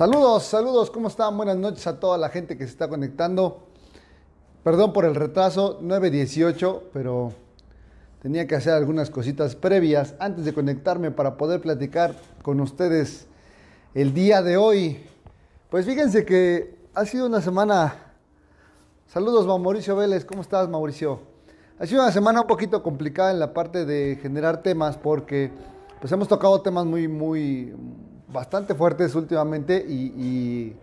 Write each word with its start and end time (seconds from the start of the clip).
Saludos, 0.00 0.44
saludos, 0.44 0.90
¿cómo 0.90 1.08
están? 1.08 1.36
Buenas 1.36 1.58
noches 1.58 1.86
a 1.86 2.00
toda 2.00 2.16
la 2.16 2.30
gente 2.30 2.56
que 2.56 2.64
se 2.64 2.70
está 2.70 2.88
conectando. 2.88 3.66
Perdón 4.64 4.94
por 4.94 5.04
el 5.04 5.14
retraso, 5.14 5.78
9.18, 5.82 6.84
pero 6.90 7.34
tenía 8.22 8.46
que 8.46 8.54
hacer 8.54 8.72
algunas 8.72 9.10
cositas 9.10 9.56
previas 9.56 10.14
antes 10.18 10.46
de 10.46 10.54
conectarme 10.54 11.10
para 11.10 11.36
poder 11.36 11.60
platicar 11.60 12.14
con 12.40 12.60
ustedes 12.60 13.26
el 13.92 14.14
día 14.14 14.40
de 14.40 14.56
hoy. 14.56 15.04
Pues 15.68 15.84
fíjense 15.84 16.24
que 16.24 16.78
ha 16.94 17.04
sido 17.04 17.26
una 17.26 17.42
semana... 17.42 18.14
Saludos, 19.06 19.46
Mauricio 19.46 19.96
Vélez, 19.96 20.24
¿cómo 20.24 20.40
estás, 20.40 20.66
Mauricio? 20.66 21.20
Ha 21.78 21.84
sido 21.84 22.00
una 22.00 22.10
semana 22.10 22.40
un 22.40 22.46
poquito 22.46 22.82
complicada 22.82 23.32
en 23.32 23.38
la 23.38 23.52
parte 23.52 23.84
de 23.84 24.18
generar 24.22 24.62
temas 24.62 24.96
porque 24.96 25.52
pues 26.00 26.10
hemos 26.10 26.26
tocado 26.26 26.62
temas 26.62 26.86
muy, 26.86 27.06
muy, 27.06 27.74
bastante 28.32 28.74
fuertes 28.74 29.14
últimamente 29.14 29.84
y, 29.86 30.74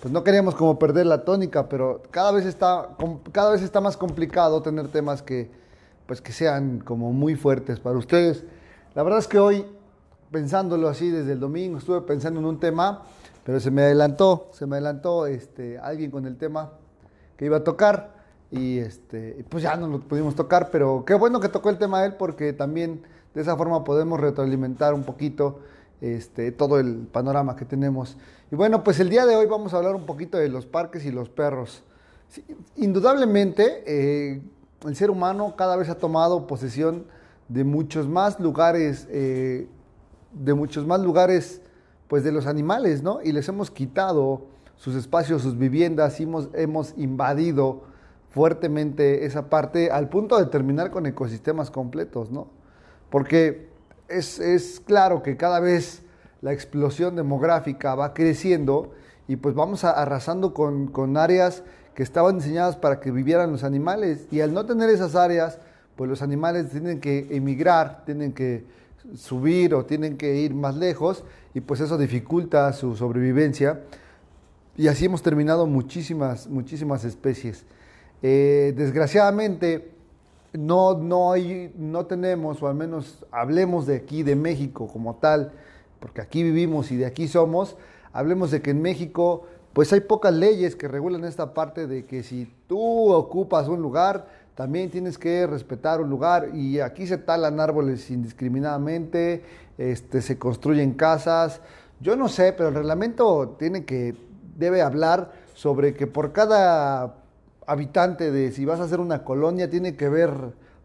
pues 0.00 0.12
no 0.12 0.22
queríamos 0.22 0.54
como 0.54 0.78
perder 0.78 1.06
la 1.06 1.24
tónica, 1.24 1.68
pero 1.68 2.02
cada 2.10 2.30
vez 2.30 2.44
está, 2.44 2.90
cada 3.32 3.50
vez 3.50 3.62
está 3.62 3.80
más 3.80 3.96
complicado 3.96 4.60
tener 4.62 4.88
temas 4.88 5.22
que, 5.22 5.50
pues 6.06 6.20
que 6.20 6.32
sean 6.32 6.80
como 6.80 7.12
muy 7.12 7.34
fuertes 7.34 7.80
para 7.80 7.96
ustedes. 7.96 8.44
La 8.94 9.02
verdad 9.02 9.18
es 9.18 9.26
que 9.26 9.38
hoy, 9.38 9.64
pensándolo 10.30 10.88
así 10.88 11.10
desde 11.10 11.32
el 11.32 11.40
domingo, 11.40 11.78
estuve 11.78 12.02
pensando 12.02 12.40
en 12.40 12.46
un 12.46 12.60
tema, 12.60 13.02
pero 13.44 13.58
se 13.58 13.70
me 13.70 13.82
adelantó, 13.82 14.48
se 14.52 14.66
me 14.66 14.76
adelantó 14.76 15.26
este, 15.26 15.78
alguien 15.78 16.10
con 16.10 16.26
el 16.26 16.36
tema 16.36 16.72
que 17.36 17.46
iba 17.46 17.58
a 17.58 17.64
tocar 17.64 18.14
y 18.50 18.78
este, 18.78 19.44
pues 19.48 19.62
ya 19.62 19.76
no 19.76 19.88
lo 19.88 20.00
pudimos 20.00 20.34
tocar, 20.34 20.70
pero 20.70 21.04
qué 21.06 21.14
bueno 21.14 21.40
que 21.40 21.48
tocó 21.48 21.70
el 21.70 21.78
tema 21.78 22.04
él 22.04 22.14
porque 22.14 22.52
también 22.52 23.02
de 23.34 23.42
esa 23.42 23.56
forma 23.56 23.82
podemos 23.82 24.20
retroalimentar 24.20 24.94
un 24.94 25.02
poquito 25.02 25.60
este, 26.00 26.52
todo 26.52 26.78
el 26.78 27.06
panorama 27.10 27.56
que 27.56 27.64
tenemos. 27.64 28.16
Y 28.50 28.56
bueno, 28.56 28.84
pues 28.84 29.00
el 29.00 29.10
día 29.10 29.26
de 29.26 29.36
hoy 29.36 29.46
vamos 29.46 29.74
a 29.74 29.78
hablar 29.78 29.94
un 29.94 30.06
poquito 30.06 30.38
de 30.38 30.48
los 30.48 30.66
parques 30.66 31.04
y 31.04 31.10
los 31.10 31.28
perros. 31.28 31.82
indudablemente, 32.76 33.82
eh, 33.86 34.42
el 34.84 34.96
ser 34.96 35.10
humano 35.10 35.54
cada 35.56 35.76
vez 35.76 35.88
ha 35.88 35.96
tomado 35.96 36.46
posesión 36.46 37.06
de 37.48 37.64
muchos 37.64 38.08
más 38.08 38.38
lugares, 38.40 39.06
eh, 39.10 39.68
de 40.32 40.54
muchos 40.54 40.86
más 40.86 41.00
lugares, 41.00 41.62
pues 42.08 42.24
de 42.24 42.32
los 42.32 42.46
animales, 42.46 43.02
¿no? 43.02 43.20
Y 43.22 43.32
les 43.32 43.48
hemos 43.48 43.70
quitado 43.70 44.42
sus 44.76 44.94
espacios, 44.94 45.42
sus 45.42 45.56
viviendas, 45.56 46.20
hemos, 46.20 46.48
hemos 46.54 46.94
invadido 46.96 47.82
fuertemente 48.30 49.24
esa 49.24 49.48
parte 49.48 49.90
al 49.90 50.08
punto 50.08 50.38
de 50.38 50.46
terminar 50.46 50.90
con 50.90 51.06
ecosistemas 51.06 51.70
completos, 51.70 52.30
¿no? 52.30 52.48
Porque 53.08 53.68
es, 54.08 54.80
claro 54.84 55.22
que 55.22 55.36
cada 55.36 55.60
vez 55.60 56.02
la 56.42 56.52
explosión 56.52 57.16
demográfica 57.16 57.94
va 57.94 58.14
creciendo 58.14 58.92
y 59.28 59.36
pues 59.36 59.54
vamos 59.54 59.84
arrasando 59.84 60.54
con, 60.54 61.16
áreas 61.16 61.62
que 61.94 62.02
estaban 62.02 62.38
diseñadas 62.38 62.76
para 62.76 63.00
que 63.00 63.10
vivieran 63.10 63.50
los 63.50 63.64
animales 63.64 64.26
y 64.30 64.40
al 64.40 64.52
no 64.52 64.66
tener 64.66 64.90
esas 64.90 65.14
áreas, 65.14 65.58
pues 65.96 66.08
los 66.08 66.22
animales 66.22 66.70
tienen 66.70 67.00
que 67.00 67.26
emigrar, 67.30 68.04
tienen 68.04 68.32
que 68.32 68.64
subir 69.14 69.74
o 69.74 69.86
tienen 69.86 70.16
que 70.16 70.36
ir 70.36 70.54
más 70.54 70.76
lejos 70.76 71.24
y 71.54 71.60
pues 71.60 71.80
eso 71.80 71.96
dificulta 71.96 72.72
su 72.72 72.96
sobrevivencia 72.96 73.80
y 74.76 74.88
así 74.88 75.06
hemos 75.06 75.22
terminado 75.22 75.66
muchísimas, 75.66 76.48
muchísimas 76.48 77.04
especies. 77.04 77.64
Eh, 78.22 78.74
desgraciadamente, 78.76 79.95
no, 80.58 80.94
no, 80.94 81.32
hay, 81.32 81.72
no 81.76 82.06
tenemos, 82.06 82.62
o 82.62 82.68
al 82.68 82.74
menos 82.74 83.24
hablemos 83.30 83.86
de 83.86 83.96
aquí, 83.96 84.22
de 84.22 84.36
México 84.36 84.88
como 84.88 85.16
tal, 85.16 85.52
porque 86.00 86.20
aquí 86.20 86.42
vivimos 86.42 86.90
y 86.92 86.96
de 86.96 87.06
aquí 87.06 87.28
somos, 87.28 87.76
hablemos 88.12 88.50
de 88.50 88.62
que 88.62 88.70
en 88.70 88.82
México 88.82 89.44
pues 89.76 89.92
hay 89.92 90.00
pocas 90.00 90.32
leyes 90.32 90.74
que 90.74 90.88
regulan 90.88 91.24
esta 91.24 91.52
parte 91.52 91.86
de 91.86 92.06
que 92.06 92.22
si 92.22 92.50
tú 92.66 93.12
ocupas 93.12 93.68
un 93.68 93.82
lugar, 93.82 94.26
también 94.54 94.90
tienes 94.90 95.18
que 95.18 95.46
respetar 95.46 96.00
un 96.00 96.08
lugar 96.08 96.48
y 96.54 96.80
aquí 96.80 97.06
se 97.06 97.18
talan 97.18 97.60
árboles 97.60 98.10
indiscriminadamente, 98.10 99.44
este, 99.76 100.22
se 100.22 100.38
construyen 100.38 100.94
casas. 100.94 101.60
Yo 102.00 102.16
no 102.16 102.28
sé, 102.28 102.54
pero 102.54 102.70
el 102.70 102.74
reglamento 102.74 103.56
tiene 103.58 103.84
que, 103.84 104.16
debe 104.56 104.80
hablar 104.80 105.32
sobre 105.52 105.92
que 105.92 106.06
por 106.06 106.32
cada 106.32 107.16
habitante 107.66 108.30
de 108.30 108.52
si 108.52 108.64
vas 108.64 108.80
a 108.80 108.84
hacer 108.84 109.00
una 109.00 109.24
colonia 109.24 109.68
tiene 109.68 109.96
que 109.96 110.08
ver 110.08 110.30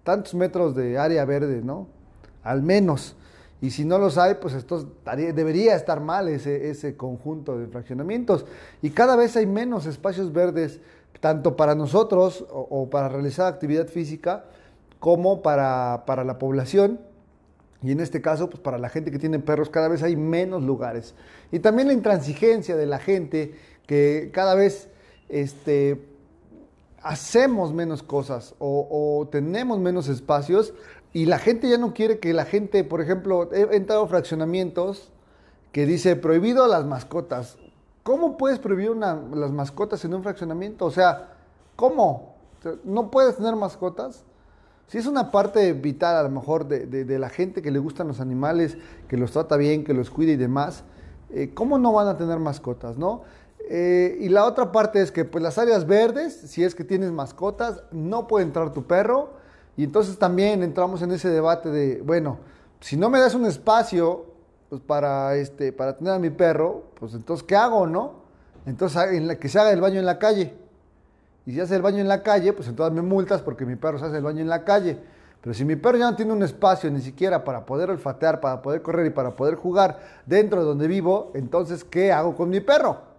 tantos 0.03 0.33
metros 0.33 0.75
de 0.75 0.97
área 0.97 1.23
verde, 1.25 1.61
¿no? 1.63 1.87
Al 2.43 2.63
menos. 2.63 3.15
Y 3.61 3.69
si 3.69 3.85
no 3.85 3.99
los 3.99 4.17
hay, 4.17 4.35
pues 4.35 4.55
esto 4.55 4.91
debería 5.05 5.75
estar 5.75 6.01
mal 6.01 6.27
ese, 6.27 6.71
ese 6.71 6.97
conjunto 6.97 7.59
de 7.59 7.67
fraccionamientos. 7.67 8.45
Y 8.81 8.89
cada 8.89 9.15
vez 9.15 9.37
hay 9.37 9.45
menos 9.45 9.85
espacios 9.85 10.33
verdes, 10.33 10.79
tanto 11.19 11.55
para 11.55 11.75
nosotros 11.75 12.43
o, 12.49 12.89
para 12.89 13.07
realizar 13.07 13.45
actividad 13.45 13.87
física, 13.87 14.45
como 14.99 15.43
para, 15.43 16.03
para, 16.07 16.23
la 16.23 16.39
población. 16.39 16.99
Y 17.83 17.91
en 17.91 17.99
este 17.99 18.21
caso, 18.21 18.49
pues 18.49 18.61
para 18.61 18.79
la 18.79 18.89
gente 18.89 19.11
que 19.11 19.19
tiene 19.19 19.37
perros, 19.37 19.69
cada 19.69 19.87
vez 19.87 20.01
hay 20.01 20.15
menos 20.15 20.63
lugares. 20.63 21.13
Y 21.51 21.59
también 21.59 21.87
la 21.87 21.93
intransigencia 21.93 22.75
de 22.75 22.87
la 22.87 22.97
gente, 22.97 23.53
que 23.85 24.31
cada 24.33 24.55
vez 24.55 24.89
este, 25.29 26.01
hacemos 27.03 27.73
menos 27.73 28.03
cosas 28.03 28.55
o, 28.59 29.27
tenemos 29.31 29.79
menos 29.79 30.07
espacios 30.07 30.73
y 31.13 31.25
la 31.25 31.39
gente 31.39 31.69
ya 31.69 31.77
no 31.77 31.93
quiere 31.93 32.19
que 32.19 32.33
la 32.33 32.45
gente, 32.45 32.83
por 32.83 33.01
ejemplo, 33.01 33.49
he 33.51 33.75
entrado 33.75 34.03
a 34.03 34.07
fraccionamientos 34.07 35.11
que 35.71 35.85
dice 35.85 36.15
prohibido 36.15 36.67
las 36.67 36.85
mascotas. 36.85 37.57
¿Cómo 38.03 38.37
puedes 38.37 38.59
prohibir 38.59 38.95
las 38.95 39.51
mascotas 39.51 40.03
en 40.05 40.13
un 40.13 40.23
fraccionamiento? 40.23 40.85
O 40.85 40.91
sea, 40.91 41.33
¿cómo? 41.75 42.35
¿No 42.83 43.11
puedes 43.11 43.35
tener 43.37 43.55
mascotas? 43.55 44.23
Si 44.87 44.97
es 44.97 45.05
una 45.05 45.31
parte 45.31 45.71
vital 45.73 46.17
a 46.17 46.23
lo 46.23 46.29
mejor 46.29 46.67
de, 46.67 47.19
la 47.19 47.29
gente 47.29 47.61
que 47.61 47.71
le 47.71 47.79
gustan 47.79 48.07
los 48.07 48.19
animales, 48.19 48.77
que 49.07 49.17
los 49.17 49.31
trata 49.31 49.55
bien, 49.55 49.83
que 49.83 49.93
los 49.93 50.09
cuida 50.09 50.33
y 50.33 50.35
demás, 50.35 50.83
eh, 51.29 51.51
¿cómo 51.53 51.77
no 51.77 51.93
van 51.93 52.07
a 52.07 52.17
tener 52.17 52.39
mascotas, 52.39 52.97
no? 52.97 53.21
Eh, 53.69 54.17
y 54.19 54.29
la 54.29 54.45
otra 54.45 54.71
parte 54.71 55.01
es 55.01 55.11
que 55.11 55.25
pues 55.25 55.43
las 55.43 55.57
áreas 55.57 55.85
verdes, 55.87 56.33
si 56.33 56.63
es 56.63 56.75
que 56.75 56.83
tienes 56.83 57.11
mascotas, 57.11 57.83
no 57.91 58.27
puede 58.27 58.45
entrar 58.45 58.73
tu 58.73 58.83
perro. 58.83 59.31
Y 59.77 59.83
entonces 59.83 60.17
también 60.17 60.63
entramos 60.63 61.01
en 61.01 61.11
ese 61.11 61.29
debate 61.29 61.69
de, 61.69 62.01
bueno, 62.01 62.39
si 62.81 62.97
no 62.97 63.09
me 63.09 63.19
das 63.19 63.35
un 63.35 63.45
espacio 63.45 64.25
pues, 64.69 64.81
para, 64.81 65.35
este, 65.35 65.71
para 65.71 65.97
tener 65.97 66.13
a 66.13 66.19
mi 66.19 66.29
perro, 66.29 66.83
pues 66.99 67.13
entonces, 67.13 67.43
¿qué 67.43 67.55
hago, 67.55 67.87
no? 67.87 68.21
Entonces, 68.65 69.01
en 69.11 69.37
que 69.37 69.49
se 69.49 69.59
haga 69.59 69.71
el 69.71 69.81
baño 69.81 69.99
en 69.99 70.05
la 70.05 70.19
calle. 70.19 70.53
Y 71.45 71.53
si 71.53 71.59
hace 71.59 71.75
el 71.75 71.81
baño 71.81 71.99
en 71.99 72.07
la 72.07 72.21
calle, 72.21 72.53
pues 72.53 72.67
entonces 72.67 72.93
me 72.93 73.01
multas 73.01 73.41
porque 73.41 73.65
mi 73.65 73.75
perro 73.75 73.97
se 73.97 74.05
hace 74.05 74.17
el 74.17 74.23
baño 74.23 74.41
en 74.41 74.49
la 74.49 74.63
calle. 74.63 74.99
Pero 75.41 75.53
si 75.55 75.65
mi 75.65 75.75
perro 75.75 75.97
ya 75.97 76.09
no 76.11 76.15
tiene 76.15 76.33
un 76.33 76.43
espacio 76.43 76.91
ni 76.91 77.01
siquiera 77.01 77.43
para 77.43 77.65
poder 77.65 77.89
olfatear, 77.89 78.39
para 78.39 78.61
poder 78.61 78.81
correr 78.83 79.07
y 79.07 79.09
para 79.09 79.35
poder 79.35 79.55
jugar 79.55 79.99
dentro 80.25 80.59
de 80.59 80.65
donde 80.67 80.87
vivo, 80.87 81.31
entonces, 81.33 81.83
¿qué 81.83 82.11
hago 82.11 82.35
con 82.35 82.49
mi 82.49 82.59
perro? 82.59 83.10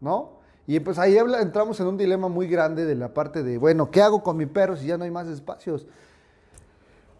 ¿No? 0.00 0.38
Y 0.66 0.80
pues 0.80 0.98
ahí 0.98 1.16
entramos 1.16 1.80
en 1.80 1.86
un 1.86 1.96
dilema 1.96 2.28
muy 2.28 2.46
grande 2.46 2.84
de 2.84 2.94
la 2.94 3.14
parte 3.14 3.42
de, 3.42 3.56
bueno, 3.56 3.90
¿qué 3.90 4.02
hago 4.02 4.22
con 4.22 4.36
mi 4.36 4.46
perro 4.46 4.76
si 4.76 4.86
ya 4.86 4.98
no 4.98 5.04
hay 5.04 5.10
más 5.10 5.26
espacios? 5.26 5.86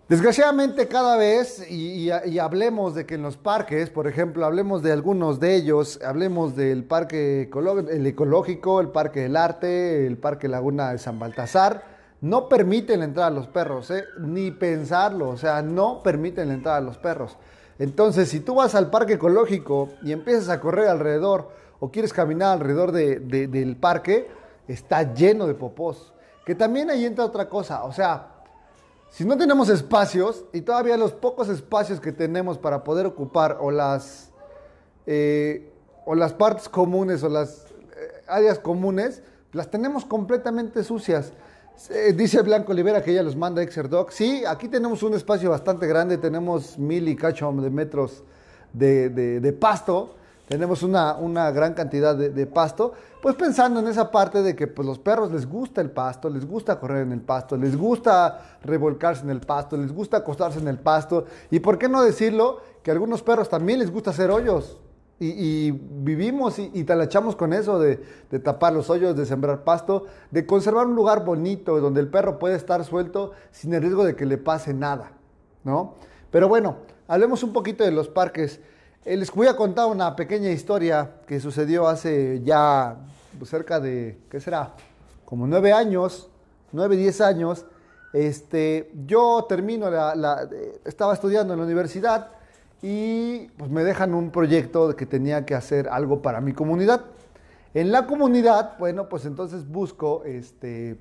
Desgraciadamente 0.08 0.88
cada 0.88 1.18
vez, 1.18 1.70
y, 1.70 2.10
hablemos 2.38 2.94
de 2.94 3.04
que 3.04 3.16
en 3.16 3.22
los 3.22 3.36
parques, 3.36 3.90
por 3.90 4.06
ejemplo, 4.06 4.46
hablemos 4.46 4.82
de 4.82 4.90
algunos 4.92 5.38
de 5.38 5.54
ellos, 5.54 6.00
hablemos 6.02 6.56
del 6.56 6.84
parque 6.84 7.50
el 7.90 8.06
ecológico, 8.06 8.80
el 8.80 8.88
parque 8.88 9.20
del 9.20 9.36
arte, 9.36 10.06
el 10.06 10.16
parque 10.16 10.48
Laguna 10.48 10.92
de 10.92 10.98
San 10.98 11.18
Baltasar, 11.18 11.84
no 12.22 12.48
permiten 12.48 13.00
la 13.00 13.04
entrada 13.04 13.28
a 13.28 13.32
los 13.32 13.48
perros, 13.48 13.90
¿eh? 13.90 14.04
ni 14.18 14.50
pensarlo, 14.50 15.28
o 15.28 15.36
sea, 15.36 15.60
no 15.60 16.02
permiten 16.02 16.48
la 16.48 16.54
entrada 16.54 16.78
a 16.78 16.82
los 16.82 16.96
perros. 16.96 17.36
Entonces, 17.78 18.30
si 18.30 18.40
tú 18.40 18.54
vas 18.54 18.74
al 18.74 18.88
parque 18.88 19.14
ecológico 19.14 19.90
y 20.02 20.12
empiezas 20.12 20.48
a 20.48 20.58
correr 20.58 20.88
alrededor, 20.88 21.50
o 21.80 21.90
quieres 21.90 22.12
caminar 22.12 22.52
alrededor 22.54 22.92
del 22.92 23.76
parque, 23.76 24.28
está 24.66 25.14
lleno 25.14 25.46
de 25.46 25.54
popós. 25.54 26.12
Que 26.44 26.54
también 26.54 26.90
ahí 26.90 27.04
entra 27.04 27.24
otra 27.24 27.48
cosa, 27.48 27.84
o 27.84 27.92
sea, 27.92 28.38
si 29.10 29.24
no 29.24 29.36
tenemos 29.36 29.68
espacios 29.68 30.44
y 30.52 30.60
todavía 30.60 30.96
los 30.96 31.12
pocos 31.12 31.48
espacios 31.48 32.00
que 32.00 32.12
tenemos 32.12 32.58
para 32.58 32.84
poder 32.84 33.06
ocupar 33.06 33.58
o 33.60 33.70
las, 33.70 34.30
eh, 35.06 35.72
o 36.04 36.14
las 36.14 36.34
partes 36.34 36.68
comunes 36.68 37.22
o 37.22 37.28
las 37.28 37.66
eh, 37.96 38.22
áreas 38.26 38.58
comunes, 38.58 39.22
las 39.52 39.70
tenemos 39.70 40.04
completamente 40.04 40.84
sucias. 40.84 41.32
Eh, 41.90 42.12
dice 42.12 42.42
Blanco 42.42 42.72
Olivera 42.72 43.02
que 43.02 43.12
ella 43.12 43.22
los 43.22 43.36
manda 43.36 43.62
Exerdoc. 43.62 44.10
Sí, 44.10 44.44
aquí 44.46 44.68
tenemos 44.68 45.02
un 45.02 45.14
espacio 45.14 45.50
bastante 45.50 45.86
grande, 45.86 46.18
tenemos 46.18 46.78
mil 46.78 47.08
y 47.08 47.16
cacho 47.16 47.50
de 47.52 47.70
metros 47.70 48.24
de, 48.72 49.08
de 49.08 49.52
pasto 49.54 50.17
tenemos 50.48 50.82
una, 50.82 51.14
una 51.16 51.50
gran 51.50 51.74
cantidad 51.74 52.16
de, 52.16 52.46
pasto, 52.46 52.94
pues 53.20 53.34
pensando 53.34 53.80
en 53.80 53.86
esa 53.86 54.10
parte 54.10 54.42
de 54.42 54.56
que 54.56 54.66
pues, 54.66 54.86
los 54.86 54.98
perros 54.98 55.30
les 55.30 55.46
gusta 55.46 55.82
el 55.82 55.90
pasto, 55.90 56.30
les 56.30 56.46
gusta 56.46 56.80
correr 56.80 57.02
en 57.02 57.12
el 57.12 57.20
pasto, 57.20 57.56
les 57.56 57.76
gusta 57.76 58.56
revolcarse 58.62 59.24
en 59.24 59.30
el 59.30 59.40
pasto, 59.40 59.76
les 59.76 59.92
gusta 59.92 60.16
acostarse 60.16 60.58
en 60.58 60.68
el 60.68 60.78
pasto, 60.78 61.26
y 61.50 61.60
por 61.60 61.78
qué 61.78 61.88
no 61.88 62.02
decirlo, 62.02 62.62
que 62.82 62.90
a 62.90 62.94
algunos 62.94 63.22
perros 63.22 63.50
también 63.50 63.78
les 63.78 63.92
gusta 63.92 64.10
hacer 64.10 64.30
hoyos, 64.30 64.78
y, 65.20 65.72
vivimos 65.72 66.60
y, 66.60 66.70
y, 66.72 66.84
talachamos 66.84 67.34
con 67.34 67.52
eso 67.52 67.80
de, 67.80 68.00
de, 68.30 68.38
tapar 68.38 68.72
los 68.72 68.88
hoyos, 68.88 69.16
de 69.16 69.26
sembrar 69.26 69.64
pasto, 69.64 70.06
de 70.30 70.46
conservar 70.46 70.86
un 70.86 70.94
lugar 70.94 71.24
bonito 71.24 71.80
donde 71.80 72.00
el 72.00 72.06
perro 72.06 72.38
puede 72.38 72.54
estar 72.54 72.84
suelto 72.84 73.32
sin 73.50 73.74
el 73.74 73.82
riesgo 73.82 74.04
de 74.04 74.14
que 74.14 74.26
le 74.26 74.38
pase 74.38 74.72
nada, 74.72 75.10
¿no? 75.64 75.94
Pero 76.30 76.46
bueno, 76.46 76.76
hablemos 77.08 77.42
un 77.42 77.52
poquito 77.52 77.82
de 77.82 77.90
los 77.90 78.08
parques. 78.08 78.60
Eh, 79.08 79.16
les 79.16 79.32
voy 79.32 79.46
a 79.46 79.56
contar 79.56 79.86
una 79.86 80.14
pequeña 80.14 80.50
historia 80.50 81.12
que 81.26 81.40
sucedió 81.40 81.88
hace 81.88 82.42
ya 82.44 82.94
pues, 83.38 83.48
cerca 83.48 83.80
de, 83.80 84.18
¿qué 84.30 84.38
será? 84.38 84.74
Como 85.24 85.46
nueve 85.46 85.72
años, 85.72 86.28
nueve, 86.72 86.94
diez 86.94 87.22
años. 87.22 87.64
Este, 88.12 88.92
yo 89.06 89.46
termino, 89.48 89.88
la, 89.90 90.46
estaba 90.84 91.14
estudiando 91.14 91.54
en 91.54 91.60
la 91.60 91.64
universidad 91.64 92.32
y 92.82 93.48
pues 93.56 93.70
me 93.70 93.82
dejan 93.82 94.12
un 94.12 94.30
proyecto 94.30 94.88
de 94.88 94.94
que 94.94 95.06
tenía 95.06 95.46
que 95.46 95.54
hacer 95.54 95.88
algo 95.88 96.20
para 96.20 96.42
mi 96.42 96.52
comunidad. 96.52 97.06
En 97.72 97.90
la 97.90 98.06
comunidad, 98.06 98.76
bueno, 98.78 99.08
pues 99.08 99.24
entonces 99.24 99.66
busco 99.66 100.22
este, 100.24 100.98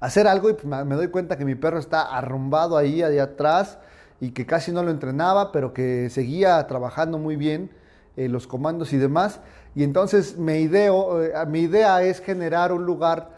hacer 0.00 0.26
algo 0.26 0.50
y 0.50 0.54
pues, 0.54 0.84
me 0.84 0.96
doy 0.96 1.10
cuenta 1.10 1.38
que 1.38 1.44
mi 1.44 1.54
perro 1.54 1.78
está 1.78 2.02
arrumbado 2.02 2.76
ahí, 2.76 3.04
allá 3.04 3.22
atrás 3.22 3.78
y 4.20 4.30
que 4.30 4.46
casi 4.46 4.72
no 4.72 4.82
lo 4.82 4.90
entrenaba, 4.90 5.52
pero 5.52 5.72
que 5.74 6.08
seguía 6.10 6.66
trabajando 6.66 7.18
muy 7.18 7.36
bien 7.36 7.70
eh, 8.16 8.28
los 8.28 8.46
comandos 8.46 8.92
y 8.92 8.96
demás. 8.96 9.40
Y 9.74 9.84
entonces 9.84 10.38
me 10.38 10.60
ideo, 10.60 11.22
eh, 11.22 11.32
mi 11.48 11.60
idea 11.60 12.02
es 12.02 12.20
generar 12.20 12.72
un 12.72 12.86
lugar 12.86 13.30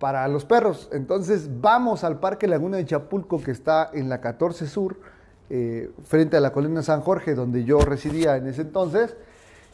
para 0.00 0.26
los 0.26 0.44
perros. 0.44 0.88
Entonces 0.92 1.48
vamos 1.60 2.02
al 2.02 2.18
Parque 2.18 2.48
Laguna 2.48 2.78
de 2.78 2.86
Chapulco, 2.86 3.40
que 3.40 3.52
está 3.52 3.90
en 3.92 4.08
la 4.08 4.20
14 4.20 4.66
Sur, 4.66 4.96
eh, 5.48 5.92
frente 6.04 6.36
a 6.36 6.40
la 6.40 6.52
colina 6.52 6.82
San 6.82 7.02
Jorge, 7.02 7.34
donde 7.34 7.64
yo 7.64 7.78
residía 7.80 8.36
en 8.36 8.48
ese 8.48 8.62
entonces. 8.62 9.16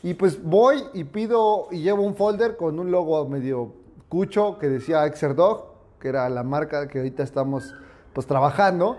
Y 0.03 0.15
pues 0.15 0.43
voy 0.43 0.85
y 0.93 1.05
pido 1.05 1.69
y 1.71 1.81
llevo 1.81 2.03
un 2.03 2.15
folder 2.15 2.57
con 2.57 2.79
un 2.79 2.91
logo 2.91 3.27
medio 3.29 3.73
cucho 4.09 4.59
que 4.59 4.69
decía 4.69 5.07
Exerdog, 5.07 5.73
que 5.99 6.09
era 6.09 6.29
la 6.29 6.43
marca 6.43 6.89
que 6.89 6.99
ahorita 6.99 7.23
estamos 7.23 7.75
pues 8.13 8.27
trabajando. 8.27 8.99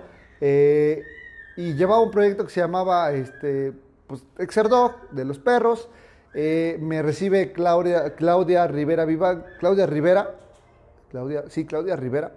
Y 1.57 1.73
llevaba 1.73 2.01
un 2.01 2.11
proyecto 2.11 2.45
que 2.45 2.51
se 2.51 2.61
llamaba 2.61 3.11
este, 3.11 3.73
pues, 4.05 4.23
Exerdog 4.37 5.09
de 5.11 5.25
los 5.25 5.39
perros. 5.39 5.89
Eh, 6.33 6.77
me 6.79 7.01
recibe 7.01 7.51
Claudia, 7.51 8.15
Claudia 8.15 8.67
Rivera 8.67 9.05
Viva, 9.05 9.43
Claudia 9.59 9.87
Rivera, 9.87 10.35
Claudia, 11.09 11.45
sí, 11.49 11.65
Claudia 11.65 11.95
Rivera, 11.95 12.31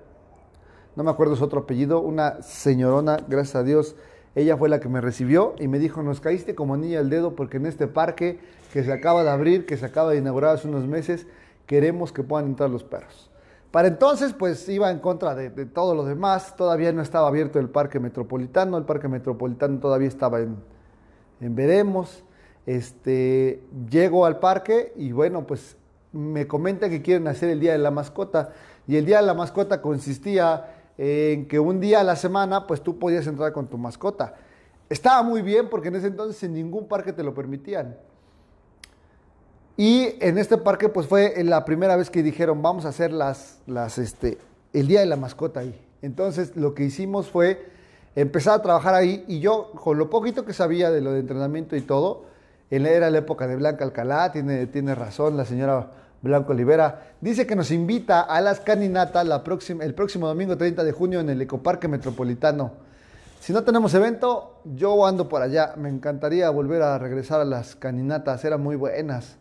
no 0.96 1.04
me 1.04 1.10
acuerdo 1.10 1.36
su 1.36 1.44
otro 1.44 1.60
apellido, 1.60 2.00
una 2.00 2.40
señorona, 2.42 3.18
gracias 3.28 3.56
a 3.56 3.62
Dios, 3.62 3.96
ella 4.34 4.56
fue 4.56 4.68
la 4.68 4.80
que 4.80 4.88
me 4.88 5.00
recibió 5.00 5.54
y 5.58 5.68
me 5.68 5.78
dijo, 5.78 6.02
nos 6.02 6.20
caíste 6.20 6.54
como 6.54 6.76
niña 6.76 7.00
al 7.00 7.10
dedo 7.10 7.34
porque 7.34 7.58
en 7.58 7.66
este 7.66 7.88
parque 7.88 8.38
que 8.72 8.84
se 8.84 8.92
acaba 8.92 9.24
de 9.24 9.30
abrir, 9.30 9.66
que 9.66 9.76
se 9.76 9.86
acaba 9.86 10.12
de 10.12 10.18
inaugurar 10.18 10.54
hace 10.54 10.68
unos 10.68 10.86
meses, 10.86 11.26
queremos 11.66 12.12
que 12.12 12.22
puedan 12.22 12.46
entrar 12.46 12.70
los 12.70 12.84
perros. 12.84 13.29
Para 13.70 13.88
entonces, 13.88 14.32
pues 14.32 14.68
iba 14.68 14.90
en 14.90 14.98
contra 14.98 15.34
de, 15.34 15.50
todo 15.66 15.94
lo 15.94 16.04
demás. 16.04 16.56
Todavía 16.56 16.92
no 16.92 17.02
estaba 17.02 17.28
abierto 17.28 17.58
el 17.58 17.68
parque 17.68 18.00
metropolitano. 18.00 18.76
El 18.76 18.84
parque 18.84 19.08
metropolitano 19.08 19.78
todavía 19.78 20.08
estaba 20.08 20.40
en, 20.40 20.56
en 21.40 21.54
veremos. 21.54 22.24
Este, 22.66 23.62
llego 23.88 24.26
al 24.26 24.38
parque 24.38 24.92
y 24.96 25.12
bueno, 25.12 25.46
pues 25.46 25.76
me 26.12 26.46
comenta 26.46 26.88
que 26.88 27.02
quieren 27.02 27.28
hacer 27.28 27.50
el 27.50 27.60
Día 27.60 27.72
de 27.72 27.78
la 27.78 27.90
Mascota. 27.90 28.52
Y 28.88 28.96
el 28.96 29.06
Día 29.06 29.20
de 29.20 29.26
la 29.26 29.34
Mascota 29.34 29.80
consistía 29.80 30.76
en 30.98 31.48
que 31.48 31.58
un 31.58 31.80
día 31.80 32.00
a 32.00 32.04
la 32.04 32.14
semana, 32.14 32.66
pues 32.66 32.82
tú 32.82 32.98
podías 32.98 33.26
entrar 33.26 33.52
con 33.52 33.68
tu 33.68 33.78
mascota. 33.78 34.34
Estaba 34.90 35.22
muy 35.22 35.40
bien 35.40 35.70
porque 35.70 35.88
en 35.88 35.96
ese 35.96 36.08
entonces 36.08 36.42
en 36.42 36.52
ningún 36.52 36.88
parque 36.88 37.14
te 37.14 37.22
lo 37.22 37.32
permitían. 37.32 37.96
Y 39.80 40.16
en 40.20 40.36
este 40.36 40.58
parque, 40.58 40.90
pues 40.90 41.06
fue 41.06 41.42
la 41.42 41.64
primera 41.64 41.96
vez 41.96 42.10
que 42.10 42.22
dijeron, 42.22 42.60
vamos 42.60 42.84
a 42.84 42.90
hacer 42.90 43.12
las, 43.12 43.60
las, 43.66 43.96
este, 43.96 44.36
el 44.74 44.86
día 44.86 45.00
de 45.00 45.06
la 45.06 45.16
mascota 45.16 45.60
ahí. 45.60 45.74
Entonces, 46.02 46.54
lo 46.54 46.74
que 46.74 46.84
hicimos 46.84 47.30
fue 47.30 47.66
empezar 48.14 48.58
a 48.58 48.62
trabajar 48.62 48.94
ahí 48.94 49.24
y 49.26 49.40
yo, 49.40 49.72
con 49.72 49.96
lo 49.96 50.10
poquito 50.10 50.44
que 50.44 50.52
sabía 50.52 50.90
de 50.90 51.00
lo 51.00 51.12
de 51.12 51.20
entrenamiento 51.20 51.76
y 51.76 51.80
todo, 51.80 52.26
era 52.68 53.08
la 53.08 53.16
época 53.16 53.46
de 53.46 53.56
Blanca 53.56 53.82
Alcalá, 53.86 54.30
tiene, 54.32 54.66
tiene 54.66 54.94
razón 54.94 55.38
la 55.38 55.46
señora 55.46 55.92
Blanco 56.20 56.52
Olivera, 56.52 57.14
dice 57.22 57.46
que 57.46 57.56
nos 57.56 57.70
invita 57.70 58.20
a 58.20 58.42
las 58.42 58.60
caninatas 58.60 59.26
la 59.26 59.42
próxima, 59.42 59.82
el 59.82 59.94
próximo 59.94 60.28
domingo 60.28 60.58
30 60.58 60.84
de 60.84 60.92
junio 60.92 61.20
en 61.20 61.30
el 61.30 61.40
Ecoparque 61.40 61.88
Metropolitano. 61.88 62.72
Si 63.40 63.54
no 63.54 63.64
tenemos 63.64 63.94
evento, 63.94 64.60
yo 64.76 65.06
ando 65.06 65.26
por 65.26 65.40
allá. 65.40 65.72
Me 65.78 65.88
encantaría 65.88 66.50
volver 66.50 66.82
a 66.82 66.98
regresar 66.98 67.40
a 67.40 67.46
las 67.46 67.76
caninatas, 67.76 68.44
eran 68.44 68.60
muy 68.60 68.76
buenas. 68.76 69.39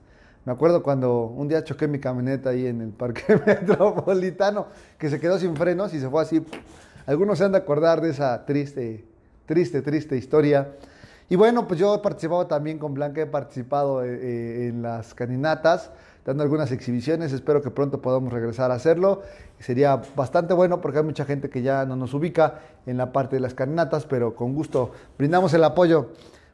Me 0.49 0.53
acuerdo 0.53 0.81
cuando 0.81 1.25
un 1.25 1.47
día 1.47 1.63
choqué 1.63 1.87
mi 1.87 1.99
camioneta 1.99 2.49
ahí 2.49 2.65
en 2.65 2.81
el 2.81 2.89
parque 2.89 3.39
metropolitano, 3.45 4.65
que 4.97 5.07
se 5.07 5.19
quedó 5.19 5.37
sin 5.37 5.55
frenos 5.55 5.93
y 5.93 5.99
se 5.99 6.09
fue 6.09 6.23
así. 6.23 6.43
Algunos 7.05 7.37
se 7.37 7.43
han 7.43 7.51
de 7.51 7.59
acordar 7.59 8.01
de 8.01 8.09
esa 8.09 8.47
triste, 8.47 9.05
triste, 9.45 9.83
triste 9.83 10.17
historia. 10.17 10.71
Y 11.29 11.35
bueno, 11.35 11.67
pues 11.67 11.79
yo 11.79 11.93
he 11.93 11.99
participado 11.99 12.47
también 12.47 12.79
con 12.79 12.95
Blanca, 12.95 13.21
he 13.21 13.27
participado 13.27 14.03
eh, 14.03 14.09
eh, 14.09 14.67
en 14.69 14.81
las 14.81 15.13
caninatas, 15.13 15.91
dando 16.25 16.41
algunas 16.41 16.71
exhibiciones. 16.71 17.31
Espero 17.31 17.61
que 17.61 17.69
pronto 17.69 18.01
podamos 18.01 18.33
regresar 18.33 18.71
a 18.71 18.73
hacerlo. 18.73 19.21
Sería 19.59 20.01
bastante 20.15 20.55
bueno 20.55 20.81
porque 20.81 20.97
hay 20.97 21.03
mucha 21.03 21.25
gente 21.25 21.51
que 21.51 21.61
ya 21.61 21.85
no 21.85 21.95
nos 21.95 22.15
ubica 22.15 22.61
en 22.87 22.97
la 22.97 23.11
parte 23.11 23.35
de 23.35 23.41
las 23.41 23.53
caninatas, 23.53 24.07
pero 24.07 24.33
con 24.33 24.55
gusto 24.55 24.93
brindamos 25.15 25.53
el 25.53 25.63
apoyo. 25.63 26.09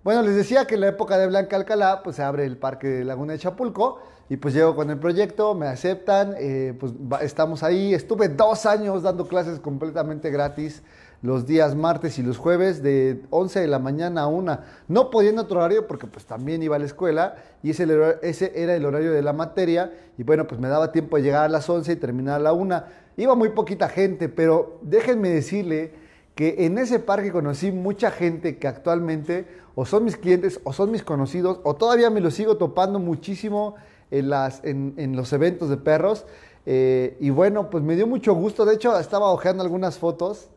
Bueno, 0.06 0.22
les 0.22 0.36
decía 0.36 0.66
que 0.66 0.76
en 0.76 0.82
la 0.82 0.90
época 0.90 1.18
de 1.18 1.26
Blanca 1.26 1.56
Alcalá, 1.56 2.04
pues 2.04 2.18
se 2.18 2.22
abre 2.22 2.46
el 2.46 2.58
Parque 2.58 2.86
de 2.86 3.04
Laguna 3.04 3.34
de 3.34 3.40
Chapulco 3.40 4.04
y 4.30 4.38
pues 4.38 4.54
llego 4.54 4.76
con 4.76 4.92
el 4.92 5.00
proyecto, 5.00 5.56
me 5.56 5.66
aceptan, 5.66 6.36
eh, 6.38 6.76
pues 6.80 6.94
estamos 7.22 7.64
ahí. 7.64 7.92
Estuve 7.92 8.30
dos 8.30 8.68
años 8.68 9.02
dando 9.02 9.28
clases 9.28 9.60
completamente 9.60 10.30
gratis 10.30 10.84
los 11.24 11.48
días 11.48 11.74
martes 11.74 12.20
y 12.20 12.22
los 12.22 12.38
jueves 12.38 12.84
de 12.84 13.24
11 13.32 13.62
de 13.62 13.68
la 13.68 13.80
mañana 13.80 14.22
a 14.22 14.28
1. 14.28 14.60
No 14.90 15.10
en 15.22 15.40
otro 15.40 15.58
horario 15.58 15.88
porque 15.88 16.06
pues 16.06 16.24
también 16.28 16.62
iba 16.62 16.76
a 16.76 16.80
la 16.80 16.86
escuela 16.86 17.38
y 17.64 17.72
ese, 17.72 17.88
ese 18.22 18.52
era 18.54 18.76
el 18.76 18.86
horario 18.86 19.12
de 19.12 19.24
la 19.24 19.34
materia 19.34 19.92
y 20.20 20.24
bueno, 20.24 20.46
pues 20.46 20.62
me 20.62 20.68
daba 20.68 20.92
tiempo 20.92 21.18
de 21.18 21.24
llegar 21.24 21.46
a 21.46 21.50
las 21.50 21.68
11 21.68 21.94
y 21.94 21.96
terminar 21.96 22.36
a 22.36 22.44
la 22.44 22.54
1. 22.54 22.84
Iba 23.18 23.34
muy 23.34 23.50
poquita 23.50 23.90
gente, 23.90 24.30
pero 24.30 24.78
déjenme 24.84 25.30
decirle 25.30 26.05
que 26.36 26.66
en 26.66 26.78
ese 26.78 27.00
parque 27.00 27.32
conocí 27.32 27.72
mucha 27.72 28.12
gente 28.12 28.58
que 28.60 28.68
actualmente 28.68 29.48
o 29.74 29.86
son 29.86 30.04
mis 30.04 30.18
clientes 30.18 30.60
o 30.66 30.74
son 30.74 30.92
mis 30.92 31.02
conocidos 31.02 31.62
o 31.64 31.76
todavía 31.76 32.10
me 32.10 32.20
los 32.20 32.34
sigo 32.34 32.58
topando 32.58 33.00
muchísimo 33.00 33.76
en, 34.12 34.30
las, 34.30 34.62
en, 34.64 35.16
los 35.16 35.32
eventos 35.32 35.70
de 35.70 35.78
perros. 35.78 36.26
Eh, 36.66 37.16
y 37.22 37.30
bueno, 37.30 37.70
pues 37.70 37.84
me 37.84 37.96
dio 37.96 38.06
mucho 38.06 38.34
gusto. 38.34 38.66
De 38.66 38.76
hecho, 38.76 38.98
estaba 39.00 39.32
hojeando 39.32 39.64
algunas 39.64 39.98
fotos 39.98 40.50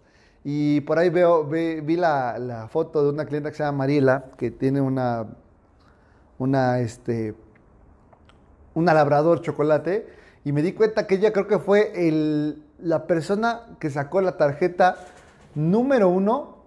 y 0.45 0.81
por 0.83 0.99
ahí 0.99 1.11
veo, 1.11 1.45
vi, 1.45 1.97
la, 1.97 2.39
la, 2.39 2.69
foto 2.69 3.05
de 3.05 3.11
una 3.11 3.25
clienta 3.25 3.51
que 3.51 3.57
se 3.57 3.63
llama 3.63 3.79
Mariela, 3.79 4.27
que 4.37 4.51
tiene 4.51 4.81
una, 4.81 5.27
una, 6.39 6.81
este, 6.81 7.35
una 8.75 8.95
labrador 8.95 9.43
chocolate. 9.43 10.09
Y 10.45 10.53
me 10.53 10.63
di 10.63 10.73
cuenta 10.73 11.07
que 11.07 11.17
ella 11.17 11.33
creo 11.33 11.47
que 11.47 11.59
fue 11.59 12.09
el, 12.09 12.65
la 12.81 13.07
persona 13.07 13.77
que 13.79 13.91
sacó 13.91 14.21
la 14.21 14.37
tarjeta 14.37 14.97
número 15.59 16.09
uno 16.09 16.59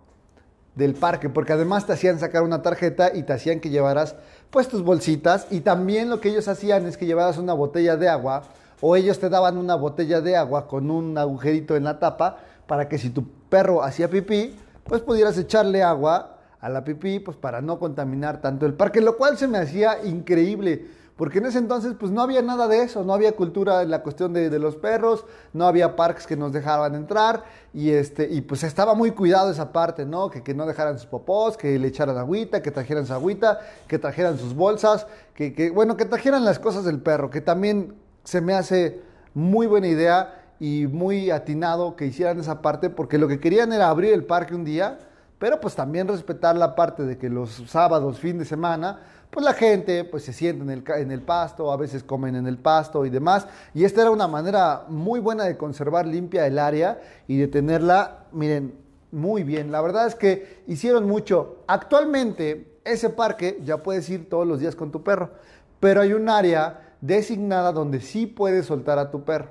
del 0.76 0.94
parque, 0.94 1.30
porque 1.30 1.54
además 1.54 1.86
te 1.86 1.94
hacían 1.94 2.20
sacar 2.20 2.44
una 2.44 2.62
tarjeta 2.62 3.12
y 3.14 3.24
te 3.24 3.34
hacían 3.34 3.60
que 3.60 3.70
llevaras 3.70 4.16
pues 4.50 4.68
tus 4.68 4.84
bolsitas 4.84 5.48
y 5.50 5.62
también 5.62 6.10
lo 6.10 6.20
que 6.20 6.30
ellos 6.30 6.48
hacían 6.48 6.86
es 6.86 6.98
que 6.98 7.06
llevaras 7.06 7.38
una 7.38 7.54
botella 7.54 7.96
de 7.96 8.10
agua 8.10 8.44
o 8.82 8.96
ellos 8.96 9.20
te 9.20 9.30
daban 9.30 9.58
una 9.58 9.76
botella 9.76 10.22
de 10.22 10.36
agua 10.36 10.68
con 10.68 10.92
un 10.92 11.18
agujerito 11.18 11.76
en 11.76 11.86
la 11.86 12.00
tapa 12.00 12.38
para 12.68 12.90
que 12.90 12.98
si 12.98 13.10
tu 13.10 13.26
perro 13.50 13.82
hacía 13.82 14.10
pipí, 14.10 14.56
pues 14.84 15.02
pudieras 15.02 15.38
echarle 15.38 15.84
agua 15.84 16.38
a 16.60 16.70
la 16.70 16.84
pipí 16.84 17.20
pues 17.20 17.38
para 17.38 17.62
no 17.62 17.80
contaminar 17.80 18.42
tanto 18.42 18.66
el 18.66 18.74
parque, 18.74 19.02
lo 19.02 19.18
cual 19.18 19.38
se 19.38 19.48
me 19.48 19.58
hacía 19.58 20.04
increíble 20.04 20.86
porque 21.22 21.38
en 21.38 21.46
ese 21.46 21.60
entonces 21.60 21.94
pues 22.00 22.12
no 22.12 22.24
había 22.24 22.42
nada 22.42 22.68
de 22.68 22.82
eso, 22.82 23.04
no 23.04 23.14
había 23.14 23.34
cultura 23.34 23.84
en 23.84 23.92
la 23.92 24.02
cuestión 24.02 24.34
de, 24.34 24.58
los 24.58 24.76
perros, 24.76 25.24
no 25.54 25.68
había 25.68 25.96
parques 25.96 26.26
que 26.26 26.36
nos 26.36 26.52
dejaban 26.52 26.96
entrar 26.96 27.44
y, 27.76 27.92
este, 27.92 28.28
y 28.28 28.42
pues 28.42 28.64
estaba 28.64 28.96
muy 28.96 29.12
cuidado 29.12 29.52
esa 29.52 29.72
parte, 29.72 30.04
¿no? 30.04 30.32
Que, 30.32 30.42
que 30.42 30.56
no 30.56 30.66
dejaran 30.66 30.98
sus 30.98 31.06
popós, 31.06 31.58
que 31.58 31.78
le 31.78 31.90
echaran 31.90 32.18
agüita, 32.18 32.64
que 32.64 32.72
trajeran 32.72 33.06
su 33.06 33.14
agüita, 33.14 33.60
que 33.88 34.00
trajeran 34.00 34.40
sus 34.40 34.56
bolsas, 34.56 35.06
que, 35.36 35.54
que 35.54 35.70
bueno, 35.70 35.96
que 35.96 36.06
trajeran 36.06 36.44
las 36.44 36.58
cosas 36.58 36.86
del 36.86 37.00
perro, 37.00 37.30
que 37.30 37.42
también 37.42 37.94
se 38.24 38.42
me 38.42 38.56
hace 38.56 39.00
muy 39.36 39.68
buena 39.68 39.90
idea 39.90 40.44
y 40.60 40.88
muy 40.88 41.30
atinado 41.30 41.96
que 41.96 42.08
hicieran 42.08 42.40
esa 42.40 42.64
parte 42.64 42.90
porque 42.90 43.20
lo 43.20 43.28
que 43.28 43.40
querían 43.40 43.72
era 43.74 43.90
abrir 43.90 44.12
el 44.14 44.24
parque 44.24 44.56
un 44.56 44.66
día, 44.66 44.98
pero 45.38 45.62
pues 45.62 45.76
también 45.76 46.08
respetar 46.08 46.58
la 46.58 46.74
parte 46.74 47.04
de 47.04 47.20
que 47.20 47.30
los 47.30 47.64
sábados, 47.68 48.20
fin 48.20 48.40
de 48.40 48.46
semana, 48.46 49.02
pues 49.32 49.46
la 49.46 49.54
gente 49.54 50.04
pues 50.04 50.24
se 50.24 50.34
siente 50.34 50.62
en 50.64 50.70
el, 50.70 50.84
en 50.98 51.10
el 51.10 51.22
pasto, 51.22 51.72
a 51.72 51.78
veces 51.78 52.04
comen 52.04 52.36
en 52.36 52.48
el 52.48 52.58
pasto 52.58 53.06
y 53.06 53.10
demás. 53.10 53.48
Y 53.74 53.86
esta 53.86 54.02
era 54.02 54.12
una 54.12 54.28
manera 54.28 54.84
muy 54.90 55.22
buena 55.22 55.46
de 55.46 55.58
conservar 55.58 56.06
limpia 56.06 56.46
el 56.46 56.60
área 56.60 57.02
y 57.28 57.38
de 57.38 57.48
tenerla, 57.48 58.26
miren, 58.34 58.76
muy 59.12 59.44
bien. 59.44 59.72
La 59.72 59.82
verdad 59.82 60.06
es 60.06 60.16
que 60.16 60.64
hicieron 60.68 61.08
mucho. 61.08 61.64
Actualmente 61.68 62.80
ese 62.84 63.10
parque 63.10 63.60
ya 63.64 63.82
puedes 63.84 64.10
ir 64.10 64.30
todos 64.30 64.46
los 64.46 64.60
días 64.60 64.76
con 64.76 64.92
tu 64.92 65.02
perro, 65.02 65.32
pero 65.80 66.02
hay 66.02 66.14
un 66.14 66.28
área 66.28 66.96
designada 67.00 67.72
donde 67.72 68.02
sí 68.02 68.28
puedes 68.28 68.66
soltar 68.66 69.00
a 69.00 69.12
tu 69.12 69.24
perro. 69.24 69.50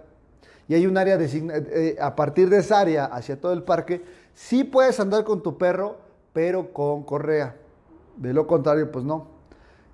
Y 0.68 0.74
hay 0.74 0.86
un 0.86 0.98
área 0.98 1.16
designada, 1.16 1.62
eh, 1.70 1.96
a 2.00 2.14
partir 2.14 2.50
de 2.50 2.58
esa 2.58 2.80
área 2.80 3.06
hacia 3.06 3.40
todo 3.40 3.54
el 3.54 3.62
parque, 3.62 4.04
sí 4.34 4.62
puedes 4.62 5.00
andar 5.00 5.24
con 5.24 5.42
tu 5.42 5.56
perro, 5.56 5.96
pero 6.34 6.72
con 6.72 7.02
correa. 7.02 7.56
De 8.16 8.34
lo 8.34 8.46
contrario, 8.46 8.92
pues 8.92 9.04
no. 9.04 9.39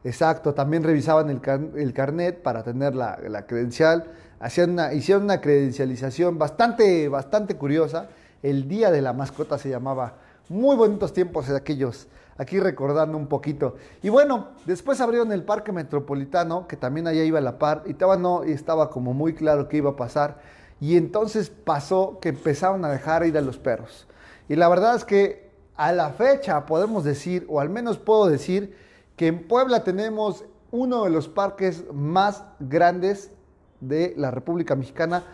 Exacto, 0.07 0.55
también 0.55 0.85
revisaban 0.85 1.29
el, 1.31 1.93
carnet 1.93 2.41
para 2.41 2.63
tener 2.63 2.95
la, 2.95 3.45
credencial, 3.49 4.05
hacían 4.39 4.71
una, 4.71 4.95
hicieron 4.95 5.25
una 5.25 5.41
credencialización 5.41 6.39
bastante, 6.39 7.09
bastante 7.09 7.57
curiosa. 7.57 8.07
El 8.41 8.69
Día 8.69 8.93
de 8.93 9.03
la 9.03 9.13
Mascota 9.13 9.59
se 9.59 9.69
llamaba. 9.69 10.15
Muy 10.49 10.77
bonitos 10.77 11.13
tiempos 11.13 11.51
aquellos, 11.51 12.07
aquí 12.39 12.61
recordando 12.61 13.19
un 13.19 13.27
poquito. 13.27 13.75
Y 14.01 14.09
bueno, 14.09 14.51
después 14.65 15.01
abrieron 15.01 15.33
el 15.33 15.43
Parque 15.43 15.73
Metropolitano, 15.73 16.69
que 16.69 16.77
también 16.77 17.09
allá 17.09 17.25
iba 17.25 17.41
a 17.41 17.43
la 17.43 17.59
par, 17.59 17.83
y 17.85 17.91
estaba, 17.91 18.17
no, 18.17 18.45
estaba 18.45 18.91
como 18.91 19.13
muy 19.13 19.35
claro 19.35 19.69
qué 19.69 19.79
iba 19.79 19.91
a 19.91 19.97
pasar. 19.97 20.39
Y 20.81 20.97
entonces 20.97 21.51
pasó 21.51 22.21
que 22.21 22.29
empezaron 22.29 22.85
a 22.85 22.91
dejar 22.91 23.27
ir 23.27 23.37
a 23.37 23.41
los 23.41 23.59
perros. 23.59 24.07
Y 24.49 24.55
la 24.55 24.69
verdad 24.69 24.95
es 24.95 25.05
que 25.05 25.51
a 25.75 25.91
la 25.91 26.11
fecha 26.11 26.65
podemos 26.65 27.03
decir, 27.03 27.45
o 27.49 27.59
al 27.59 27.71
menos 27.71 27.99
puedo 27.99 28.29
decir, 28.29 28.86
que 29.17 29.29
en 29.29 29.49
Puebla 29.49 29.83
tenemos 29.83 30.45
uno 30.71 31.05
de 31.05 31.11
los 31.11 31.29
parques 31.29 31.85
más 31.93 32.45
grandes 32.61 33.31
de 33.81 34.15
la 34.17 34.31
República 34.31 34.75
Mexicana. 34.75 35.25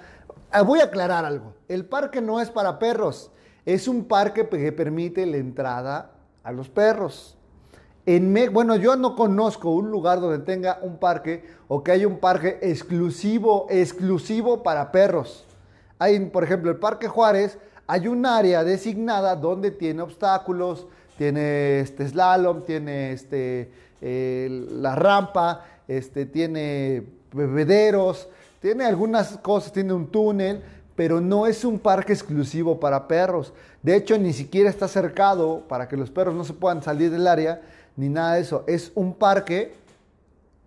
Ah, 0.51 0.62
voy 0.62 0.81
a 0.81 0.85
aclarar 0.85 1.25
algo. 1.25 1.55
El 1.69 1.85
parque 1.85 2.21
no 2.21 2.41
es 2.41 2.51
para 2.51 2.79
perros. 2.79 3.31
Es 3.65 3.89
un 3.89 4.05
parque 4.05 4.49
que 4.49 4.73
permite 4.73 5.27
la 5.27 5.37
entrada 5.37 6.12
a 6.43 6.53
los 6.53 6.69
perros. 6.69 7.37
En 8.05 8.35
bueno, 8.53 8.75
yo 8.77 8.97
no 8.97 9.15
conozco 9.15 9.71
un 9.71 9.91
lugar 9.91 10.21
donde 10.21 10.41
tenga 10.41 10.81
un 10.83 10.99
parque 10.99 11.45
o 11.69 11.85
que 11.85 11.93
haya 11.93 12.09
un 12.09 12.19
parque 12.19 12.59
exclusivo, 12.61 13.67
exclusivo 13.71 14.65
para 14.65 14.91
perros. 14.91 15.47
Hay, 16.01 16.19
por 16.27 16.43
ejemplo, 16.43 16.73
el 16.73 16.79
Parque 16.79 17.07
Juárez, 17.07 17.59
hay 17.87 18.09
un 18.09 18.27
área 18.27 18.65
designada 18.65 19.37
donde 19.37 19.71
tiene 19.71 20.03
obstáculos, 20.03 20.89
tiene 21.23 21.79
este 21.79 22.09
slalom, 22.09 22.62
tiene 22.62 23.12
este, 23.12 23.71
la 24.00 24.97
rampa, 24.97 25.64
este, 25.87 26.26
tiene 26.26 27.05
bebederos, 27.33 28.29
tiene 28.61 28.87
algunas 28.87 29.38
cosas, 29.38 29.73
tiene 29.73 29.93
un 29.93 30.09
túnel, 30.09 30.64
pero 30.97 31.21
no 31.21 31.47
es 31.47 31.64
un 31.64 31.79
parque 31.79 32.12
exclusivo 32.12 32.81
para 32.81 33.07
perros. 33.07 33.52
De 33.85 33.95
hecho, 33.95 34.19
ni 34.19 34.33
siquiera 34.33 34.69
está 34.69 34.88
cercado 34.88 35.62
para 35.69 35.87
que 35.87 35.97
los 35.97 36.11
perros 36.11 36.35
no 36.35 36.43
se 36.43 36.55
puedan 36.55 36.83
salir 36.83 37.12
del 37.12 37.29
área, 37.29 37.62
ni 37.95 38.09
nada 38.09 38.35
de 38.35 38.41
eso. 38.41 38.64
Es 38.67 38.91
un 38.97 39.14
parque 39.14 39.75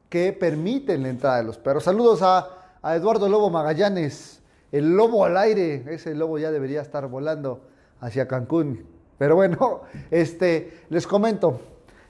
que 0.08 0.32
permite 0.32 0.98
la 0.98 1.10
entrada 1.10 1.40
de 1.40 1.44
los 1.44 1.58
perros. 1.58 1.84
Saludos 1.84 2.22
a 2.22 2.96
Eduardo 2.96 3.28
Lobo 3.28 3.50
Magallanes, 3.50 4.40
el 4.72 4.96
lobo 4.96 5.26
al 5.26 5.36
aire. 5.36 5.84
Ese 5.90 6.16
lobo 6.16 6.40
ya 6.40 6.50
debería 6.50 6.82
estar 6.82 7.10
volando 7.10 7.60
hacia 8.00 8.26
Cancún. 8.30 8.95
Pero 9.18 9.36
bueno, 9.36 9.82
este, 10.12 10.84
les 10.90 11.08
comento. 11.08 11.60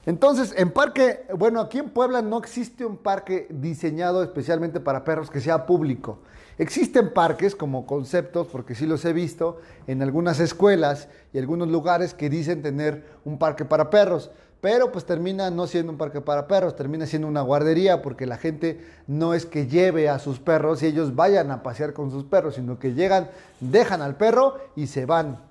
Entonces, 0.06 0.54
en 0.56 0.70
parque, 0.70 1.26
bueno, 1.36 1.60
aquí 1.60 1.78
en 1.78 1.90
Puebla 1.90 2.22
no 2.22 2.38
existe 2.38 2.84
un 2.84 2.96
parque 2.96 3.48
diseñado 3.50 4.22
especialmente 4.22 4.78
para 4.78 5.04
perros 5.04 5.30
que 5.30 5.40
sea 5.40 5.66
público. 5.66 6.18
Existen 6.58 7.12
parques 7.12 7.54
como 7.54 7.86
conceptos, 7.86 8.46
porque 8.46 8.74
sí 8.74 8.86
los 8.86 9.04
he 9.04 9.12
visto, 9.12 9.60
en 9.88 10.02
algunas 10.02 10.40
escuelas 10.40 11.08
y 11.32 11.38
algunos 11.38 11.68
lugares 11.68 12.14
que 12.14 12.30
dicen 12.30 12.62
tener 12.62 13.04
un 13.24 13.36
parque 13.38 13.64
para 13.64 13.90
perros, 13.90 14.30
pero 14.60 14.90
pues 14.90 15.04
termina 15.04 15.50
no 15.50 15.66
siendo 15.66 15.92
un 15.92 15.98
parque 15.98 16.20
para 16.20 16.46
perros, 16.46 16.76
termina 16.76 17.04
siendo 17.06 17.28
una 17.28 17.42
guardería, 17.42 18.00
porque 18.00 18.26
la 18.26 18.38
gente 18.38 18.80
no 19.06 19.34
es 19.34 19.44
que 19.44 19.66
lleve 19.66 20.08
a 20.08 20.18
sus 20.18 20.38
perros 20.38 20.82
y 20.82 20.86
ellos 20.86 21.14
vayan 21.14 21.50
a 21.50 21.62
pasear 21.62 21.92
con 21.92 22.10
sus 22.10 22.24
perros, 22.24 22.54
sino 22.54 22.78
que 22.78 22.94
llegan, 22.94 23.28
dejan 23.60 24.00
al 24.00 24.16
perro 24.16 24.56
y 24.76 24.86
se 24.86 25.04
van. 25.04 25.45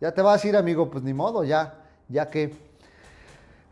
Ya 0.00 0.12
te 0.12 0.22
vas 0.22 0.42
a 0.42 0.48
ir, 0.48 0.56
amigo, 0.56 0.90
pues 0.90 1.04
ni 1.04 1.12
modo, 1.12 1.44
ya, 1.44 1.74
ya 2.08 2.30
que. 2.30 2.54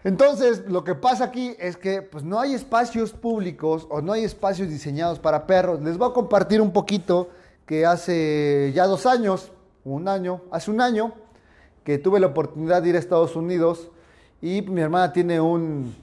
Entonces, 0.04 0.64
lo 0.68 0.84
que 0.84 0.94
pasa 0.94 1.24
aquí 1.24 1.56
es 1.58 1.76
que 1.76 2.02
pues, 2.02 2.22
no 2.22 2.38
hay 2.38 2.54
espacios 2.54 3.12
públicos 3.12 3.86
o 3.90 4.00
no 4.00 4.12
hay 4.12 4.24
espacios 4.24 4.68
diseñados 4.68 5.18
para 5.18 5.46
perros. 5.46 5.80
Les 5.82 5.96
voy 5.96 6.10
a 6.10 6.12
compartir 6.12 6.60
un 6.60 6.72
poquito 6.72 7.30
que 7.66 7.84
hace 7.84 8.72
ya 8.74 8.86
dos 8.86 9.06
años, 9.06 9.50
un 9.84 10.06
año, 10.06 10.42
hace 10.50 10.70
un 10.70 10.80
año, 10.80 11.14
que 11.82 11.98
tuve 11.98 12.20
la 12.20 12.26
oportunidad 12.28 12.82
de 12.82 12.90
ir 12.90 12.96
a 12.96 12.98
Estados 12.98 13.34
Unidos 13.34 13.90
y 14.40 14.62
mi 14.62 14.82
hermana 14.82 15.12
tiene 15.12 15.40
un 15.40 15.94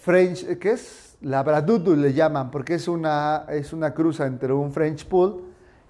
French, 0.00 0.58
¿qué 0.58 0.72
es? 0.72 1.16
Labradoodle 1.20 1.96
le 1.96 2.12
llaman, 2.12 2.50
porque 2.50 2.74
es 2.74 2.88
una, 2.88 3.46
es 3.48 3.72
una 3.72 3.94
cruza 3.94 4.26
entre 4.26 4.52
un 4.52 4.72
French 4.72 5.06
Pool 5.06 5.40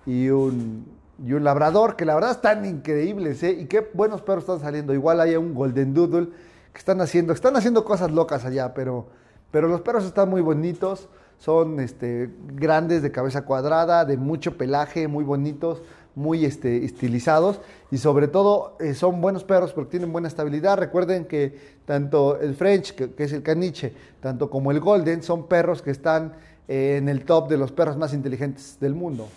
y 0.04 0.28
un, 0.28 0.84
y 1.24 1.32
un 1.34 1.44
labrador, 1.44 1.96
que 1.96 2.04
la 2.04 2.14
verdad 2.14 2.32
están 2.32 2.64
increíbles, 2.64 3.42
¿eh? 3.42 3.52
Y 3.52 3.66
qué 3.66 3.88
buenos 3.94 4.22
perros 4.22 4.44
están 4.44 4.60
saliendo. 4.60 4.92
Igual 4.92 5.20
hay 5.20 5.36
un 5.36 5.54
Golden 5.54 5.94
Doodle 5.94 6.28
que 6.72 6.78
están 6.78 7.00
haciendo, 7.00 7.32
están 7.32 7.56
haciendo 7.56 7.84
cosas 7.84 8.10
locas 8.10 8.44
allá, 8.44 8.74
pero, 8.74 9.06
pero 9.50 9.68
los 9.68 9.82
perros 9.82 10.04
están 10.04 10.28
muy 10.28 10.40
bonitos, 10.40 11.08
son 11.38 11.80
este, 11.80 12.30
grandes, 12.54 13.02
de 13.02 13.12
cabeza 13.12 13.44
cuadrada, 13.44 14.04
de 14.04 14.16
mucho 14.16 14.56
pelaje, 14.56 15.06
muy 15.06 15.22
bonitos, 15.22 15.82
muy 16.14 16.44
este, 16.44 16.84
estilizados 16.84 17.60
y 17.90 17.98
sobre 17.98 18.28
todo 18.28 18.76
eh, 18.80 18.92
son 18.92 19.20
buenos 19.20 19.44
perros 19.44 19.72
porque 19.72 19.92
tienen 19.92 20.12
buena 20.12 20.28
estabilidad. 20.28 20.76
Recuerden 20.76 21.24
que 21.24 21.58
tanto 21.84 22.40
el 22.40 22.54
French, 22.54 22.94
que, 22.94 23.12
es 23.16 23.32
el 23.32 23.42
caniche, 23.42 23.92
tanto 24.20 24.50
como 24.50 24.70
el 24.72 24.80
Golden, 24.80 25.22
son 25.22 25.46
perros 25.46 25.82
que 25.82 25.90
están 25.90 26.32
eh, 26.68 26.96
en 26.98 27.08
el 27.08 27.24
top 27.24 27.48
de 27.48 27.58
los 27.58 27.72
perros 27.72 27.96
más 27.96 28.12
inteligentes 28.12 28.78
del 28.80 28.94
mundo 28.94 29.28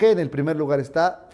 que 0.00 0.12
en 0.12 0.18
el 0.18 0.30
primer 0.30 0.56
lugar 0.56 0.80
está 0.80 1.28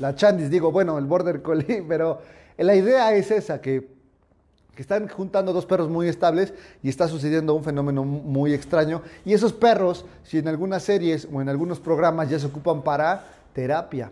la 0.00 0.16
Chandis, 0.16 0.50
digo, 0.50 0.72
bueno, 0.72 0.98
el 0.98 1.04
Border 1.04 1.40
Collie, 1.40 1.84
pero 1.88 2.20
la 2.58 2.74
idea 2.74 3.14
es 3.14 3.30
esa, 3.30 3.60
que, 3.60 3.86
que, 4.74 4.82
están 4.82 5.06
juntando 5.06 5.52
dos 5.52 5.66
perros 5.66 5.88
muy 5.88 6.08
estables 6.08 6.52
y 6.82 6.88
está 6.88 7.06
sucediendo 7.06 7.54
un 7.54 7.62
fenómeno 7.62 8.02
muy 8.02 8.54
extraño. 8.54 9.02
Y 9.24 9.34
esos 9.34 9.52
perros, 9.52 10.04
si 10.24 10.38
en 10.38 10.48
algunas 10.48 10.82
series 10.82 11.28
o 11.32 11.40
en 11.40 11.48
algunos 11.48 11.78
programas 11.78 12.28
ya 12.28 12.40
se 12.40 12.46
ocupan 12.46 12.82
para 12.82 13.24
terapia. 13.52 14.10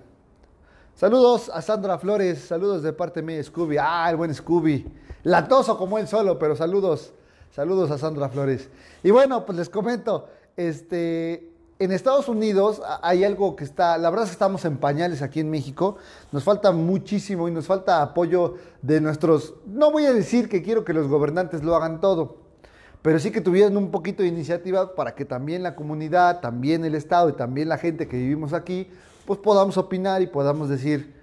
Saludos 0.94 1.50
a 1.52 1.60
Sandra 1.60 1.98
Flores, 1.98 2.38
saludos 2.38 2.84
de 2.84 2.92
parte 2.92 3.22
mía, 3.22 3.42
Scooby. 3.42 3.76
Ah, 3.80 4.06
el 4.08 4.16
buen 4.16 4.32
Scooby. 4.32 4.86
Latoso 5.24 5.76
como 5.76 5.98
él 5.98 6.06
solo, 6.06 6.38
pero 6.38 6.54
saludos, 6.54 7.12
saludos 7.50 7.90
a 7.90 7.98
Sandra 7.98 8.28
Flores. 8.28 8.68
Y 9.02 9.10
bueno, 9.10 9.44
pues 9.44 9.58
les 9.58 9.68
comento, 9.68 10.28
este, 10.56 11.57
en 11.78 11.92
Estados 11.92 12.28
Unidos 12.28 12.82
hay 13.02 13.24
algo 13.24 13.54
que 13.54 13.62
está, 13.62 13.98
la 13.98 14.10
verdad 14.10 14.24
es 14.24 14.30
que 14.30 14.34
estamos 14.34 14.64
en 14.64 14.78
pañales 14.78 15.22
aquí 15.22 15.40
en 15.40 15.50
México, 15.50 15.96
nos 16.32 16.42
falta 16.42 16.72
muchísimo 16.72 17.48
y 17.48 17.52
nos 17.52 17.66
falta 17.66 18.02
apoyo 18.02 18.56
de 18.82 19.00
nuestros, 19.00 19.54
no 19.66 19.92
voy 19.92 20.06
a 20.06 20.12
decir 20.12 20.48
que 20.48 20.62
quiero 20.62 20.84
que 20.84 20.92
los 20.92 21.06
gobernantes 21.06 21.62
lo 21.62 21.76
hagan 21.76 22.00
todo, 22.00 22.38
pero 23.00 23.20
sí 23.20 23.30
que 23.30 23.40
tuvieran 23.40 23.76
un 23.76 23.92
poquito 23.92 24.24
de 24.24 24.28
iniciativa 24.28 24.96
para 24.96 25.14
que 25.14 25.24
también 25.24 25.62
la 25.62 25.76
comunidad, 25.76 26.40
también 26.40 26.84
el 26.84 26.96
Estado 26.96 27.28
y 27.28 27.34
también 27.34 27.68
la 27.68 27.78
gente 27.78 28.08
que 28.08 28.16
vivimos 28.16 28.52
aquí, 28.52 28.90
pues 29.24 29.38
podamos 29.38 29.78
opinar 29.78 30.20
y 30.20 30.26
podamos 30.26 30.68
decir, 30.68 31.14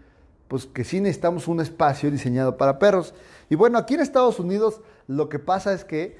pues 0.47 0.65
que 0.65 0.85
sí 0.85 1.01
necesitamos 1.01 1.49
un 1.49 1.59
espacio 1.59 2.09
diseñado 2.09 2.55
para 2.55 2.79
perros. 2.79 3.13
Y 3.49 3.55
bueno, 3.55 3.77
aquí 3.77 3.95
en 3.95 4.01
Estados 4.01 4.39
Unidos 4.39 4.79
lo 5.07 5.27
que 5.27 5.39
pasa 5.39 5.73
es 5.73 5.83
que 5.83 6.17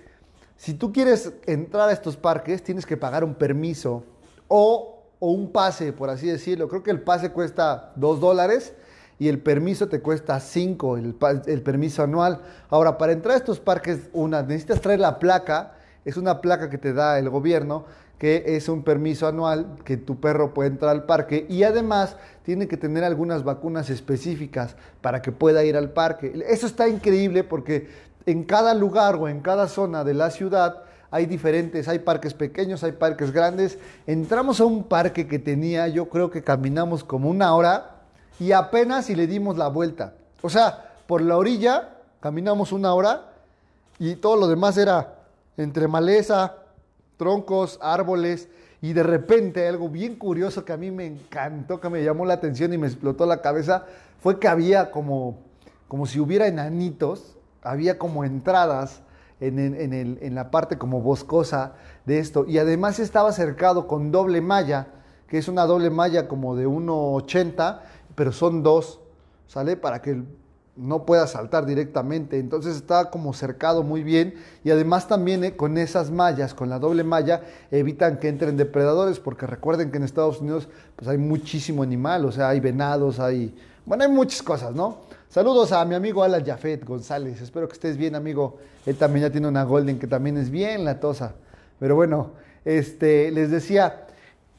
si 0.57 0.73
tú 0.73 0.91
quieres 0.91 1.31
entrar 1.45 1.89
a 1.89 1.93
estos 1.93 2.17
parques, 2.17 2.63
tienes 2.63 2.85
que 2.85 2.97
pagar 2.97 3.23
un 3.23 3.35
permiso 3.35 4.03
o, 4.47 4.91
un 5.19 5.51
pase, 5.51 5.93
por 5.93 6.09
así 6.09 6.27
decirlo. 6.27 6.67
Creo 6.67 6.83
que 6.83 6.91
el 6.91 7.01
pase 7.01 7.31
cuesta 7.31 7.93
2 7.95 8.19
dólares 8.19 8.73
y 9.17 9.29
el 9.29 9.39
permiso 9.39 9.87
te 9.87 10.01
cuesta 10.01 10.39
5, 10.39 10.97
el, 10.97 11.61
permiso 11.63 12.03
anual. 12.03 12.41
Ahora, 12.69 12.97
para 12.97 13.13
entrar 13.13 13.35
a 13.35 13.37
estos 13.37 13.59
parques, 13.59 14.09
necesitas 14.13 14.81
traer 14.81 14.99
la 14.99 15.17
placa 15.19 15.73
Es 16.03 16.17
una 16.17 16.41
placa 16.41 16.69
que 16.69 16.77
te 16.77 16.93
da 16.93 17.17
el 17.17 17.29
gobierno 17.29 17.85
que 18.19 18.43
es 18.55 18.69
un 18.69 18.83
permiso 18.83 19.27
anual 19.27 19.75
que 19.83 19.97
tu 19.97 20.19
perro 20.19 20.53
puede 20.53 20.69
entrar 20.69 20.91
al 20.91 21.03
parque 21.03 21.45
y 21.49 21.63
además 21.63 22.15
tiene 22.43 22.67
que 22.67 22.77
tener 22.77 23.03
algunas 23.03 23.43
vacunas 23.43 23.89
específicas 23.89 24.75
para 25.01 25.21
que 25.21 25.31
pueda 25.31 25.63
ir 25.65 25.75
al 25.75 25.89
parque. 25.91 26.33
Eso 26.47 26.65
está 26.65 26.87
increíble 26.87 27.43
porque 27.43 27.89
en 28.25 28.43
cada 28.43 28.73
lugar 28.73 29.15
o 29.15 29.27
en 29.27 29.41
cada 29.41 29.67
zona 29.67 30.03
de 30.03 30.13
la 30.13 30.31
ciudad 30.31 30.84
hay 31.11 31.25
diferentes, 31.25 31.87
hay 31.87 31.99
parques 31.99 32.33
pequeños, 32.33 32.83
hay 32.83 32.93
parques 32.93 33.31
grandes. 33.31 33.77
Entramos 34.07 34.59
a 34.59 34.65
un 34.65 34.83
parque 34.83 35.27
que 35.27 35.39
tenía, 35.39 35.87
yo 35.87 36.09
creo 36.09 36.29
que 36.31 36.43
caminamos 36.43 37.03
como 37.03 37.29
una 37.29 37.55
hora 37.55 38.01
y 38.39 38.51
apenas 38.51 39.05
si 39.05 39.15
le 39.15 39.27
dimos 39.27 39.57
la 39.57 39.67
vuelta. 39.67 40.13
O 40.41 40.49
sea, 40.49 40.93
por 41.07 41.21
la 41.21 41.37
orilla 41.37 41.95
caminamos 42.19 42.71
una 42.71 42.93
hora 42.93 43.31
y 43.99 44.15
todo 44.15 44.35
lo 44.35 44.47
demás 44.47 44.77
era 44.77 45.15
entre 45.57 45.87
maleza, 45.87 46.55
troncos, 47.17 47.79
árboles, 47.81 48.49
y 48.81 48.93
de 48.93 49.03
repente 49.03 49.67
algo 49.67 49.89
bien 49.89 50.15
curioso 50.15 50.65
que 50.65 50.73
a 50.73 50.77
mí 50.77 50.91
me 50.91 51.05
encantó, 51.07 51.79
que 51.79 51.89
me 51.89 52.03
llamó 52.03 52.25
la 52.25 52.35
atención 52.35 52.73
y 52.73 52.77
me 52.77 52.87
explotó 52.87 53.25
la 53.25 53.41
cabeza, 53.41 53.85
fue 54.21 54.39
que 54.39 54.47
había 54.47 54.91
como, 54.91 55.39
como 55.87 56.05
si 56.05 56.19
hubiera 56.19 56.47
enanitos, 56.47 57.35
había 57.63 57.97
como 57.97 58.23
entradas 58.23 59.01
en, 59.39 59.57
en, 59.59 60.35
la 60.35 60.51
parte 60.51 60.77
como 60.77 61.01
boscosa 61.01 61.73
de 62.05 62.19
esto, 62.19 62.45
y 62.47 62.57
además 62.57 62.99
estaba 62.99 63.31
cercado 63.31 63.87
con 63.87 64.11
doble 64.11 64.41
malla, 64.41 64.87
que 65.27 65.37
es 65.37 65.47
una 65.47 65.65
doble 65.65 65.89
malla 65.89 66.27
como 66.27 66.55
de 66.55 66.67
1,80, 66.67 67.79
pero 68.15 68.31
son 68.31 68.63
dos, 68.63 68.99
¿sale? 69.47 69.75
Para 69.75 70.01
que 70.01 70.11
el 70.11 70.25
no 70.75 71.05
pueda 71.05 71.27
saltar 71.27 71.65
directamente. 71.65 72.37
Entonces 72.39 72.75
está 72.75 73.09
como 73.09 73.33
cercado 73.33 73.83
muy 73.83 74.03
bien 74.03 74.35
y 74.63 74.71
además 74.71 75.07
también 75.07 75.43
eh, 75.43 75.55
con 75.55 75.77
esas 75.77 76.11
mallas, 76.11 76.53
con 76.53 76.69
la 76.69 76.79
doble 76.79 77.03
malla, 77.03 77.41
evitan 77.71 78.19
que 78.19 78.27
entren 78.27 78.57
depredadores 78.57 79.19
porque 79.19 79.47
recuerden 79.47 79.91
que 79.91 79.97
en 79.97 80.03
Estados 80.03 80.41
Unidos 80.41 80.67
pues 80.95 81.07
hay 81.07 81.17
muchísimo 81.17 81.83
animal, 81.83 82.25
o 82.25 82.31
sea, 82.31 82.49
hay 82.49 82.59
venados, 82.59 83.19
hay, 83.19 83.55
bueno, 83.85 84.03
hay 84.03 84.09
muchas 84.11 84.41
cosas, 84.43 84.73
¿no? 84.75 84.99
Saludos 85.35 85.73
a 85.73 85.83
mi 85.83 85.95
amigo 85.95 86.23
Alan 86.23 86.45
Jafet 86.45 86.85
González, 86.85 87.41
espero 87.41 87.67
que 87.67 87.73
estés 87.73 87.97
bien, 87.97 88.15
amigo. 88.15 88.55
Él 88.85 88.95
también 88.95 89.25
ya 89.25 89.31
tiene 89.33 89.49
una 89.49 89.65
Golden 89.65 89.99
que 89.99 90.07
también 90.07 90.37
es 90.37 90.49
bien 90.49 90.85
latosa. 90.85 91.33
Pero 91.77 91.93
bueno, 91.93 92.31
este, 92.63 93.31
les 93.31 93.51
decía 93.51 94.07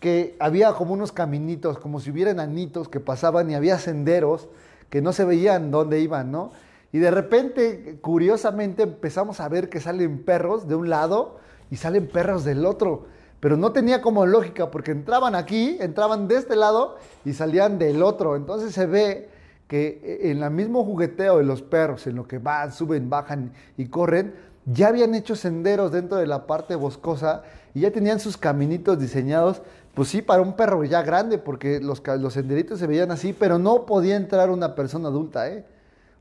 que 0.00 0.36
había 0.38 0.74
como 0.74 0.92
unos 0.92 1.12
caminitos, 1.12 1.78
como 1.78 1.98
si 1.98 2.10
hubiera 2.10 2.30
anitos 2.32 2.90
que 2.90 3.00
pasaban 3.00 3.50
y 3.50 3.54
había 3.54 3.78
senderos 3.78 4.50
que 4.90 5.00
no 5.00 5.14
se 5.14 5.24
veían 5.24 5.70
dónde 5.70 6.00
iban, 6.00 6.30
¿no? 6.30 6.52
Y 6.92 6.98
de 6.98 7.10
repente, 7.10 7.98
curiosamente, 8.02 8.82
empezamos 8.82 9.40
a 9.40 9.48
ver 9.48 9.70
que 9.70 9.80
salen 9.80 10.24
perros 10.24 10.68
de 10.68 10.74
un 10.74 10.90
lado 10.90 11.38
y 11.70 11.76
salen 11.76 12.06
perros 12.06 12.44
del 12.44 12.66
otro. 12.66 13.06
Pero 13.40 13.56
no 13.56 13.72
tenía 13.72 14.02
como 14.02 14.26
lógica, 14.26 14.70
porque 14.70 14.90
entraban 14.90 15.36
aquí, 15.36 15.78
entraban 15.80 16.28
de 16.28 16.36
este 16.36 16.54
lado 16.54 16.96
y 17.24 17.32
salían 17.32 17.78
del 17.78 18.02
otro. 18.02 18.36
Entonces 18.36 18.74
se 18.74 18.84
ve 18.84 19.35
que 19.68 20.20
en 20.22 20.42
el 20.42 20.50
mismo 20.50 20.84
jugueteo 20.84 21.38
de 21.38 21.44
los 21.44 21.62
perros, 21.62 22.06
en 22.06 22.16
lo 22.16 22.26
que 22.26 22.38
van, 22.38 22.72
suben, 22.72 23.10
bajan 23.10 23.52
y 23.76 23.86
corren, 23.86 24.34
ya 24.64 24.88
habían 24.88 25.14
hecho 25.14 25.36
senderos 25.36 25.92
dentro 25.92 26.18
de 26.18 26.26
la 26.26 26.46
parte 26.46 26.74
boscosa 26.74 27.42
y 27.74 27.80
ya 27.80 27.90
tenían 27.90 28.20
sus 28.20 28.36
caminitos 28.36 28.98
diseñados 28.98 29.62
pues 29.96 30.10
sí, 30.10 30.20
para 30.20 30.42
un 30.42 30.52
perro 30.52 30.84
ya 30.84 31.00
grande, 31.00 31.38
porque 31.38 31.80
los, 31.80 32.02
los 32.18 32.34
senderitos 32.34 32.78
se 32.78 32.86
veían 32.86 33.10
así, 33.10 33.32
pero 33.32 33.58
no 33.58 33.86
podía 33.86 34.16
entrar 34.16 34.50
una 34.50 34.74
persona 34.74 35.08
adulta, 35.08 35.48
¿eh? 35.48 35.64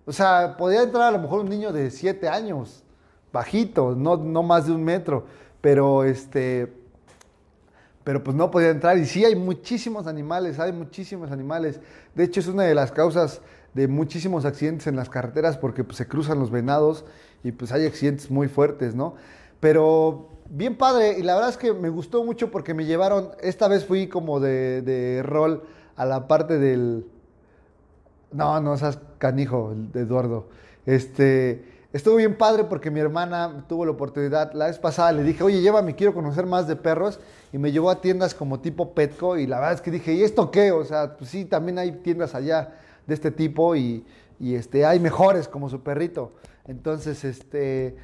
O 0.05 0.13
sea, 0.13 0.55
podía 0.55 0.81
entrar 0.81 1.09
a 1.09 1.11
lo 1.11 1.19
mejor 1.19 1.41
un 1.41 1.49
niño 1.49 1.73
de 1.73 1.91
7 1.91 2.29
años, 2.29 2.85
bajito, 3.33 3.93
no, 3.93 4.15
no 4.15 4.43
más 4.43 4.67
de 4.67 4.71
un 4.71 4.81
metro, 4.81 5.25
pero 5.59 6.05
este, 6.05 6.71
pero 8.05 8.23
pues 8.23 8.37
no 8.37 8.51
podía 8.51 8.69
entrar. 8.69 8.97
Y 8.97 9.05
sí 9.05 9.25
hay 9.25 9.35
muchísimos 9.35 10.07
animales, 10.07 10.59
hay 10.59 10.71
muchísimos 10.71 11.31
animales. 11.31 11.81
De 12.13 12.23
hecho, 12.23 12.39
es 12.39 12.47
una 12.47 12.63
de 12.63 12.75
las 12.75 12.93
causas 12.93 13.41
de 13.73 13.89
muchísimos 13.89 14.45
accidentes 14.45 14.87
en 14.87 14.95
las 14.95 15.09
carreteras 15.09 15.57
porque 15.57 15.83
pues, 15.83 15.97
se 15.97 16.07
cruzan 16.07 16.39
los 16.39 16.51
venados 16.51 17.03
y 17.43 17.51
pues 17.51 17.71
hay 17.73 17.85
accidentes 17.85 18.31
muy 18.31 18.47
fuertes, 18.47 18.95
¿no? 18.95 19.15
Pero 19.59 20.29
bien 20.49 20.77
padre 20.77 21.17
y 21.17 21.23
la 21.23 21.33
verdad 21.33 21.49
es 21.49 21.57
que 21.57 21.73
me 21.73 21.89
gustó 21.89 22.23
mucho 22.23 22.51
porque 22.51 22.75
me 22.75 22.85
llevaron, 22.85 23.31
esta 23.41 23.67
vez 23.67 23.85
fui 23.85 24.07
como 24.07 24.39
de, 24.39 25.21
rol 25.25 25.63
a 25.95 26.05
la 26.05 26.27
parte 26.27 26.59
del... 26.59 27.07
No, 28.31 28.59
no 28.61 28.77
seas 28.77 28.99
canijo, 29.17 29.73
de 29.75 30.01
Eduardo. 30.01 30.47
Este, 30.85 31.65
estuvo 31.91 32.17
bien 32.17 32.37
padre 32.37 32.65
porque 32.65 32.91
mi 32.91 32.99
hermana 32.99 33.65
tuvo 33.67 33.85
la 33.85 33.91
oportunidad, 33.91 34.53
la 34.53 34.67
vez 34.67 34.77
pasada 34.77 35.11
le 35.11 35.23
dije, 35.23 35.43
oye, 35.43 35.61
llévame, 35.61 35.95
quiero 35.95 36.13
conocer 36.13 36.45
más 36.45 36.67
de 36.67 36.75
perros 36.75 37.19
y 37.55 37.57
me 37.57 37.71
llevó 37.71 37.89
a 37.89 38.01
tiendas 38.01 38.35
como 38.35 38.59
tipo 38.59 38.93
Petco 38.93 39.37
y 39.37 39.47
la 39.47 39.61
verdad 39.61 39.75
es 39.75 39.81
que 39.81 39.89
dije, 39.89 40.11
¿y 40.11 40.23
esto 40.23 40.51
qué? 40.51 40.73
O 40.73 40.83
sea, 40.83 41.15
pues 41.15 41.29
sí, 41.29 41.45
también 41.45 41.79
hay 41.79 41.93
tiendas 41.93 42.35
allá 42.35 42.73
de 43.07 43.13
este 43.13 43.31
tipo 43.31 43.77
y, 43.77 44.05
y 44.41 44.55
este, 44.55 44.85
hay 44.85 44.99
mejores 44.99 45.47
como 45.47 45.69
su 45.69 45.79
perrito. 45.79 46.31
Entonces, 46.67 47.23
este 47.23 47.95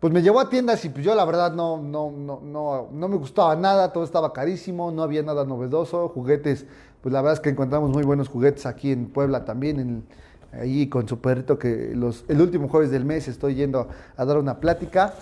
pues 0.00 0.12
me 0.12 0.22
llevó 0.22 0.40
a 0.40 0.50
tiendas 0.50 0.84
y 0.84 0.88
pues 0.88 1.04
yo 1.04 1.14
la 1.14 1.24
verdad 1.24 1.52
no, 1.52 1.80
no, 1.80 2.10
no, 2.10 2.40
no, 2.42 2.88
no 2.90 3.08
me 3.08 3.16
gustaba 3.16 3.54
nada, 3.54 3.92
todo 3.92 4.02
estaba 4.02 4.32
carísimo, 4.32 4.90
no 4.90 5.04
había 5.04 5.22
nada 5.22 5.44
novedoso, 5.44 6.08
juguetes, 6.08 6.66
pues 7.00 7.12
la 7.12 7.20
verdad 7.22 7.34
es 7.34 7.40
que 7.40 7.50
encontramos 7.50 7.90
muy 7.90 8.02
buenos 8.02 8.26
juguetes 8.26 8.66
aquí 8.66 8.90
en 8.90 9.06
Puebla 9.06 9.44
también, 9.44 9.78
en, 9.78 10.04
ahí 10.52 10.88
con 10.88 11.06
su 11.06 11.20
perrito 11.20 11.60
que 11.60 11.92
los, 11.94 12.24
el 12.26 12.40
último 12.40 12.68
jueves 12.68 12.90
del 12.90 13.04
mes 13.04 13.28
estoy 13.28 13.54
yendo 13.54 13.86
a 14.16 14.24
dar 14.24 14.36
una 14.38 14.58
plática. 14.58 15.14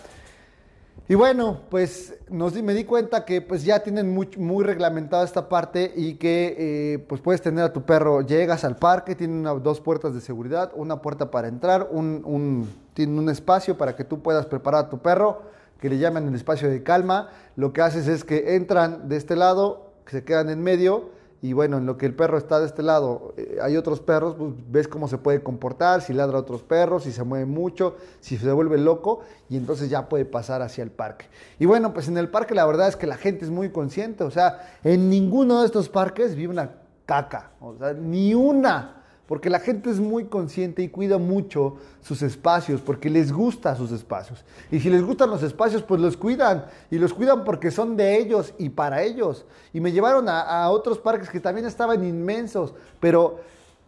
Y 1.06 1.16
bueno, 1.16 1.60
pues 1.68 2.14
me 2.30 2.72
di 2.72 2.84
cuenta 2.84 3.26
que 3.26 3.42
pues 3.42 3.62
ya 3.62 3.82
tienen 3.82 4.14
muy, 4.14 4.64
reglamentada 4.64 5.22
esta 5.22 5.50
parte 5.50 5.92
y 5.94 6.14
que 6.14 6.56
eh, 6.58 6.98
pues 7.06 7.20
puedes 7.20 7.42
tener 7.42 7.62
a 7.62 7.74
tu 7.74 7.82
perro, 7.82 8.22
llegas 8.22 8.64
al 8.64 8.76
parque, 8.76 9.14
tiene 9.14 9.46
dos 9.60 9.82
puertas 9.82 10.14
de 10.14 10.22
seguridad, 10.22 10.72
una 10.74 11.02
puerta 11.02 11.30
para 11.30 11.48
entrar, 11.48 11.88
un, 11.90 12.22
un, 12.24 12.70
tiene 12.94 13.18
un 13.18 13.28
espacio 13.28 13.76
para 13.76 13.96
que 13.96 14.04
tú 14.04 14.22
puedas 14.22 14.46
preparar 14.46 14.86
a 14.86 14.88
tu 14.88 15.00
perro, 15.00 15.42
que 15.78 15.90
le 15.90 15.98
llaman 15.98 16.26
el 16.26 16.34
espacio 16.34 16.70
de 16.70 16.82
calma. 16.82 17.28
Lo 17.56 17.74
que 17.74 17.82
haces 17.82 18.08
es 18.08 18.24
que 18.24 18.56
entran 18.56 19.06
de 19.06 19.16
este 19.16 19.36
lado, 19.36 19.92
se 20.06 20.24
quedan 20.24 20.48
en 20.48 20.62
medio 20.62 21.10
y 21.44 21.52
bueno, 21.52 21.76
en 21.76 21.84
lo 21.84 21.98
que 21.98 22.06
el 22.06 22.14
perro 22.14 22.38
está 22.38 22.58
de 22.58 22.64
este 22.64 22.82
lado, 22.82 23.34
eh, 23.36 23.58
hay 23.60 23.76
otros 23.76 24.00
perros, 24.00 24.34
pues 24.34 24.52
ves 24.70 24.88
cómo 24.88 25.08
se 25.08 25.18
puede 25.18 25.42
comportar, 25.42 26.00
si 26.00 26.14
ladra 26.14 26.38
otros 26.38 26.62
perros, 26.62 27.02
si 27.02 27.12
se 27.12 27.22
mueve 27.22 27.44
mucho, 27.44 27.96
si 28.20 28.38
se 28.38 28.50
vuelve 28.50 28.78
loco, 28.78 29.20
y 29.50 29.58
entonces 29.58 29.90
ya 29.90 30.08
puede 30.08 30.24
pasar 30.24 30.62
hacia 30.62 30.82
el 30.82 30.90
parque. 30.90 31.26
Y 31.58 31.66
bueno, 31.66 31.92
pues 31.92 32.08
en 32.08 32.16
el 32.16 32.30
parque 32.30 32.54
la 32.54 32.64
verdad 32.64 32.88
es 32.88 32.96
que 32.96 33.06
la 33.06 33.18
gente 33.18 33.44
es 33.44 33.50
muy 33.50 33.68
consciente, 33.68 34.24
o 34.24 34.30
sea, 34.30 34.78
en 34.84 35.10
ninguno 35.10 35.60
de 35.60 35.66
estos 35.66 35.90
parques 35.90 36.34
vive 36.34 36.50
una 36.50 36.76
caca, 37.04 37.50
o 37.60 37.76
sea, 37.76 37.92
ni 37.92 38.32
una 38.32 39.03
porque 39.26 39.48
la 39.48 39.58
gente 39.58 39.90
es 39.90 40.00
muy 40.00 40.26
consciente 40.26 40.82
y 40.82 40.88
cuida 40.88 41.18
mucho 41.18 41.76
sus 42.02 42.20
espacios, 42.22 42.80
porque 42.80 43.08
les 43.08 43.32
gusta 43.32 43.74
sus 43.74 43.90
espacios. 43.90 44.44
Y 44.70 44.80
si 44.80 44.90
les 44.90 45.02
gustan 45.02 45.30
los 45.30 45.42
espacios, 45.42 45.82
pues 45.82 46.00
los 46.00 46.16
cuidan, 46.16 46.66
y 46.90 46.98
los 46.98 47.14
cuidan 47.14 47.44
porque 47.44 47.70
son 47.70 47.96
de 47.96 48.18
ellos 48.18 48.52
y 48.58 48.68
para 48.68 49.02
ellos. 49.02 49.46
Y 49.72 49.80
me 49.80 49.92
llevaron 49.92 50.28
a, 50.28 50.68
otros 50.70 50.98
parques 50.98 51.30
que 51.30 51.40
también 51.40 51.66
estaban 51.66 52.04
inmensos, 52.04 52.74
pero 53.00 53.40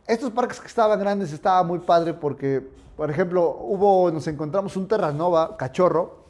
estos 0.06 0.30
parques 0.30 0.60
que 0.60 0.68
estaban 0.68 0.98
grandes 0.98 1.32
estaba 1.32 1.62
muy 1.62 1.80
padre 1.80 2.14
porque, 2.14 2.66
por 2.96 3.10
ejemplo, 3.10 3.58
hubo, 3.60 4.10
nos 4.10 4.26
encontramos 4.28 4.76
un 4.76 4.88
Terranova 4.88 5.56
cachorro, 5.56 6.26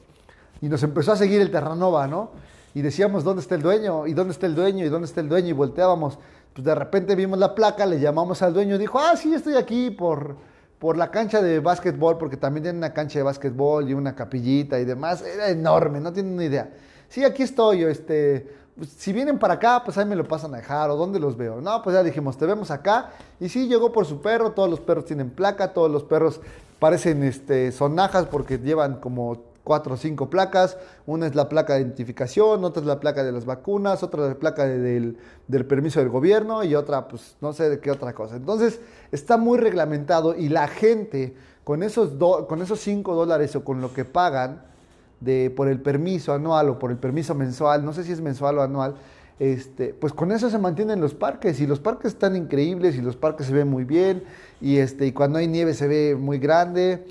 y 0.61 0.69
nos 0.69 0.83
empezó 0.83 1.13
a 1.13 1.17
seguir 1.17 1.41
el 1.41 1.51
Terranova, 1.51 2.07
¿no? 2.07 2.31
Y 2.75 2.83
decíamos, 2.83 3.25
¿dónde 3.25 3.41
está 3.41 3.55
el 3.55 3.63
dueño? 3.63 4.07
¿Y 4.07 4.15
dónde 4.15 4.33
está 4.33 4.47
el 4.47 4.55
dueño? 4.55 4.85
¿Y 4.85 4.89
dónde 4.89 5.07
está 5.07 5.21
el 5.21 5.29
dueño? 5.29 5.49
Y 5.49 5.53
volteábamos 5.53 6.19
pues 6.57 6.65
de 6.65 6.75
repente 6.75 7.15
vimos 7.15 7.39
la 7.39 7.55
placa, 7.55 7.85
le 7.85 8.01
llamamos 8.01 8.41
al 8.41 8.55
dueño, 8.55 8.79
dijo, 8.79 8.99
ah, 8.99 9.15
sí, 9.15 9.35
estoy 9.35 9.57
aquí 9.57 9.91
por, 9.91 10.37
por 10.79 10.97
la 10.97 11.11
cancha 11.11 11.43
de 11.43 11.61
básquetbol, 11.61 12.17
porque 12.17 12.39
también 12.39 12.63
tiene 12.63 12.79
una 12.79 12.95
cancha 12.95 13.19
de 13.19 13.25
básquetbol 13.25 13.91
y 13.91 13.93
una 13.93 14.15
capillita 14.15 14.81
y 14.81 14.87
demás, 14.87 15.21
era 15.21 15.51
enorme, 15.51 16.01
no 16.01 16.15
tienen 16.15 16.35
ni 16.35 16.47
idea. 16.47 16.71
Sí, 17.11 17.25
aquí 17.25 17.43
estoy, 17.43 17.83
este, 17.83 18.49
pues, 18.75 18.89
si 18.89 19.13
vienen 19.13 19.39
para 19.39 19.53
acá, 19.53 19.83
pues 19.85 19.99
ahí 19.99 20.07
me 20.07 20.17
lo 20.17 20.27
pasan 20.27 20.55
a 20.55 20.57
dejar, 20.57 20.89
o 20.89 20.97
dónde 20.97 21.21
los 21.21 21.37
veo. 21.37 21.61
No, 21.61 21.83
pues 21.83 21.93
ya 21.93 22.03
dijimos, 22.03 22.39
te 22.39 22.47
vemos 22.47 22.71
acá, 22.71 23.11
y 23.39 23.51
sí, 23.51 23.69
llegó 23.69 23.93
por 23.93 24.07
su 24.07 24.23
perro, 24.23 24.53
todos 24.53 24.71
los 24.71 24.81
perros 24.81 25.05
tienen 25.05 25.29
placa, 25.29 25.75
todos 25.75 25.91
los 25.91 26.05
perros 26.05 26.41
parecen 26.79 27.23
este, 27.23 27.71
sonajas 27.71 28.25
porque 28.29 28.57
llevan 28.57 28.99
como 28.99 29.43
cuatro 29.67 29.95
o 29.95 29.97
cinco 29.97 30.31
placas. 30.31 30.79
Una 31.07 31.27
es 31.27 31.35
la 31.35 31.49
placa 31.49 31.75
de 31.75 31.81
identificación, 31.81 32.65
otra 32.65 32.81
es 32.81 32.87
la 32.87 33.01
placa 33.01 33.25
de 33.25 33.33
las 33.33 33.45
vacunas, 33.45 34.05
otra 34.05 34.23
es 34.23 34.29
la 34.29 34.35
placa 34.37 34.65
del, 34.65 35.19
permiso 35.69 35.99
del 35.99 36.09
gobierno 36.09 36.63
y 36.63 36.77
otra, 36.77 37.09
pues 37.09 37.37
no 37.41 37.53
sé 37.53 37.69
de 37.69 37.81
qué 37.81 37.91
otra 37.91 38.15
cosa. 38.15 38.37
Entonces, 38.37 38.81
está 39.11 39.37
muy 39.37 39.59
reglamentado 39.59 40.37
y 40.37 40.49
la 40.49 40.69
gente 40.69 41.35
con 41.65 41.83
esos, 41.83 42.13
con 42.47 42.63
esos 42.63 42.79
cinco 42.79 43.17
dólares 43.17 43.57
o 43.57 43.65
con 43.65 43.81
lo 43.81 43.93
que 43.93 44.05
pagan 44.05 44.63
de, 45.21 45.51
por 45.51 45.67
el 45.67 45.81
permiso 45.81 46.33
anual 46.33 46.69
o 46.69 46.79
por 46.79 46.93
el 46.93 46.97
permiso 46.97 47.35
mensual, 47.35 47.85
no 47.85 47.93
sé 47.93 48.05
si 48.05 48.13
es 48.13 48.21
mensual 48.21 48.59
o 48.59 48.63
anual, 48.63 48.95
este, 49.41 49.95
pues 49.95 50.13
con 50.13 50.31
eso 50.31 50.49
se 50.49 50.59
mantienen 50.59 51.01
los 51.01 51.13
parques 51.13 51.61
y 51.61 51.67
los 51.67 51.81
parques 51.81 52.13
están 52.13 52.37
increíbles 52.37 52.97
y 52.97 53.03
los 53.03 53.17
parques 53.17 53.49
se 53.49 53.53
ven 53.53 53.69
muy 53.69 53.83
bien 53.83 54.23
y, 54.61 54.77
este, 54.77 55.07
y 55.07 55.13
cuando 55.13 55.39
hay 55.39 55.49
nieve 55.49 55.75
se 55.75 55.89
ve 55.89 56.15
muy 56.15 56.39
grande 56.39 57.05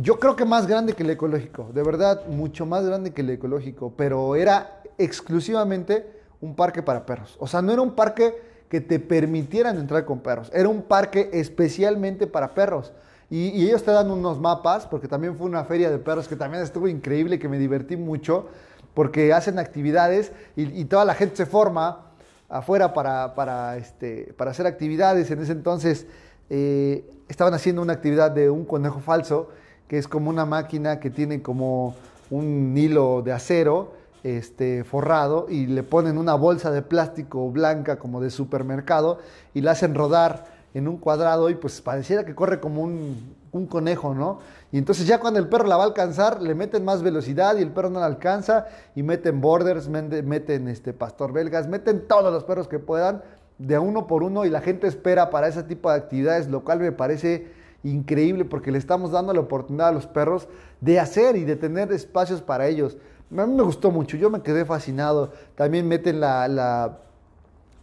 yo 0.00 0.18
creo 0.18 0.36
que 0.36 0.44
más 0.44 0.66
grande 0.66 0.94
que 0.94 1.02
el 1.02 1.10
ecológico, 1.10 1.70
de 1.74 1.82
verdad, 1.82 2.26
mucho 2.26 2.66
más 2.66 2.84
grande 2.84 3.12
que 3.12 3.22
el 3.22 3.30
ecológico, 3.30 3.92
pero 3.96 4.36
era 4.36 4.82
exclusivamente 4.98 6.06
un 6.40 6.54
parque 6.54 6.82
para 6.82 7.04
perros. 7.04 7.36
O 7.38 7.46
sea, 7.46 7.62
no 7.62 7.72
era 7.72 7.82
un 7.82 7.94
parque 7.94 8.34
que 8.68 8.80
te 8.80 8.98
permitieran 8.98 9.78
entrar 9.78 10.04
con 10.04 10.20
perros, 10.20 10.50
era 10.54 10.68
un 10.68 10.82
parque 10.82 11.30
especialmente 11.32 12.26
para 12.26 12.54
perros. 12.54 12.92
Y, 13.28 13.64
ellos 13.64 13.82
te 13.82 13.90
dan 13.90 14.10
unos 14.10 14.38
mapas, 14.38 14.86
porque 14.86 15.08
también 15.08 15.36
fue 15.36 15.46
una 15.46 15.64
feria 15.64 15.90
de 15.90 15.98
perros 15.98 16.28
que 16.28 16.36
también 16.36 16.62
estuvo 16.62 16.86
increíble, 16.86 17.38
que 17.38 17.48
me 17.48 17.58
divertí 17.58 17.96
mucho, 17.96 18.48
porque 18.92 19.32
hacen 19.32 19.58
actividades 19.58 20.32
y, 20.54 20.84
toda 20.84 21.06
la 21.06 21.14
gente 21.14 21.36
se 21.36 21.46
forma 21.46 22.12
afuera 22.50 22.92
para, 22.92 23.34
para, 23.34 23.78
este, 23.78 24.34
para 24.36 24.50
hacer 24.50 24.66
actividades. 24.66 25.30
En 25.30 25.40
ese 25.40 25.52
entonces 25.52 26.06
eh, 26.50 27.10
estaban 27.28 27.54
haciendo 27.54 27.80
una 27.80 27.94
actividad 27.94 28.30
de 28.30 28.50
un 28.50 28.66
conejo 28.66 29.00
falso, 29.00 29.48
que 29.88 29.98
es 29.98 30.08
como 30.08 30.30
una 30.30 30.46
máquina 30.46 31.00
que 31.00 31.10
tiene 31.10 31.42
como 31.42 31.94
un 32.30 32.74
hilo 32.76 33.22
de 33.22 33.32
acero 33.32 33.92
este, 34.22 34.84
forrado 34.84 35.46
y 35.48 35.66
le 35.66 35.82
ponen 35.82 36.16
una 36.16 36.34
bolsa 36.34 36.70
de 36.70 36.82
plástico 36.82 37.50
blanca 37.50 37.98
como 37.98 38.20
de 38.20 38.30
supermercado 38.30 39.18
y 39.52 39.60
la 39.60 39.72
hacen 39.72 39.94
rodar 39.94 40.46
en 40.74 40.88
un 40.88 40.96
cuadrado 40.96 41.50
y 41.50 41.54
pues 41.54 41.80
pareciera 41.80 42.24
que 42.24 42.34
corre 42.34 42.60
como 42.60 42.82
un, 42.82 43.42
conejo, 43.68 44.14
¿no? 44.14 44.38
Y 44.70 44.78
entonces 44.78 45.06
ya 45.06 45.20
cuando 45.20 45.38
el 45.38 45.46
perro 45.46 45.66
la 45.66 45.76
va 45.76 45.82
a 45.82 45.86
alcanzar, 45.86 46.40
le 46.40 46.54
meten 46.54 46.86
más 46.86 47.02
velocidad 47.02 47.58
y 47.58 47.62
el 47.62 47.70
perro 47.70 47.90
no 47.90 48.00
la 48.00 48.06
alcanza 48.06 48.66
y 48.94 49.02
meten 49.02 49.42
borders, 49.42 49.88
meten 49.90 50.68
este 50.68 50.94
pastor 50.94 51.34
belgas, 51.34 51.68
meten 51.68 52.08
todos 52.08 52.32
los 52.32 52.44
perros 52.44 52.66
que 52.66 52.78
puedan 52.78 53.22
de 53.58 53.78
uno 53.78 54.06
por 54.06 54.22
uno 54.22 54.46
y 54.46 54.50
la 54.50 54.62
gente 54.62 54.86
espera 54.86 55.28
para 55.28 55.48
ese 55.48 55.64
tipo 55.64 55.90
de 55.90 55.96
actividades, 55.96 56.48
lo 56.48 56.64
cual 56.64 56.80
me 56.80 56.92
parece 56.92 57.46
increíble 57.84 58.44
porque 58.44 58.70
le 58.70 58.78
estamos 58.78 59.10
dando 59.10 59.32
la 59.32 59.40
oportunidad 59.40 59.88
a 59.88 59.92
los 59.92 60.06
perros 60.06 60.48
de 60.80 61.00
hacer 61.00 61.36
y 61.36 61.44
de 61.44 61.56
tener 61.56 61.92
espacios 61.92 62.42
para 62.42 62.66
ellos. 62.66 62.96
A 63.36 63.46
mí 63.46 63.54
me 63.54 63.62
gustó 63.62 63.90
mucho, 63.90 64.16
yo 64.16 64.30
me 64.30 64.42
quedé 64.42 64.64
fascinado. 64.64 65.32
También 65.54 65.88
meten 65.88 66.20
la, 66.20 66.98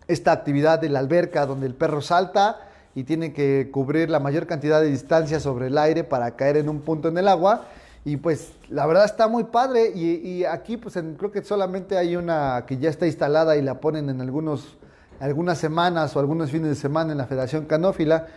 esta 0.08 0.32
actividad 0.32 0.80
de 0.80 0.90
la 0.90 1.00
alberca 1.00 1.46
donde 1.46 1.66
el 1.66 1.74
perro 1.74 2.02
salta 2.02 2.68
y 2.94 3.04
tiene 3.04 3.34
que 3.34 3.70
cubrir 3.72 4.10
la 4.10 4.20
mayor 4.20 4.46
cantidad 4.46 4.82
de 4.82 4.88
distancia 4.88 5.40
sobre 5.40 5.68
el 5.68 5.78
aire 5.78 6.04
para 6.04 6.36
caer 6.36 6.58
en 6.58 6.70
un 6.70 6.82
punto 6.82 7.08
en 7.08 7.18
el 7.18 7.28
agua. 7.28 7.66
Y 8.06 8.18
pues 8.18 8.52
la 8.70 8.86
verdad 8.86 9.06
está 9.06 9.28
muy 9.28 9.46
padre 9.46 9.92
y, 9.94 10.44
aquí 10.46 10.78
pues 10.78 10.98
creo 11.18 11.32
que 11.32 11.44
solamente 11.44 11.98
hay 11.98 12.16
una 12.16 12.64
que 12.68 12.78
ya 12.78 12.90
está 12.90 13.08
instalada 13.08 13.58
y 13.58 13.62
la 13.62 13.80
ponen 13.80 14.10
en 14.10 14.22
algunos, 14.22 14.78
algunas 15.20 15.58
semanas 15.58 16.16
o 16.16 16.20
algunos 16.20 16.52
fines 16.52 16.70
de 16.70 16.76
semana 16.76 17.12
en 17.12 17.18
la 17.18 17.26
Federación 17.26 17.66
Canófila. 17.66 18.28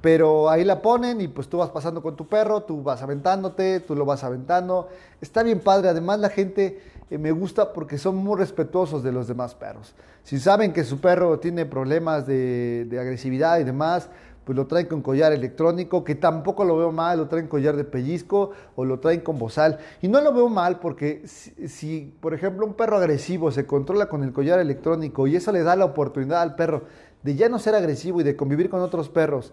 Pero 0.00 0.48
ahí 0.48 0.64
la 0.64 0.80
ponen 0.80 1.20
y 1.20 1.28
pues 1.28 1.48
tú 1.48 1.58
vas 1.58 1.70
pasando 1.70 2.02
con 2.02 2.16
tu 2.16 2.26
perro, 2.26 2.62
tú 2.62 2.82
vas 2.82 3.02
aventándote, 3.02 3.80
tú 3.80 3.94
lo 3.94 4.06
vas 4.06 4.24
aventando. 4.24 4.88
Está 5.20 5.42
bien 5.42 5.60
padre. 5.60 5.88
Además 5.90 6.20
la 6.20 6.30
gente 6.30 6.80
eh, 7.10 7.18
me 7.18 7.32
gusta 7.32 7.72
porque 7.72 7.98
son 7.98 8.16
muy 8.16 8.38
respetuosos 8.38 9.02
de 9.02 9.12
los 9.12 9.28
demás 9.28 9.54
perros. 9.54 9.94
Si 10.22 10.38
saben 10.38 10.72
que 10.72 10.84
su 10.84 11.00
perro 11.00 11.38
tiene 11.38 11.66
problemas 11.66 12.26
de, 12.26 12.88
agresividad 12.98 13.58
y 13.58 13.64
demás, 13.64 14.08
pues 14.44 14.56
lo 14.56 14.66
traen 14.66 14.86
con 14.86 15.02
collar 15.02 15.32
electrónico, 15.32 16.02
que 16.02 16.14
tampoco 16.14 16.64
lo 16.64 16.78
veo 16.78 16.92
mal, 16.92 17.18
lo 17.18 17.28
traen 17.28 17.46
collar 17.46 17.76
de 17.76 17.84
pellizco 17.84 18.52
o 18.76 18.86
lo 18.86 19.00
traen 19.00 19.20
con 19.20 19.38
bozal. 19.38 19.78
Y 20.00 20.08
no 20.08 20.22
lo 20.22 20.32
veo 20.32 20.48
mal 20.48 20.78
porque 20.78 21.22
si, 21.26 21.68
si, 21.68 22.14
por 22.20 22.32
ejemplo, 22.32 22.64
un 22.64 22.72
perro 22.72 22.96
agresivo 22.96 23.50
se 23.50 23.66
controla 23.66 24.06
con 24.06 24.24
el 24.24 24.32
collar 24.32 24.60
electrónico 24.60 25.26
y 25.26 25.36
eso 25.36 25.52
le 25.52 25.62
da 25.62 25.76
la 25.76 25.84
oportunidad 25.84 26.40
al 26.40 26.54
perro 26.54 26.84
de 27.22 27.34
ya 27.34 27.48
no 27.48 27.58
ser 27.58 27.74
agresivo 27.74 28.20
y 28.20 28.24
de 28.24 28.36
convivir 28.36 28.70
con 28.70 28.80
otros 28.80 29.08
perros, 29.10 29.52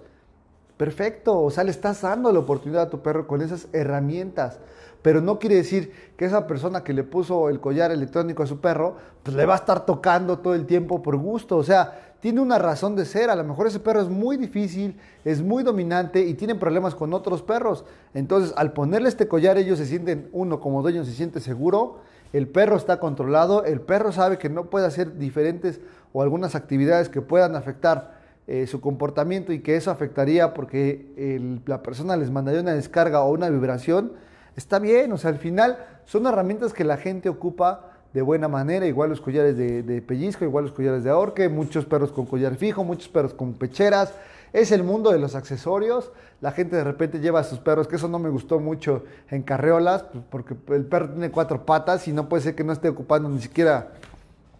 perfecto, 0.78 1.40
o 1.42 1.52
sea, 1.52 1.64
le 1.64 1.72
estás 1.72 2.02
dando 2.02 2.32
la 2.32 2.40
oportunidad 2.40 2.84
a 2.84 2.90
tu 2.90 3.02
perro 3.02 3.28
con 3.28 3.42
esas 3.42 3.68
herramientas 3.74 4.60
pero 5.08 5.22
no 5.22 5.40
quiere 5.40 5.56
decir 5.56 5.94
que 6.18 6.26
esa 6.26 6.48
persona 6.48 6.84
que 6.84 6.92
le 6.92 7.04
puso 7.04 7.48
el 7.48 7.62
collar 7.62 7.92
electrónico 7.92 8.44
a 8.44 8.48
su 8.48 8.60
perro, 8.60 8.98
pues 9.24 9.38
le 9.38 9.46
va 9.46 9.54
a 9.54 9.58
estar 9.58 9.86
tocando 9.86 10.40
todo 10.40 10.54
el 10.54 10.66
tiempo 10.66 11.02
por 11.02 11.16
gusto. 11.16 11.56
O 11.56 11.64
sea, 11.64 12.16
tiene 12.20 12.42
una 12.42 12.58
razón 12.58 12.96
de 12.96 13.06
ser. 13.06 13.30
A 13.30 13.36
lo 13.38 13.46
mejor 13.46 13.68
ese 13.68 13.80
perro 13.80 14.02
es 14.02 14.10
muy 14.10 14.36
difícil, 14.36 15.00
es 15.24 15.42
muy 15.42 15.64
dominante 15.64 16.22
y 16.22 16.34
tiene 16.34 16.56
problemas 16.56 16.96
con 16.96 17.14
otros 17.14 17.42
perros. 17.42 17.86
Entonces, 18.14 18.54
al 18.58 18.74
ponerle 18.74 19.08
este 19.10 19.30
collar, 19.30 19.58
ellos 19.58 19.78
se 19.78 19.86
sienten, 19.86 20.30
uno 20.34 20.60
como 20.60 20.82
dueño 20.82 21.06
se 21.06 21.14
siente 21.14 21.40
seguro, 21.40 22.00
el 22.34 22.50
perro 22.50 22.76
está 22.76 23.00
controlado, 23.00 23.64
el 23.64 23.80
perro 23.80 24.12
sabe 24.12 24.38
que 24.38 24.50
no 24.50 24.66
puede 24.66 24.88
hacer 24.88 25.18
diferentes 25.18 25.80
o 26.12 26.22
algunas 26.22 26.56
actividades 26.56 27.08
que 27.08 27.22
puedan 27.22 27.56
afectar 27.56 28.17
eh, 28.48 28.66
su 28.68 28.82
comportamiento 28.82 29.54
y 29.54 29.60
que 29.60 29.76
eso 29.76 29.92
afectaría 29.92 30.54
porque 30.54 31.62
la 31.66 31.84
persona 31.84 32.16
les 32.16 32.32
mandaría 32.32 32.62
una 32.62 32.74
descarga 32.74 33.22
o 33.22 33.32
una 33.32 33.50
vibración 33.50 34.14
está 34.58 34.80
bien, 34.80 35.14
o 35.14 35.18
sea, 35.18 35.30
al 35.30 35.38
final 35.38 35.78
son 36.06 36.26
herramientas 36.26 36.74
que 36.74 36.84
la 36.84 36.98
gente 36.98 37.30
ocupa 37.30 37.92
de 38.14 38.22
buena 38.24 38.48
manera, 38.48 38.88
igual 38.88 39.12
los 39.12 39.22
collares 39.22 39.56
de, 39.56 40.02
pellizco, 40.02 40.44
igual 40.44 40.66
los 40.66 40.74
collares 40.74 41.04
de 41.04 41.12
ahorque, 41.12 41.48
muchos 41.48 41.86
perros 41.86 42.12
con 42.12 42.26
collar 42.26 42.56
fijo, 42.56 42.84
muchos 42.84 43.08
perros 43.08 43.34
con 43.34 43.54
pecheras. 43.54 44.14
Es 44.54 44.72
el 44.72 44.84
mundo 44.84 45.12
de 45.12 45.20
los 45.20 45.36
accesorios. 45.36 46.12
La 46.42 46.52
gente 46.52 46.76
de 46.76 46.84
repente 46.84 47.20
lleva 47.20 47.42
a 47.42 47.44
sus 47.44 47.60
perros, 47.60 47.88
que 47.88 47.98
eso 47.98 48.08
no 48.08 48.18
me 48.18 48.30
gustó 48.30 48.60
mucho 48.60 49.04
en 49.30 49.44
carreolas, 49.44 50.04
pues, 50.04 50.24
porque 50.30 50.56
el 50.74 50.86
perro 50.86 51.10
tiene 51.10 51.30
cuatro 51.30 51.66
patas 51.66 52.08
y 52.08 52.14
no 52.14 52.28
puede 52.28 52.42
ser 52.42 52.56
que 52.56 52.64
no 52.64 52.74
esté 52.74 52.90
ocupando 52.90 53.30
ni 53.30 53.42
siquiera 53.42 53.90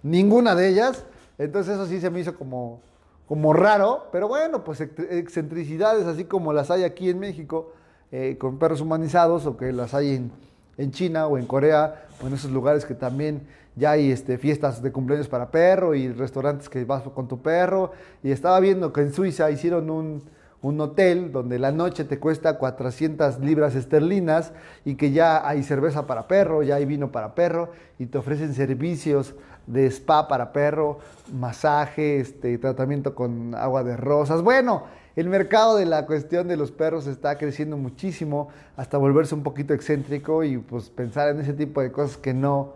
ninguna 0.04 0.54
de 0.54 0.68
ellas. 0.68 1.04
Entonces 1.40 1.76
eso 1.76 1.88
sí 1.88 2.00
se 2.00 2.12
me 2.12 2.20
hizo 2.20 2.36
como, 2.36 2.82
como 3.28 3.54
raro, 3.54 4.08
pero 4.12 4.28
bueno, 4.28 4.64
pues 4.64 4.80
excentricidades 4.82 6.06
así 6.06 6.24
como 6.24 6.54
las 6.54 6.72
hay 6.72 6.84
aquí 6.84 7.10
en 7.10 7.20
México, 7.20 7.74
eh, 8.12 8.38
con 8.40 8.58
perros 8.58 8.80
humanizados 8.80 9.46
o 9.46 9.58
que 9.58 9.74
las 9.74 9.94
hay 9.94 10.16
en, 10.16 10.32
en, 10.78 10.92
China 10.92 11.28
o 11.28 11.38
en 11.38 11.46
Corea 11.46 12.06
o 12.24 12.28
en 12.28 12.34
esos 12.34 12.52
lugares 12.52 12.86
que 12.86 12.96
también 12.96 13.46
ya 13.76 13.92
hay 13.92 14.12
este, 14.12 14.38
fiestas 14.38 14.82
de 14.82 14.94
cumpleaños 14.94 15.28
para 15.28 15.52
perro 15.52 15.94
y 15.94 16.10
restaurantes 16.12 16.70
que 16.70 16.86
vas 16.86 17.04
con 17.04 17.28
tu 17.28 17.42
perro. 17.42 17.92
Y 18.24 18.32
estaba 18.32 18.60
viendo 18.62 18.94
que 18.94 19.02
en 19.02 19.14
Suiza 19.14 19.52
hicieron 19.52 19.90
un, 19.90 20.24
un 20.62 20.82
hotel 20.82 21.32
donde 21.32 21.60
la 21.60 21.72
noche 21.72 22.04
te 22.04 22.20
cuesta 22.20 22.58
400 22.58 23.40
libras 23.40 23.76
esterlinas 23.76 24.54
y 24.86 24.96
que 24.96 25.12
ya 25.12 25.48
hay 25.48 25.64
cerveza 25.64 26.08
para 26.08 26.28
perro, 26.28 26.64
ya 26.64 26.76
hay 26.76 26.86
vino 26.86 27.12
para 27.12 27.36
perro 27.36 27.72
y 28.00 28.08
te 28.08 28.18
ofrecen 28.18 28.54
servicios 28.54 29.36
de 29.68 29.86
spa 29.88 30.28
para 30.28 30.52
perro, 30.52 31.00
masaje, 31.34 32.20
este, 32.20 32.58
tratamiento 32.58 33.14
con 33.14 33.54
agua 33.54 33.84
de 33.84 33.96
rosas. 33.96 34.42
Bueno, 34.42 34.84
el 35.16 35.30
mercado 35.30 35.78
de 35.78 35.86
la 35.86 36.06
cuestión 36.06 36.48
de 36.48 36.58
los 36.58 36.72
perros 36.72 37.06
está 37.08 37.38
creciendo 37.38 37.78
muchísimo 37.78 38.50
hasta 38.76 38.98
volverse 38.98 39.36
un 39.36 39.44
poquito 39.44 39.74
excéntrico 39.74 40.44
y 40.44 40.58
pues 40.58 40.90
pensar 40.90 41.30
en 41.30 41.42
ese 41.42 41.54
tipo 41.54 41.82
de 41.82 41.92
cosas 41.92 42.18
que 42.18 42.34
no, 42.34 42.74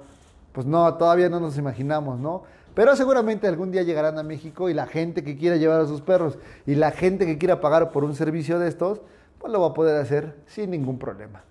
pues 0.51 0.67
no, 0.67 0.93
todavía 0.95 1.29
no 1.29 1.39
nos 1.39 1.57
imaginamos, 1.57 2.19
¿no? 2.19 2.43
Pero 2.73 2.95
seguramente 2.95 3.47
algún 3.47 3.71
día 3.71 3.83
llegarán 3.83 4.17
a 4.17 4.23
México 4.23 4.69
y 4.69 4.73
la 4.73 4.85
gente 4.85 5.23
que 5.23 5.37
quiera 5.37 5.57
llevar 5.57 5.81
a 5.81 5.87
sus 5.87 6.01
perros 6.01 6.37
y 6.65 6.75
la 6.75 6.91
gente 6.91 7.25
que 7.25 7.37
quiera 7.37 7.59
pagar 7.59 7.91
por 7.91 8.03
un 8.03 8.15
servicio 8.15 8.59
de 8.59 8.69
estos, 8.69 9.01
pues 9.39 9.51
lo 9.51 9.61
va 9.61 9.67
a 9.67 9.73
poder 9.73 9.97
hacer 9.97 10.35
sin 10.47 10.71
ningún 10.71 10.97
problema. 10.97 11.43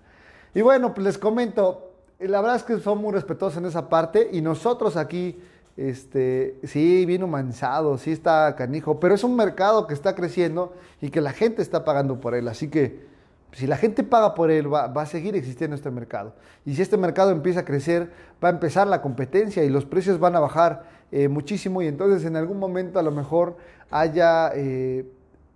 Y 0.53 0.61
bueno, 0.61 0.93
pues 0.93 1.05
les 1.05 1.17
comento, 1.17 1.90
la 2.27 2.41
verdad 2.41 2.57
es 2.57 2.63
que 2.63 2.79
son 2.79 2.99
muy 2.99 3.11
respetuosos 3.11 3.57
en 3.57 3.65
esa 3.65 3.89
parte 3.89 4.29
y 4.31 4.41
nosotros 4.41 4.97
aquí 4.97 5.39
este, 5.77 6.59
sí, 6.63 7.05
bien 7.05 7.23
humanizado, 7.23 7.97
sí 7.97 8.11
está 8.11 8.55
canijo, 8.55 8.99
pero 8.99 9.15
es 9.15 9.23
un 9.23 9.35
mercado 9.35 9.87
que 9.87 9.93
está 9.93 10.15
creciendo 10.15 10.73
y 11.01 11.09
que 11.09 11.21
la 11.21 11.31
gente 11.31 11.61
está 11.61 11.83
pagando 11.85 12.19
por 12.19 12.35
él. 12.35 12.47
Así 12.47 12.69
que 12.69 13.05
si 13.53 13.67
la 13.67 13.77
gente 13.77 14.03
paga 14.03 14.33
por 14.35 14.51
él, 14.51 14.73
va, 14.73 14.85
a 14.85 15.05
seguir 15.05 15.35
existiendo 15.35 15.75
este 15.75 15.91
mercado. 15.91 16.35
Y 16.65 16.75
si 16.75 16.81
este 16.81 16.97
mercado 16.97 17.31
empieza 17.31 17.61
a 17.61 17.65
crecer, 17.65 18.11
va 18.43 18.49
a 18.49 18.51
empezar 18.51 18.87
la 18.87 19.01
competencia 19.01 19.63
y 19.63 19.69
los 19.69 19.85
precios 19.85 20.19
van 20.19 20.35
a 20.35 20.39
bajar 20.39 20.83
eh, 21.11 21.27
muchísimo 21.27 21.81
y 21.81 21.87
entonces 21.87 22.25
en 22.25 22.35
algún 22.37 22.57
momento 22.57 22.99
a 22.99 23.03
lo 23.03 23.11
mejor 23.11 23.57
haya 23.89 24.51
eh, 24.55 25.05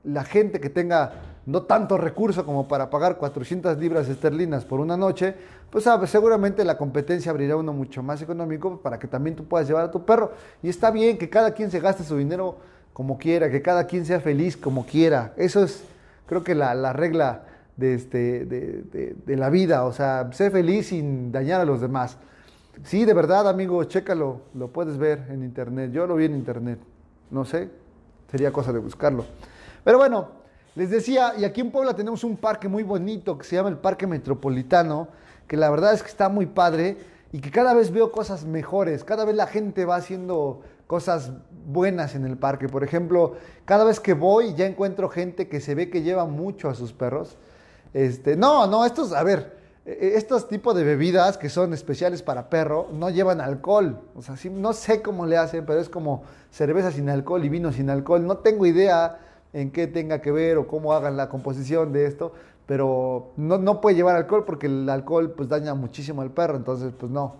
la 0.04 0.25
gente 0.25 0.60
que 0.60 0.69
tenga 0.69 1.13
no 1.45 1.63
tanto 1.63 1.97
recurso 1.97 2.45
como 2.45 2.67
para 2.67 2.89
pagar 2.89 3.17
400 3.17 3.77
libras 3.77 4.10
esterlinas 4.10 4.65
por 4.65 4.79
una 4.79 4.97
noche, 4.97 5.36
pues 5.69 5.86
seguramente 6.10 6.63
la 6.63 6.77
competencia 6.77 7.31
abrirá 7.31 7.55
uno 7.55 7.73
mucho 7.73 8.01
más 8.01 8.21
económico 8.21 8.79
para 8.81 8.97
que 8.97 9.08
también 9.08 9.36
tú 9.36 9.45
puedas 9.45 9.67
llevar 9.67 9.86
a 9.86 9.91
tu 9.91 10.05
perro. 10.05 10.31
Y 10.63 10.69
está 10.69 10.89
bien 10.89 11.17
que 11.17 11.29
cada 11.29 11.53
quien 11.53 11.69
se 11.69 11.79
gaste 11.79 12.03
su 12.03 12.17
dinero 12.17 12.58
como 12.93 13.17
quiera, 13.17 13.49
que 13.51 13.62
cada 13.62 13.86
quien 13.86 14.05
sea 14.05 14.19
feliz 14.19 14.58
como 14.58 14.86
quiera. 14.86 15.34
Eso 15.38 15.63
es, 15.63 15.84
creo 16.25 16.43
que 16.43 16.55
la, 16.55 16.93
regla 16.93 17.43
de, 17.75 17.93
este, 17.93 18.45
de, 18.45 19.15
de, 19.25 19.36
la 19.36 19.49
vida, 19.49 19.84
o 19.84 19.91
sea, 19.91 20.29
sé 20.31 20.49
feliz 20.49 20.88
sin 20.88 21.31
dañar 21.31 21.62
a 21.62 21.65
los 21.65 21.81
demás. 21.81 22.17
Sí, 22.84 23.05
de 23.05 23.13
verdad, 23.13 23.47
amigo, 23.47 23.84
chécalo, 23.84 24.41
lo 24.53 24.69
puedes 24.69 24.97
ver 24.97 25.25
en 25.29 25.43
internet. 25.43 25.91
Yo 25.91 26.08
lo 26.08 26.15
vi 26.15 26.25
en 26.25 26.36
internet, 26.36 26.79
no 27.29 27.45
sé, 27.45 27.69
sería 28.31 28.51
cosa 28.51 28.73
de 28.73 28.79
buscarlo. 28.79 29.25
Pero 29.84 29.97
bueno, 29.97 30.44
les 30.75 30.89
decía, 30.89 31.33
y 31.38 31.45
aquí 31.45 31.61
en 31.61 31.71
Puebla 31.71 31.95
tenemos 31.95 32.23
un 32.25 32.35
parque 32.35 32.67
muy 32.67 32.83
bonito 32.83 33.38
que 33.38 33.45
se 33.45 33.55
llama 33.55 33.69
el 33.69 33.77
Parque 33.77 34.07
Metropolitano, 34.07 35.07
que 35.47 35.55
la 35.55 35.69
verdad 35.69 35.93
es 35.93 36.03
que 36.03 36.09
está 36.09 36.27
muy 36.27 36.45
padre 36.45 36.97
y 37.31 37.39
que 37.39 37.49
cada 37.49 37.73
vez 37.73 37.91
veo 37.91 38.11
cosas 38.11 38.45
mejores, 38.45 39.05
cada 39.05 39.23
vez 39.23 39.35
la 39.35 39.47
gente 39.47 39.85
va 39.85 39.95
haciendo 39.95 40.61
cosas 40.85 41.31
buenas 41.65 42.13
en 42.15 42.25
el 42.25 42.38
parque. 42.38 42.67
Por 42.67 42.83
ejemplo, 42.83 43.35
cada 43.63 43.85
vez 43.85 44.01
que 44.01 44.13
voy 44.13 44.53
ya 44.53 44.65
encuentro 44.65 45.09
gente 45.09 45.47
que 45.47 45.61
se 45.61 45.75
ve 45.75 45.89
que 45.89 46.01
lleva 46.01 46.25
mucho 46.25 46.69
a 46.69 46.75
sus 46.75 46.91
perros. 46.91 47.38
Este, 47.93 48.35
no, 48.35 48.67
no, 48.67 48.85
estos, 48.85 49.13
a 49.13 49.23
ver, 49.23 49.55
e, 49.85 49.91
e, 49.91 50.17
estos 50.17 50.49
tipos 50.49 50.75
de 50.75 50.83
bebidas 50.83 51.38
que 51.38 51.49
son 51.49 51.73
especiales 51.73 52.21
para 52.21 52.49
perro 52.49 52.89
no 52.91 53.09
llevan 53.09 53.39
alcohol. 53.39 54.01
O 54.15 54.21
sea, 54.21 54.35
no 54.51 54.73
sé 54.73 55.01
cómo 55.01 55.25
le 55.25 55.38
hacen, 55.38 55.65
pero 55.65 55.79
es 55.79 55.88
como 55.88 56.23
cerveza 56.51 56.91
sin 56.91 57.09
alcohol 57.09 57.45
y 57.45 57.49
vino 57.49 57.71
sin 57.71 57.89
alcohol. 57.89 58.25
No 58.27 58.38
tengo 58.39 58.65
idea 58.65 59.19
en 59.55 59.71
qué 59.71 59.87
tenga 59.87 60.19
que 60.19 60.33
ver 60.33 60.57
o 60.57 60.67
cómo 60.67 60.91
hagan 60.91 61.15
la 61.15 61.29
composición 61.29 61.93
de 61.93 62.07
esto, 62.07 62.33
pero 62.65 63.31
no, 63.37 63.57
no 63.57 63.79
puede 63.79 63.95
llevar 63.95 64.17
alcohol 64.17 64.43
porque 64.45 64.67
el 64.67 64.89
alcohol 64.89 65.31
pues 65.31 65.47
daña 65.47 65.73
muchísimo 65.73 66.21
al 66.21 66.31
perro, 66.31 66.57
entonces 66.57 66.91
pues 66.99 67.09
no, 67.09 67.35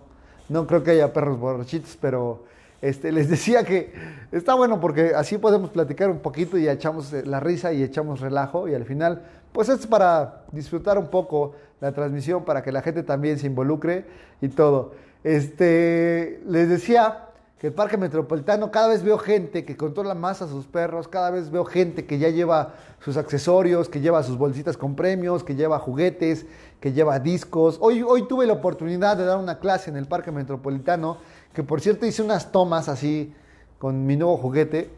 no 0.48 0.66
creo 0.66 0.82
que 0.82 0.92
haya 0.92 1.12
perros 1.12 1.38
borrachitos, 1.38 1.98
pero 2.00 2.44
este, 2.80 3.12
les 3.12 3.28
decía 3.36 3.64
que 3.64 3.92
está 4.32 4.54
bueno 4.54 4.80
porque 4.80 5.12
así 5.14 5.36
podemos 5.36 5.68
platicar 5.68 6.08
un 6.08 6.20
poquito 6.20 6.56
y 6.56 6.66
echamos 6.66 7.12
eh, 7.12 7.22
la 7.26 7.38
risa 7.38 7.74
y 7.74 7.82
echamos 7.82 8.20
relajo 8.20 8.66
y 8.66 8.74
al 8.74 8.86
final 8.86 9.22
pues 9.52 9.68
es 9.68 9.86
para 9.86 10.44
disfrutar 10.52 10.96
un 10.96 11.08
poco 11.08 11.52
la 11.82 11.92
transmisión, 11.92 12.46
para 12.46 12.62
que 12.62 12.72
la 12.72 12.80
gente 12.80 13.02
también 13.02 13.38
se 13.38 13.46
involucre 13.46 14.06
y 14.40 14.48
todo. 14.48 14.92
Este, 15.22 16.40
les 16.46 16.70
decía 16.70 17.25
que 17.58 17.68
el 17.68 17.72
Parque 17.72 17.96
Metropolitano 17.96 18.70
cada 18.70 18.88
vez 18.88 19.02
veo 19.02 19.16
gente 19.16 19.64
que 19.64 19.76
controla 19.76 20.14
más 20.14 20.42
a 20.42 20.48
sus 20.48 20.66
perros, 20.66 21.08
cada 21.08 21.30
vez 21.30 21.50
veo 21.50 21.64
gente 21.64 22.04
que 22.04 22.18
ya 22.18 22.28
lleva 22.28 22.74
sus 23.00 23.16
accesorios, 23.16 23.88
que 23.88 24.00
lleva 24.00 24.22
sus 24.22 24.36
bolsitas 24.36 24.76
con 24.76 24.94
premios, 24.94 25.42
que 25.42 25.54
lleva 25.54 25.78
juguetes, 25.78 26.44
que 26.80 26.92
lleva 26.92 27.18
discos. 27.18 27.78
Hoy, 27.80 28.02
hoy 28.02 28.28
tuve 28.28 28.46
la 28.46 28.52
oportunidad 28.52 29.16
de 29.16 29.24
dar 29.24 29.38
una 29.38 29.58
clase 29.58 29.88
en 29.88 29.96
el 29.96 30.06
Parque 30.06 30.32
Metropolitano, 30.32 31.16
que 31.54 31.62
por 31.62 31.80
cierto 31.80 32.04
hice 32.04 32.22
unas 32.22 32.52
tomas 32.52 32.90
así 32.90 33.32
con 33.78 34.04
mi 34.04 34.16
nuevo 34.16 34.36
juguete, 34.36 34.90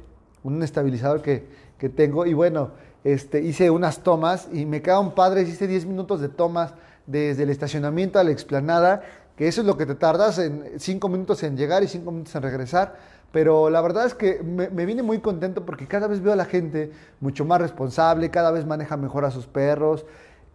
un 0.42 0.60
estabilizador 0.62 1.22
que, 1.22 1.46
que 1.78 1.88
tengo, 1.88 2.26
y 2.26 2.34
bueno, 2.34 2.72
este, 3.04 3.40
hice 3.40 3.70
unas 3.70 4.00
tomas 4.00 4.48
y 4.52 4.66
me 4.66 4.82
quedaron 4.82 5.14
padres, 5.14 5.48
hice 5.48 5.68
10 5.68 5.86
minutos 5.86 6.20
de 6.20 6.28
tomas 6.28 6.74
desde 7.06 7.44
el 7.44 7.50
estacionamiento 7.50 8.18
a 8.18 8.24
la 8.24 8.32
explanada, 8.32 9.02
que 9.38 9.46
eso 9.46 9.60
es 9.60 9.66
lo 9.68 9.76
que 9.76 9.86
te 9.86 9.94
tardas 9.94 10.38
en 10.38 10.72
5 10.76 11.08
minutos 11.08 11.42
en 11.44 11.56
llegar 11.56 11.84
y 11.84 11.88
5 11.88 12.10
minutos 12.10 12.34
en 12.34 12.42
regresar. 12.42 12.96
Pero 13.30 13.70
la 13.70 13.80
verdad 13.80 14.04
es 14.06 14.14
que 14.14 14.42
me, 14.42 14.68
me, 14.68 14.84
vine 14.84 15.02
muy 15.02 15.20
contento 15.20 15.64
porque 15.64 15.86
cada 15.86 16.08
vez 16.08 16.20
veo 16.20 16.32
a 16.32 16.36
la 16.36 16.44
gente 16.44 16.90
mucho 17.20 17.44
más 17.44 17.60
responsable, 17.60 18.30
cada 18.30 18.50
vez 18.50 18.66
maneja 18.66 18.96
mejor 18.96 19.24
a 19.24 19.30
sus 19.30 19.46
perros. 19.46 20.04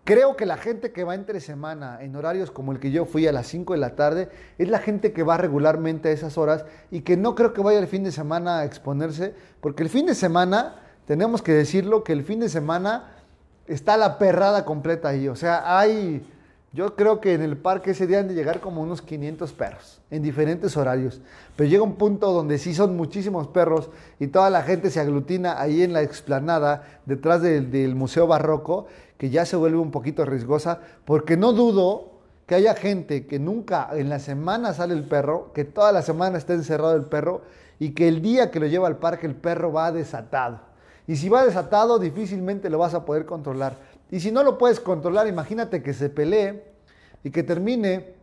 Creo 0.04 0.36
que 0.36 0.46
la 0.46 0.58
gente 0.58 0.92
que 0.92 1.06
va 1.06 1.16
entre 1.16 1.40
semana 1.40 2.00
en 2.02 2.14
horarios 2.18 2.52
como 2.52 2.74
el 2.74 2.80
que 2.82 2.92
yo 2.92 3.06
fui 3.06 3.26
a 3.26 3.32
las 3.32 3.48
5 3.48 3.72
de 3.72 3.80
la 3.80 3.96
tarde 3.96 4.28
es 4.58 4.68
la 4.68 4.80
gente 4.80 5.14
que 5.14 5.24
va 5.24 5.38
regularmente 5.38 6.10
a 6.10 6.12
esas 6.12 6.38
horas 6.38 6.66
y 6.92 7.02
que 7.02 7.16
no 7.16 7.36
creo 7.36 7.54
que 7.54 7.62
vaya 7.62 7.80
el 7.80 7.88
fin 7.88 8.04
de 8.04 8.12
semana 8.12 8.60
a 8.60 8.66
exponerse, 8.66 9.34
porque 9.62 9.82
el 9.82 9.90
fin 9.90 10.06
de 10.06 10.14
semana 10.14 10.76
tenemos 11.08 11.42
que 11.42 11.54
decirlo 11.54 12.04
que 12.04 12.12
el 12.12 12.24
fin 12.24 12.42
de 12.42 12.50
semana 12.50 13.14
está 13.66 13.96
la 13.96 14.18
perrada 14.18 14.66
completa 14.66 15.08
ahí. 15.10 15.30
O 15.30 15.38
sea, 15.38 15.80
hay, 15.80 16.28
yo 16.74 16.96
creo 16.96 17.22
que 17.22 17.36
en 17.36 17.44
el 17.44 17.56
parque 17.56 17.92
ese 17.92 18.08
día 18.08 18.20
han 18.20 18.28
de 18.28 18.34
llegar 18.34 18.60
como 18.60 18.82
unos 18.82 19.04
500 19.04 19.54
perros 19.54 20.02
en 20.10 20.24
diferentes 20.24 20.76
horarios. 20.76 21.22
Pero 21.56 21.70
llega 21.70 21.84
un 21.84 21.98
punto 21.98 22.32
donde 22.32 22.58
sí 22.58 22.74
son 22.74 22.98
muchísimos 22.98 23.48
perros 23.48 23.92
y 24.20 24.26
toda 24.26 24.50
la 24.50 24.64
gente 24.64 24.90
se 24.90 25.00
aglutina 25.00 25.62
ahí 25.62 25.84
en 25.84 25.94
la 25.94 26.02
explanada 26.02 27.00
detrás 27.06 27.44
del, 27.44 27.94
Museo 27.94 28.26
Barroco, 28.26 28.88
que 29.20 29.30
ya 29.30 29.46
se 29.46 29.56
vuelve 29.56 29.78
un 29.78 29.92
poquito 29.92 30.26
riesgosa, 30.26 30.80
porque 31.06 31.38
no 31.38 31.54
dudo 31.54 32.14
que 32.48 32.56
haya 32.56 32.74
gente 32.74 33.28
que 33.28 33.38
nunca 33.38 33.90
en 33.94 34.10
la 34.10 34.18
semana 34.18 34.74
sale 34.74 34.96
el 34.96 35.04
perro, 35.04 35.54
que 35.54 35.66
toda 35.66 35.92
la 35.92 36.02
semana 36.02 36.40
está 36.40 36.54
encerrado 36.54 36.96
el 36.96 37.06
perro 37.06 37.42
y 37.78 37.92
que 37.92 38.08
el 38.08 38.24
día 38.24 38.50
que 38.50 38.60
lo 38.60 38.66
lleva 38.66 38.88
al 38.88 38.98
parque 38.98 39.28
el 39.28 39.36
perro 39.36 39.72
va 39.72 39.92
desatado. 39.92 40.74
Y 41.06 41.18
si 41.18 41.30
va 41.30 41.46
desatado, 41.46 42.00
difícilmente 42.00 42.70
lo 42.70 42.78
vas 42.78 42.94
a 42.94 43.06
poder 43.06 43.26
controlar. 43.26 43.78
Y 44.14 44.20
si 44.20 44.32
no 44.32 44.44
lo 44.44 44.60
puedes 44.60 44.80
controlar, 44.80 45.26
imagínate 45.28 45.82
que 45.82 45.92
se 45.92 46.08
pelee 46.08 46.64
y 47.24 47.32
que 47.32 47.42
termine 47.42 48.14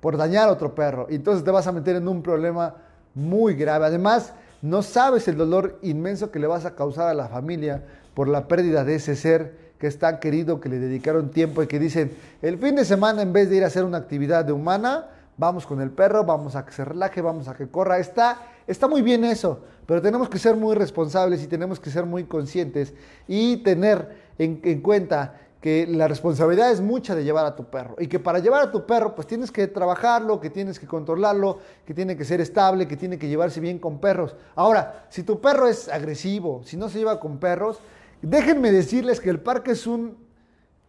por 0.00 0.16
dañar 0.16 0.48
a 0.48 0.52
otro 0.52 0.72
perro. 0.72 1.08
Y 1.10 1.16
entonces 1.16 1.42
te 1.42 1.50
vas 1.50 1.66
a 1.66 1.72
meter 1.72 1.96
en 1.96 2.06
un 2.06 2.22
problema 2.22 2.76
muy 3.12 3.54
grave. 3.54 3.86
Además, 3.86 4.34
no 4.62 4.82
sabes 4.82 5.26
el 5.26 5.36
dolor 5.36 5.80
inmenso 5.82 6.30
que 6.30 6.38
le 6.38 6.46
vas 6.46 6.64
a 6.64 6.76
causar 6.76 7.08
a 7.08 7.14
la 7.14 7.26
familia 7.26 7.82
por 8.14 8.28
la 8.28 8.46
pérdida 8.46 8.84
de 8.84 8.94
ese 8.94 9.16
ser 9.16 9.72
que 9.80 9.88
es 9.88 9.98
tan 9.98 10.20
querido, 10.20 10.60
que 10.60 10.68
le 10.68 10.78
dedicaron 10.78 11.32
tiempo 11.32 11.60
y 11.60 11.66
que 11.66 11.80
dicen, 11.80 12.12
el 12.40 12.56
fin 12.58 12.76
de 12.76 12.84
semana 12.84 13.22
en 13.22 13.32
vez 13.32 13.50
de 13.50 13.56
ir 13.56 13.64
a 13.64 13.66
hacer 13.66 13.82
una 13.82 13.98
actividad 13.98 14.44
de 14.44 14.52
humana, 14.52 15.08
vamos 15.36 15.66
con 15.66 15.80
el 15.80 15.90
perro, 15.90 16.22
vamos 16.22 16.54
a 16.54 16.64
que 16.64 16.70
se 16.70 16.84
relaje, 16.84 17.20
vamos 17.20 17.48
a 17.48 17.54
que 17.54 17.66
corra. 17.66 17.98
Está, 17.98 18.38
está 18.68 18.86
muy 18.86 19.02
bien 19.02 19.24
eso, 19.24 19.58
pero 19.86 20.00
tenemos 20.00 20.28
que 20.28 20.38
ser 20.38 20.54
muy 20.54 20.76
responsables 20.76 21.42
y 21.42 21.48
tenemos 21.48 21.80
que 21.80 21.90
ser 21.90 22.06
muy 22.06 22.22
conscientes 22.22 22.94
y 23.26 23.56
tener 23.64 24.30
en, 24.44 24.60
en, 24.64 24.80
cuenta 24.80 25.40
que 25.60 25.86
la 25.86 26.08
responsabilidad 26.08 26.70
es 26.70 26.80
mucha 26.80 27.14
de 27.14 27.24
llevar 27.24 27.46
a 27.46 27.54
tu 27.54 27.64
perro 27.64 27.94
y 27.98 28.08
que 28.08 28.18
para 28.18 28.40
llevar 28.40 28.62
a 28.62 28.72
tu 28.72 28.84
perro 28.84 29.14
pues 29.14 29.26
tienes 29.26 29.50
que 29.50 29.68
trabajarlo, 29.68 30.40
que 30.40 30.50
tienes 30.50 30.78
que 30.78 30.86
controlarlo, 30.86 31.58
que 31.86 31.94
tiene 31.94 32.16
que 32.16 32.24
ser 32.24 32.40
estable, 32.40 32.88
que 32.88 32.96
tiene 32.96 33.18
que 33.18 33.28
llevarse 33.28 33.60
bien 33.60 33.78
con 33.78 33.98
perros. 33.98 34.34
Ahora, 34.54 35.06
si 35.08 35.22
tu 35.22 35.40
perro 35.40 35.68
es 35.68 35.88
agresivo, 35.88 36.62
si 36.64 36.76
no 36.76 36.88
se 36.88 36.98
lleva 36.98 37.20
con 37.20 37.38
perros, 37.38 37.78
déjenme 38.22 38.72
decirles 38.72 39.20
que 39.20 39.30
el 39.30 39.40
parque 39.40 39.72
es 39.72 39.86
un 39.86 40.16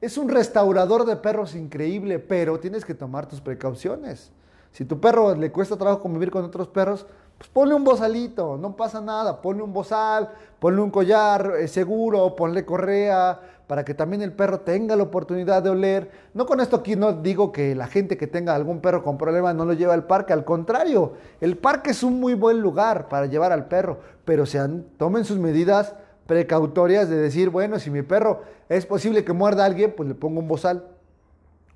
es 0.04 0.18
un 0.18 0.28
restaurador 0.28 1.06
de 1.06 1.16
perros 1.16 1.56
increíble, 1.56 2.20
pero 2.20 2.60
tienes 2.60 2.84
que 2.84 2.94
tomar 2.94 3.30
tus 3.30 3.40
precauciones. 3.40 4.34
Si 4.74 4.84
tu 4.84 5.00
perro 5.00 5.34
le 5.34 5.50
cuesta 5.50 5.78
trabajo 5.78 6.02
convivir 6.02 6.30
con 6.30 6.44
otros 6.44 6.68
perros, 6.68 7.06
pues 7.44 7.52
ponle 7.52 7.76
un 7.76 7.84
bozalito, 7.84 8.58
no 8.58 8.74
pasa 8.74 9.02
nada, 9.02 9.42
ponle 9.42 9.64
un 9.64 9.74
bozal, 9.74 10.30
ponle 10.60 10.82
un 10.82 10.90
collar 10.90 11.56
eh, 11.60 11.68
seguro, 11.68 12.38
ponle 12.38 12.64
correa, 12.64 13.38
para 13.68 13.84
que 13.84 13.94
también 13.94 14.22
el 14.22 14.32
perro 14.32 14.62
tenga 14.62 14.96
la 14.96 15.04
oportunidad 15.04 15.62
de 15.62 15.70
oler. 15.70 16.10
No 16.34 16.46
con 16.46 16.62
esto 16.62 16.78
aquí 16.78 16.96
no 16.96 17.12
digo 17.12 17.52
que 17.52 17.76
la 17.76 17.88
gente 17.88 18.16
que 18.16 18.28
tenga 18.28 18.56
algún 18.56 18.80
perro 18.80 19.04
con 19.04 19.18
problemas 19.18 19.56
no 19.56 19.66
lo 19.66 19.74
lleve 19.74 19.92
al 19.92 20.06
parque, 20.06 20.32
al 20.32 20.46
contrario, 20.46 21.16
el 21.42 21.58
parque 21.58 21.92
es 21.92 22.02
un 22.02 22.18
muy 22.18 22.34
buen 22.34 22.62
lugar 22.62 23.10
para 23.10 23.26
llevar 23.26 23.52
al 23.52 23.68
perro, 23.68 23.98
pero 24.24 24.46
sean, 24.46 24.86
tomen 24.96 25.26
sus 25.26 25.38
medidas 25.38 25.96
precautorias 26.26 27.10
de 27.10 27.18
decir, 27.18 27.50
bueno, 27.50 27.78
si 27.78 27.90
mi 27.90 28.04
perro 28.04 28.44
es 28.70 28.86
posible 28.86 29.26
que 29.26 29.34
muerda 29.34 29.64
a 29.64 29.66
alguien, 29.66 29.94
pues 29.98 30.08
le 30.08 30.16
pongo 30.16 30.40
un 30.40 30.48
bozal 30.48 30.86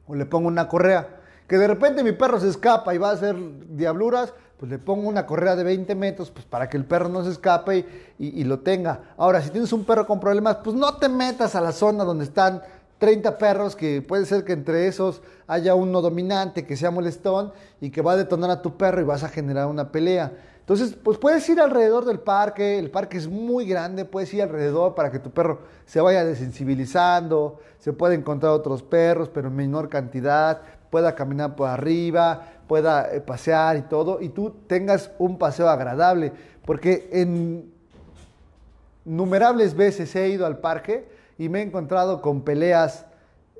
o 0.08 0.16
le 0.16 0.26
pongo 0.26 0.48
una 0.48 0.70
correa. 0.70 1.10
Que 1.46 1.58
de 1.58 1.68
repente 1.68 2.06
mi 2.06 2.14
perro 2.14 2.40
se 2.40 2.48
escapa 2.48 2.96
y 2.96 2.98
va 2.98 3.10
a 3.10 3.14
hacer 3.14 3.36
diabluras, 3.68 4.34
pues 4.60 4.72
le 4.72 4.80
pongo 4.80 5.08
una 5.08 5.26
correa 5.26 5.56
de 5.56 5.64
20 5.64 5.94
metros 5.96 6.32
pues 6.32 6.46
para 6.46 6.70
que 6.70 6.78
el 6.78 6.86
perro 6.86 7.10
no 7.10 7.24
se 7.24 7.32
escape 7.32 7.86
y, 8.18 8.42
y, 8.42 8.44
lo 8.44 8.60
tenga. 8.60 9.14
Ahora, 9.18 9.42
si 9.42 9.52
tienes 9.52 9.72
un 9.72 9.86
perro 9.86 10.08
con 10.08 10.20
problemas, 10.20 10.58
pues 10.64 10.76
no 10.76 10.96
te 10.96 11.10
metas 11.10 11.56
a 11.56 11.62
la 11.62 11.72
zona 11.72 12.04
donde 12.04 12.26
están 12.26 12.64
30 12.98 13.38
perros, 13.38 13.76
que 13.76 14.02
puede 14.02 14.26
ser 14.26 14.44
que 14.44 14.54
entre 14.54 14.88
esos 14.88 15.22
haya 15.46 15.76
uno 15.76 16.02
dominante 16.02 16.66
que 16.66 16.76
sea 16.76 16.92
molestón 16.92 17.54
y 17.80 17.92
que 17.92 18.02
va 18.02 18.14
a 18.14 18.18
detonar 18.18 18.50
a 18.50 18.62
tu 18.62 18.76
perro 18.78 19.02
y 19.02 19.04
vas 19.04 19.24
a 19.24 19.30
generar 19.30 19.68
una 19.68 19.92
pelea. 19.92 20.32
Entonces, 20.60 20.98
pues 21.02 21.18
puedes 21.18 21.48
ir 21.48 21.62
alrededor 21.62 22.04
del 22.04 22.20
parque, 22.20 22.78
el 22.78 22.92
parque 22.92 23.18
es 23.18 23.28
muy 23.30 23.66
grande, 23.66 24.04
puedes 24.04 24.34
ir 24.34 24.42
alrededor 24.42 24.96
para 24.96 25.12
que 25.12 25.20
tu 25.20 25.32
perro 25.32 25.60
se 25.86 26.02
vaya 26.02 26.26
desensibilizando, 26.26 27.60
se 27.80 27.94
puede 27.94 28.16
encontrar 28.16 28.52
otros 28.52 28.84
perros, 28.84 29.30
pero 29.34 29.48
en 29.48 29.56
menor 29.56 29.88
cantidad, 29.88 30.60
pueda 30.90 31.16
caminar 31.16 31.56
por 31.56 31.70
arriba, 31.70 32.57
pueda 32.68 33.14
eh, 33.14 33.22
pasear 33.22 33.78
y 33.78 33.82
todo, 33.84 34.22
y 34.22 34.30
tú 34.30 34.52
tengas 34.68 35.12
un 35.18 35.38
paseo 35.38 35.70
agradable, 35.70 36.32
porque 36.66 37.10
en 37.12 37.72
innumerables 39.08 39.76
veces 39.76 40.14
he 40.16 40.28
ido 40.30 40.46
al 40.46 40.58
parque 40.60 41.08
y 41.38 41.48
me 41.50 41.60
he 41.60 41.62
encontrado 41.64 42.22
con 42.22 42.42
peleas 42.42 43.06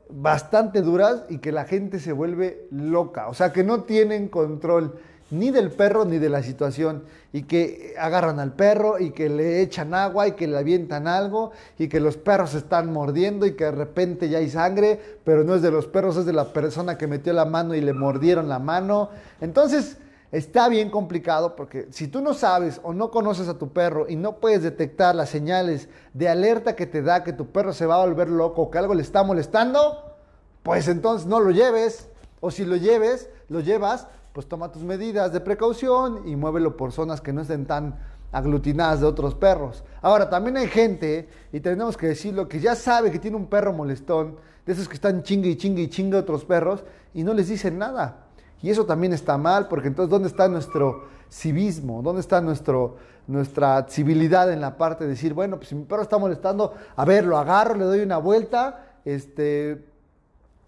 bastante 0.10 0.82
duras 0.82 1.24
y 1.30 1.38
que 1.40 1.52
la 1.52 1.66
gente 1.66 2.00
se 2.00 2.12
vuelve 2.12 2.68
loca, 2.70 3.28
o 3.30 3.34
sea, 3.34 3.54
que 3.54 3.64
no 3.64 3.84
tienen 3.84 4.28
control 4.28 5.00
ni 5.32 5.52
del 5.52 5.72
perro 5.72 6.06
ni 6.06 6.18
de 6.18 6.30
la 6.30 6.44
situación 6.44 7.04
y 7.38 7.44
que 7.44 7.94
agarran 8.00 8.40
al 8.40 8.54
perro 8.54 8.98
y 8.98 9.12
que 9.12 9.30
le 9.30 9.62
echan 9.62 9.94
agua 9.94 10.28
y 10.28 10.32
que 10.32 10.48
le 10.48 10.58
avientan 10.58 11.08
algo 11.08 11.52
y 11.78 11.88
que 11.88 12.00
los 12.00 12.18
perros 12.18 12.56
están 12.56 12.92
mordiendo 12.92 13.46
y 13.46 13.56
que 13.56 13.66
de 13.66 13.72
repente 13.74 14.28
ya 14.28 14.40
hay 14.40 14.50
sangre, 14.50 15.00
pero 15.24 15.44
no 15.44 15.54
es 15.54 15.62
de 15.62 15.70
los 15.70 15.86
perros, 15.86 16.18
es 16.18 16.26
de 16.26 16.34
la 16.34 16.52
persona 16.52 16.98
que 16.98 17.06
metió 17.06 17.34
la 17.34 17.46
mano 17.46 17.76
y 17.76 17.82
le 17.82 17.94
mordieron 17.94 18.50
la 18.50 18.58
mano. 18.58 19.12
Entonces 19.40 19.98
está 20.32 20.68
bien 20.68 20.90
complicado 20.90 21.56
porque 21.56 21.88
si 21.92 22.08
tú 22.08 22.22
no 22.22 22.34
sabes 22.34 22.82
o 22.82 22.92
no 22.92 23.12
conoces 23.12 23.48
a 23.48 23.60
tu 23.60 23.70
perro 23.70 24.08
y 24.10 24.16
no 24.16 24.38
puedes 24.38 24.64
detectar 24.64 25.14
las 25.14 25.30
señales 25.30 25.90
de 26.16 26.30
alerta 26.30 26.76
que 26.76 26.88
te 26.88 27.04
da 27.04 27.24
que 27.24 27.34
tu 27.34 27.52
perro 27.52 27.72
se 27.72 27.86
va 27.86 28.02
a 28.02 28.06
volver 28.08 28.30
loco 28.30 28.64
o 28.64 28.72
que 28.72 28.80
algo 28.80 28.96
le 28.96 29.04
está 29.04 29.22
molestando, 29.22 30.16
pues 30.64 30.88
entonces 30.88 31.28
no 31.28 31.40
lo 31.40 31.52
lleves. 31.52 32.10
O 32.40 32.50
si 32.50 32.66
lo 32.66 32.78
lleves, 32.78 33.30
lo 33.48 33.60
llevas, 33.60 34.08
pues 34.38 34.48
toma 34.48 34.72
tus 34.72 34.84
medidas 34.84 35.34
de 35.34 35.40
precaución 35.40 36.22
y 36.28 36.36
muévelo 36.36 36.78
por 36.78 36.92
zonas 36.92 37.22
que 37.22 37.34
no 37.34 37.42
estén 37.42 37.66
tan 37.66 37.96
aglutinadas 38.32 39.00
de 39.00 39.08
otros 39.08 39.34
perros. 39.34 39.84
Ahora, 40.00 40.30
también 40.30 40.58
hay 40.58 40.68
gente, 40.68 41.28
y 41.52 41.60
tenemos 41.60 41.98
que 41.98 42.06
decirlo, 42.06 42.48
que 42.48 42.60
ya 42.60 42.76
sabe 42.76 43.10
que 43.10 43.18
tiene 43.18 43.36
un 43.36 43.48
perro 43.48 43.74
molestón, 43.74 44.36
de 44.64 44.74
esos 44.74 44.88
que 44.88 44.94
están 44.94 45.24
chingue 45.24 45.50
y 45.50 45.56
chingue 45.56 45.82
y 45.82 45.90
chingue 45.90 46.18
otros 46.18 46.46
perros, 46.46 46.84
y 47.16 47.24
no 47.24 47.34
les 47.34 47.48
dicen 47.48 47.80
nada. 47.80 48.28
Y 48.62 48.70
eso 48.70 48.86
también 48.86 49.12
está 49.12 49.40
mal, 49.40 49.68
porque 49.68 49.88
entonces, 49.88 50.12
¿dónde 50.12 50.28
está 50.28 50.48
nuestro 50.48 51.06
civismo? 51.32 52.04
¿Dónde 52.04 52.22
está 52.22 52.40
nuestro, 52.40 52.98
nuestra 53.26 53.88
civilidad 53.90 54.54
en 54.54 54.62
la 54.62 54.78
parte 54.78 55.06
de 55.06 55.10
decir, 55.10 55.34
bueno, 55.34 55.58
pues 55.58 55.70
si 55.70 55.74
mi 55.74 55.86
perro 55.86 56.04
está 56.04 56.20
molestando, 56.20 56.76
a 56.96 57.06
ver, 57.06 57.26
lo 57.26 57.40
agarro, 57.40 57.74
le 57.74 57.86
doy 57.86 58.02
una 58.02 58.20
vuelta, 58.20 59.00
este, 59.04 59.84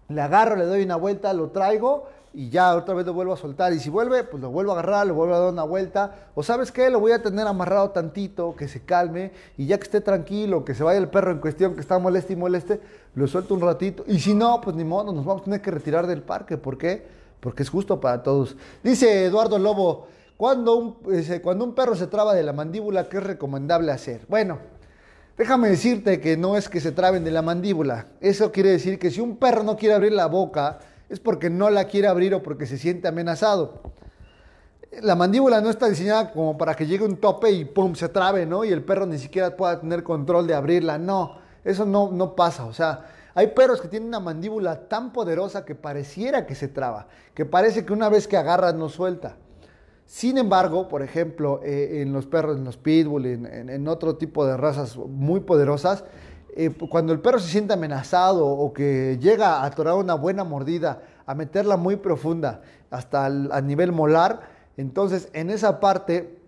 le 0.08 0.20
agarro, 0.20 0.56
le 0.56 0.64
doy 0.64 0.82
una 0.82 0.96
vuelta, 0.96 1.32
lo 1.32 1.50
traigo 1.50 2.08
y 2.32 2.48
ya 2.48 2.76
otra 2.76 2.94
vez 2.94 3.04
lo 3.04 3.12
vuelvo 3.12 3.32
a 3.32 3.36
soltar. 3.36 3.72
Y 3.72 3.80
si 3.80 3.90
vuelve, 3.90 4.22
pues 4.24 4.40
lo 4.40 4.50
vuelvo 4.50 4.72
a 4.72 4.74
agarrar, 4.74 5.06
lo 5.06 5.14
vuelvo 5.14 5.34
a 5.34 5.38
dar 5.40 5.52
una 5.52 5.64
vuelta. 5.64 6.28
O 6.34 6.42
sabes 6.42 6.70
qué, 6.70 6.88
lo 6.90 7.00
voy 7.00 7.12
a 7.12 7.22
tener 7.22 7.46
amarrado 7.46 7.90
tantito, 7.90 8.54
que 8.56 8.68
se 8.68 8.82
calme 8.82 9.32
y 9.56 9.66
ya 9.66 9.78
que 9.78 9.84
esté 9.84 10.00
tranquilo, 10.00 10.64
que 10.64 10.74
se 10.74 10.84
vaya 10.84 10.98
el 10.98 11.08
perro 11.08 11.32
en 11.32 11.38
cuestión, 11.38 11.74
que 11.74 11.80
está 11.80 11.98
moleste 11.98 12.34
y 12.34 12.36
moleste, 12.36 12.80
lo 13.14 13.26
suelto 13.26 13.54
un 13.54 13.60
ratito. 13.60 14.04
Y 14.06 14.20
si 14.20 14.34
no, 14.34 14.60
pues 14.60 14.76
ni 14.76 14.84
modo, 14.84 15.12
nos 15.12 15.24
vamos 15.24 15.42
a 15.42 15.44
tener 15.44 15.60
que 15.60 15.70
retirar 15.70 16.06
del 16.06 16.22
parque. 16.22 16.56
¿Por 16.56 16.78
qué? 16.78 17.04
Porque 17.40 17.62
es 17.62 17.70
justo 17.70 18.00
para 18.00 18.22
todos. 18.22 18.56
Dice 18.82 19.24
Eduardo 19.24 19.58
Lobo, 19.58 20.06
cuando 20.36 20.76
un, 20.76 20.96
cuando 21.42 21.64
un 21.64 21.74
perro 21.74 21.96
se 21.96 22.06
traba 22.06 22.34
de 22.34 22.44
la 22.44 22.52
mandíbula, 22.52 23.08
¿qué 23.08 23.18
es 23.18 23.24
recomendable 23.24 23.90
hacer? 23.90 24.20
Bueno, 24.28 24.58
déjame 25.36 25.68
decirte 25.68 26.20
que 26.20 26.36
no 26.36 26.56
es 26.56 26.68
que 26.68 26.80
se 26.80 26.92
traben 26.92 27.24
de 27.24 27.30
la 27.32 27.42
mandíbula. 27.42 28.06
Eso 28.20 28.52
quiere 28.52 28.70
decir 28.70 28.98
que 28.98 29.10
si 29.10 29.20
un 29.20 29.36
perro 29.36 29.64
no 29.64 29.76
quiere 29.76 29.94
abrir 29.96 30.12
la 30.12 30.26
boca, 30.26 30.78
es 31.10 31.18
porque 31.18 31.50
no 31.50 31.68
la 31.68 31.84
quiere 31.84 32.06
abrir 32.06 32.34
o 32.34 32.42
porque 32.42 32.66
se 32.66 32.78
siente 32.78 33.08
amenazado. 33.08 33.80
La 35.02 35.16
mandíbula 35.16 35.60
no 35.60 35.68
está 35.68 35.88
diseñada 35.88 36.32
como 36.32 36.56
para 36.56 36.74
que 36.74 36.86
llegue 36.86 37.04
un 37.04 37.16
tope 37.16 37.50
y 37.50 37.64
pum, 37.64 37.94
se 37.94 38.08
trabe, 38.08 38.46
¿no? 38.46 38.64
Y 38.64 38.70
el 38.70 38.82
perro 38.82 39.06
ni 39.06 39.18
siquiera 39.18 39.56
pueda 39.56 39.80
tener 39.80 40.04
control 40.04 40.46
de 40.46 40.54
abrirla. 40.54 40.98
No, 40.98 41.38
eso 41.64 41.84
no, 41.84 42.10
no 42.12 42.34
pasa. 42.36 42.64
O 42.64 42.72
sea, 42.72 43.06
hay 43.34 43.48
perros 43.48 43.80
que 43.80 43.88
tienen 43.88 44.08
una 44.08 44.20
mandíbula 44.20 44.88
tan 44.88 45.12
poderosa 45.12 45.64
que 45.64 45.74
pareciera 45.74 46.46
que 46.46 46.54
se 46.54 46.68
traba, 46.68 47.08
que 47.34 47.44
parece 47.44 47.84
que 47.84 47.92
una 47.92 48.08
vez 48.08 48.28
que 48.28 48.36
agarra 48.36 48.72
no 48.72 48.88
suelta. 48.88 49.36
Sin 50.06 50.38
embargo, 50.38 50.88
por 50.88 51.02
ejemplo, 51.02 51.60
eh, 51.62 52.02
en 52.02 52.12
los 52.12 52.26
perros, 52.26 52.56
en 52.56 52.64
los 52.64 52.76
pitbull, 52.76 53.26
en, 53.26 53.70
en, 53.70 53.86
otro 53.86 54.16
tipo 54.16 54.44
de 54.44 54.56
razas 54.56 54.96
muy 54.96 55.38
poderosas, 55.40 56.04
eh, 56.56 56.70
cuando 56.88 57.12
el 57.12 57.20
perro 57.20 57.38
se 57.38 57.48
siente 57.48 57.74
amenazado 57.74 58.46
o 58.46 58.72
que 58.72 59.18
llega 59.20 59.60
a 59.60 59.66
atorar 59.66 59.94
una 59.94 60.14
buena 60.14 60.44
mordida, 60.44 61.02
a 61.26 61.34
meterla 61.34 61.76
muy 61.76 61.96
profunda 61.96 62.62
hasta 62.90 63.26
el, 63.26 63.50
a 63.52 63.60
nivel 63.60 63.92
molar, 63.92 64.40
entonces 64.76 65.28
en 65.32 65.50
esa 65.50 65.80
parte, 65.80 66.38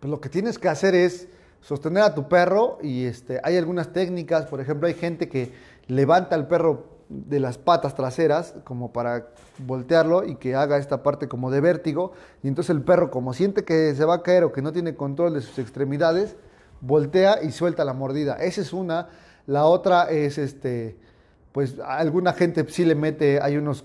pues 0.00 0.10
lo 0.10 0.20
que 0.20 0.28
tienes 0.28 0.58
que 0.58 0.68
hacer 0.68 0.94
es 0.94 1.28
sostener 1.60 2.02
a 2.02 2.14
tu 2.14 2.28
perro 2.28 2.78
y 2.82 3.04
este, 3.04 3.40
hay 3.42 3.56
algunas 3.56 3.92
técnicas, 3.92 4.46
por 4.46 4.60
ejemplo, 4.60 4.86
hay 4.86 4.94
gente 4.94 5.28
que 5.28 5.52
levanta 5.86 6.34
al 6.34 6.46
perro 6.46 6.94
de 7.08 7.38
las 7.38 7.58
patas 7.58 7.94
traseras 7.94 8.54
como 8.64 8.92
para 8.92 9.28
voltearlo 9.58 10.24
y 10.24 10.36
que 10.36 10.54
haga 10.54 10.78
esta 10.78 11.02
parte 11.02 11.28
como 11.28 11.50
de 11.50 11.60
vértigo 11.60 12.12
y 12.42 12.48
entonces 12.48 12.70
el 12.70 12.82
perro 12.82 13.10
como 13.10 13.34
siente 13.34 13.64
que 13.64 13.94
se 13.94 14.04
va 14.04 14.14
a 14.16 14.22
caer 14.22 14.44
o 14.44 14.52
que 14.52 14.62
no 14.62 14.72
tiene 14.72 14.94
control 14.94 15.34
de 15.34 15.40
sus 15.42 15.58
extremidades, 15.58 16.36
voltea 16.86 17.42
y 17.42 17.50
suelta 17.50 17.84
la 17.84 17.92
mordida. 17.92 18.36
Esa 18.36 18.60
es 18.60 18.72
una. 18.72 19.08
La 19.46 19.66
otra 19.66 20.04
es 20.04 20.38
este, 20.38 20.96
pues 21.52 21.76
alguna 21.84 22.32
gente 22.32 22.64
sí 22.68 22.84
le 22.84 22.94
mete, 22.94 23.40
hay 23.40 23.56
unos, 23.56 23.84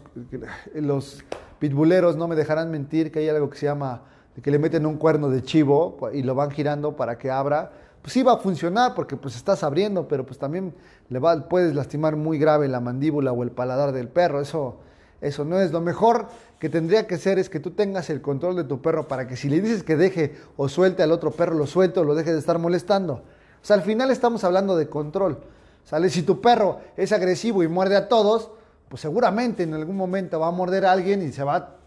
los 0.73 1.23
pitbuleros 1.59 2.15
no 2.15 2.27
me 2.27 2.35
dejarán 2.35 2.71
mentir 2.71 3.11
que 3.11 3.19
hay 3.19 3.29
algo 3.29 3.49
que 3.49 3.57
se 3.57 3.65
llama, 3.65 4.03
que 4.41 4.51
le 4.51 4.57
meten 4.57 4.85
un 4.85 4.97
cuerno 4.97 5.29
de 5.29 5.43
chivo 5.43 5.97
y 6.13 6.23
lo 6.23 6.33
van 6.33 6.51
girando 6.51 6.95
para 6.95 7.17
que 7.17 7.29
abra. 7.29 7.71
Pues 8.01 8.13
sí 8.13 8.23
va 8.23 8.33
a 8.33 8.37
funcionar 8.37 8.95
porque 8.95 9.17
pues 9.17 9.35
estás 9.35 9.63
abriendo, 9.63 10.07
pero 10.07 10.25
pues 10.25 10.39
también 10.39 10.73
le 11.09 11.19
va, 11.19 11.49
puedes 11.49 11.75
lastimar 11.75 12.15
muy 12.15 12.39
grave 12.39 12.69
la 12.69 12.79
mandíbula 12.79 13.33
o 13.33 13.43
el 13.43 13.51
paladar 13.51 13.91
del 13.91 14.07
perro. 14.07 14.39
Eso, 14.39 14.77
eso 15.19 15.43
no 15.43 15.59
es 15.59 15.73
lo 15.73 15.81
mejor 15.81 16.27
que 16.59 16.69
tendría 16.69 17.07
que 17.07 17.17
ser 17.17 17.39
es 17.39 17.49
que 17.49 17.59
tú 17.59 17.71
tengas 17.71 18.09
el 18.09 18.21
control 18.21 18.57
de 18.57 18.65
tu 18.65 18.81
perro 18.81 19.07
para 19.07 19.27
que 19.27 19.37
si 19.37 19.49
le 19.49 19.61
dices 19.61 19.83
que 19.83 19.95
deje 19.95 20.35
o 20.57 20.67
suelte 20.67 21.01
al 21.01 21.11
otro 21.11 21.31
perro, 21.31 21.55
lo 21.55 21.65
suelte 21.65 22.01
o 22.01 22.03
lo 22.03 22.15
deje 22.15 22.33
de 22.33 22.39
estar 22.39 22.59
molestando. 22.59 23.13
O 23.13 23.65
sea, 23.65 23.77
al 23.77 23.81
final 23.81 24.11
estamos 24.11 24.43
hablando 24.43 24.75
de 24.75 24.89
control. 24.89 25.39
¿Sale? 25.85 26.09
Si 26.09 26.21
tu 26.21 26.39
perro 26.39 26.81
es 26.97 27.11
agresivo 27.11 27.63
y 27.63 27.67
muerde 27.67 27.95
a 27.95 28.07
todos, 28.07 28.51
pues 28.89 29.01
seguramente 29.01 29.63
en 29.63 29.73
algún 29.73 29.95
momento 29.95 30.39
va 30.39 30.47
a 30.47 30.51
morder 30.51 30.85
a 30.85 30.91
alguien 30.91 31.21
y 31.21 31.31
se 31.31 31.43
va, 31.43 31.77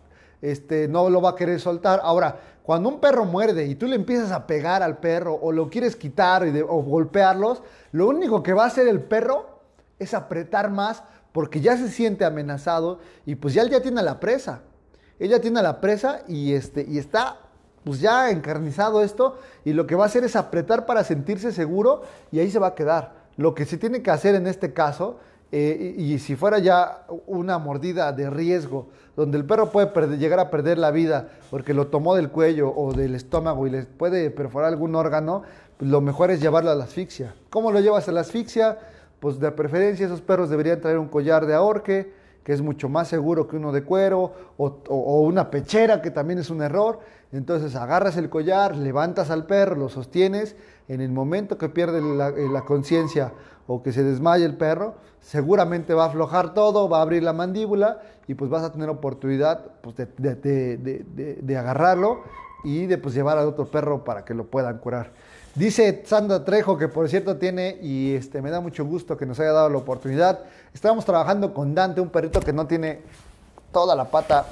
este, 0.40 0.88
no 0.88 1.08
lo 1.10 1.20
va 1.20 1.30
a 1.30 1.36
querer 1.36 1.60
soltar. 1.60 2.00
Ahora, 2.02 2.40
cuando 2.62 2.88
un 2.88 2.98
perro 3.00 3.24
muerde 3.24 3.66
y 3.66 3.74
tú 3.74 3.86
le 3.86 3.96
empiezas 3.96 4.32
a 4.32 4.46
pegar 4.46 4.82
al 4.82 4.98
perro 4.98 5.34
o 5.34 5.52
lo 5.52 5.68
quieres 5.68 5.96
quitar 5.96 6.44
o 6.68 6.82
golpearlos, 6.82 7.62
lo 7.92 8.08
único 8.08 8.42
que 8.42 8.54
va 8.54 8.64
a 8.64 8.68
hacer 8.68 8.88
el 8.88 9.00
perro 9.00 9.60
es 9.98 10.14
apretar 10.14 10.70
más 10.70 11.02
porque 11.32 11.60
ya 11.60 11.76
se 11.76 11.88
siente 11.88 12.24
amenazado 12.24 13.00
y 13.26 13.34
pues 13.34 13.54
ya 13.54 13.62
él 13.62 13.70
ya 13.70 13.80
tiene 13.80 14.02
la 14.02 14.20
presa. 14.20 14.62
Ella 15.18 15.40
tiene 15.40 15.62
la 15.62 15.80
presa 15.80 16.22
y, 16.28 16.52
este, 16.52 16.84
y 16.88 16.98
está 16.98 17.38
pues 17.84 18.00
ya 18.00 18.30
encarnizado 18.30 19.02
esto 19.02 19.38
y 19.64 19.72
lo 19.72 19.86
que 19.86 19.94
va 19.94 20.04
a 20.04 20.06
hacer 20.06 20.24
es 20.24 20.36
apretar 20.36 20.86
para 20.86 21.04
sentirse 21.04 21.52
seguro 21.52 22.02
y 22.30 22.38
ahí 22.38 22.50
se 22.50 22.58
va 22.58 22.68
a 22.68 22.74
quedar. 22.74 23.14
Lo 23.36 23.54
que 23.54 23.64
se 23.64 23.78
tiene 23.78 24.02
que 24.02 24.10
hacer 24.10 24.34
en 24.34 24.46
este 24.46 24.72
caso, 24.72 25.18
eh, 25.50 25.94
y, 25.98 26.18
si 26.18 26.36
fuera 26.36 26.58
ya 26.58 27.04
una 27.26 27.58
mordida 27.58 28.12
de 28.12 28.30
riesgo, 28.30 28.88
donde 29.16 29.36
el 29.36 29.44
perro 29.44 29.70
puede 29.70 30.16
llegar 30.16 30.40
a 30.40 30.50
perder 30.50 30.78
la 30.78 30.90
vida 30.90 31.28
porque 31.50 31.74
lo 31.74 31.88
tomó 31.88 32.14
del 32.14 32.30
cuello 32.30 32.72
o 32.74 32.92
del 32.92 33.14
estómago 33.14 33.66
y 33.66 33.70
le 33.70 33.82
puede 33.84 34.30
perforar 34.30 34.68
algún 34.68 34.94
órgano, 34.94 35.42
pues 35.76 35.90
lo 35.90 36.00
mejor 36.00 36.30
es 36.30 36.40
llevarlo 36.40 36.70
a 36.70 36.74
la 36.74 36.84
asfixia. 36.84 37.34
¿Cómo 37.50 37.70
lo 37.70 37.80
llevas 37.80 38.08
a 38.08 38.12
la 38.12 38.20
asfixia? 38.20 38.78
Pues 39.22 39.38
de 39.38 39.52
preferencia 39.52 40.04
esos 40.04 40.20
perros 40.20 40.50
deberían 40.50 40.80
traer 40.80 40.98
un 40.98 41.06
collar 41.06 41.46
de 41.46 41.54
ahorque, 41.54 42.12
que 42.42 42.52
es 42.52 42.60
mucho 42.60 42.88
más 42.88 43.06
seguro 43.06 43.46
que 43.46 43.54
uno 43.54 43.70
de 43.70 43.84
cuero, 43.84 44.32
o, 44.56 45.20
una 45.20 45.48
pechera, 45.48 46.02
que 46.02 46.10
también 46.10 46.40
es 46.40 46.50
un 46.50 46.60
error. 46.60 46.98
Entonces 47.30 47.76
agarras 47.76 48.16
el 48.16 48.28
collar, 48.28 48.76
levantas 48.76 49.30
al 49.30 49.46
perro, 49.46 49.76
lo 49.76 49.88
sostienes, 49.88 50.56
en 50.88 51.00
el 51.00 51.12
momento 51.12 51.56
que 51.56 51.68
pierde 51.68 52.02
la, 52.02 52.30
eh, 52.30 52.64
conciencia 52.66 53.32
o 53.68 53.80
que 53.80 53.92
se 53.92 54.02
desmaya 54.02 54.44
el 54.44 54.56
perro, 54.56 54.96
seguramente 55.20 55.94
va 55.94 56.06
a 56.06 56.08
aflojar 56.08 56.52
todo, 56.52 56.88
va 56.88 56.98
a 56.98 57.02
abrir 57.02 57.22
la 57.22 57.32
mandíbula 57.32 58.02
y 58.26 58.34
pues 58.34 58.50
vas 58.50 58.64
a 58.64 58.72
tener 58.72 58.88
oportunidad 58.88 59.66
pues, 59.82 59.94
de, 60.18 61.56
agarrarlo 61.56 62.22
y 62.64 62.86
de 62.86 62.98
pues, 62.98 63.14
llevar 63.14 63.38
al 63.38 63.46
otro 63.46 63.66
perro 63.66 64.02
para 64.02 64.24
que 64.24 64.34
lo 64.34 64.46
puedan 64.48 64.78
curar. 64.78 65.12
Dice 65.54 66.02
Sandra 66.06 66.44
Trejo, 66.44 66.78
que 66.78 66.88
por 66.88 67.08
cierto 67.10 67.36
tiene, 67.36 67.76
y 67.82 68.14
este, 68.14 68.40
me 68.40 68.50
da 68.50 68.60
mucho 68.60 68.86
gusto 68.86 69.18
que 69.18 69.26
nos 69.26 69.38
haya 69.38 69.52
dado 69.52 69.68
la 69.68 69.78
oportunidad. 69.78 70.40
Estamos 70.72 71.04
trabajando 71.04 71.52
con 71.52 71.74
Dante, 71.74 72.00
un 72.00 72.08
perrito 72.08 72.40
que 72.40 72.54
no 72.54 72.66
tiene 72.66 73.02
toda 73.70 73.94
la 73.94 74.06
pata, 74.06 74.46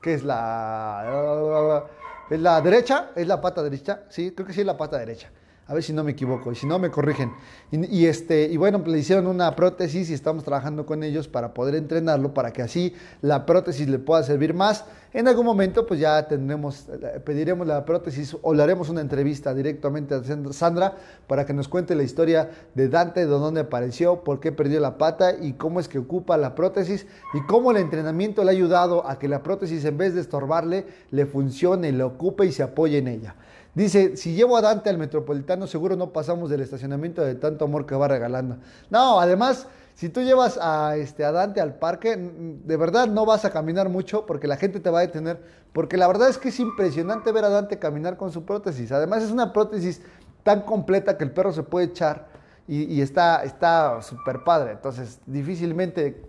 que 0.00 0.14
es 0.14 0.24
la, 0.24 1.84
es 2.30 2.40
la 2.40 2.60
derecha, 2.62 3.10
es 3.14 3.26
la 3.26 3.42
pata 3.42 3.62
derecha, 3.62 4.04
sí, 4.08 4.32
creo 4.32 4.46
que 4.46 4.54
sí 4.54 4.60
es 4.60 4.66
la 4.66 4.78
pata 4.78 4.96
derecha. 4.96 5.30
A 5.68 5.74
ver 5.74 5.82
si 5.82 5.92
no 5.92 6.02
me 6.02 6.12
equivoco 6.12 6.50
y 6.50 6.54
si 6.54 6.66
no 6.66 6.78
me 6.78 6.90
corrigen. 6.90 7.30
Y, 7.70 8.06
este, 8.06 8.44
y 8.44 8.56
bueno, 8.56 8.82
le 8.86 8.98
hicieron 8.98 9.26
una 9.26 9.54
prótesis 9.54 10.08
y 10.08 10.14
estamos 10.14 10.42
trabajando 10.42 10.86
con 10.86 11.02
ellos 11.02 11.28
para 11.28 11.52
poder 11.52 11.74
entrenarlo, 11.74 12.32
para 12.32 12.54
que 12.54 12.62
así 12.62 12.94
la 13.20 13.44
prótesis 13.44 13.86
le 13.86 13.98
pueda 13.98 14.22
servir 14.22 14.54
más. 14.54 14.86
En 15.12 15.28
algún 15.28 15.44
momento 15.44 15.86
pues 15.86 16.00
ya 16.00 16.26
tendremos, 16.26 16.86
pediremos 17.24 17.66
la 17.66 17.84
prótesis 17.84 18.34
o 18.40 18.54
le 18.54 18.62
haremos 18.62 18.88
una 18.88 19.02
entrevista 19.02 19.52
directamente 19.52 20.14
a 20.14 20.22
Sandra 20.52 20.96
para 21.26 21.44
que 21.44 21.52
nos 21.52 21.68
cuente 21.68 21.94
la 21.94 22.02
historia 22.02 22.50
de 22.74 22.88
Dante, 22.88 23.20
de 23.20 23.26
dónde 23.26 23.60
apareció, 23.60 24.24
por 24.24 24.40
qué 24.40 24.52
perdió 24.52 24.80
la 24.80 24.96
pata 24.96 25.34
y 25.38 25.52
cómo 25.52 25.80
es 25.80 25.88
que 25.88 25.98
ocupa 25.98 26.38
la 26.38 26.54
prótesis 26.54 27.06
y 27.34 27.42
cómo 27.46 27.72
el 27.72 27.76
entrenamiento 27.76 28.42
le 28.42 28.50
ha 28.50 28.52
ayudado 28.52 29.06
a 29.06 29.18
que 29.18 29.28
la 29.28 29.42
prótesis 29.42 29.84
en 29.84 29.98
vez 29.98 30.14
de 30.14 30.22
estorbarle, 30.22 30.86
le 31.10 31.26
funcione, 31.26 31.92
le 31.92 32.04
ocupe 32.04 32.46
y 32.46 32.52
se 32.52 32.62
apoye 32.62 32.96
en 32.96 33.08
ella. 33.08 33.34
Dice, 33.78 34.16
si 34.16 34.34
llevo 34.34 34.56
a 34.56 34.60
Dante 34.60 34.90
al 34.90 34.98
Metropolitano, 34.98 35.68
seguro 35.68 35.94
no 35.94 36.12
pasamos 36.12 36.50
del 36.50 36.62
estacionamiento 36.62 37.22
de 37.24 37.36
tanto 37.36 37.64
amor 37.64 37.86
que 37.86 37.94
va 37.94 38.08
regalando. 38.08 38.56
No, 38.90 39.20
además, 39.20 39.68
si 39.94 40.08
tú 40.08 40.20
llevas 40.20 40.58
a, 40.60 40.96
este, 40.96 41.22
Dante 41.22 41.60
al 41.60 41.74
parque, 41.74 42.16
de 42.16 42.76
verdad 42.76 43.06
no 43.06 43.24
vas 43.24 43.44
a 43.44 43.50
caminar 43.50 43.88
mucho 43.88 44.26
porque 44.26 44.48
la 44.48 44.56
gente 44.56 44.80
te 44.80 44.90
va 44.90 44.98
a 44.98 45.02
detener. 45.02 45.40
Porque 45.72 45.96
la 45.96 46.08
verdad 46.08 46.28
es 46.28 46.38
que 46.38 46.48
es 46.48 46.58
impresionante 46.58 47.30
ver 47.30 47.44
a 47.44 47.50
Dante 47.50 47.78
caminar 47.78 48.16
con 48.16 48.32
su 48.32 48.44
prótesis. 48.44 48.90
Además 48.90 49.22
es 49.22 49.30
una 49.30 49.52
prótesis 49.52 50.02
tan 50.42 50.62
completa 50.62 51.16
que 51.16 51.22
el 51.22 51.30
perro 51.30 51.52
se 51.52 51.62
puede 51.62 51.86
echar 51.86 52.26
y, 52.66 52.82
y 52.82 53.00
está 53.00 54.02
súper 54.02 54.42
padre. 54.42 54.72
Entonces, 54.72 55.20
difícilmente 55.24 56.20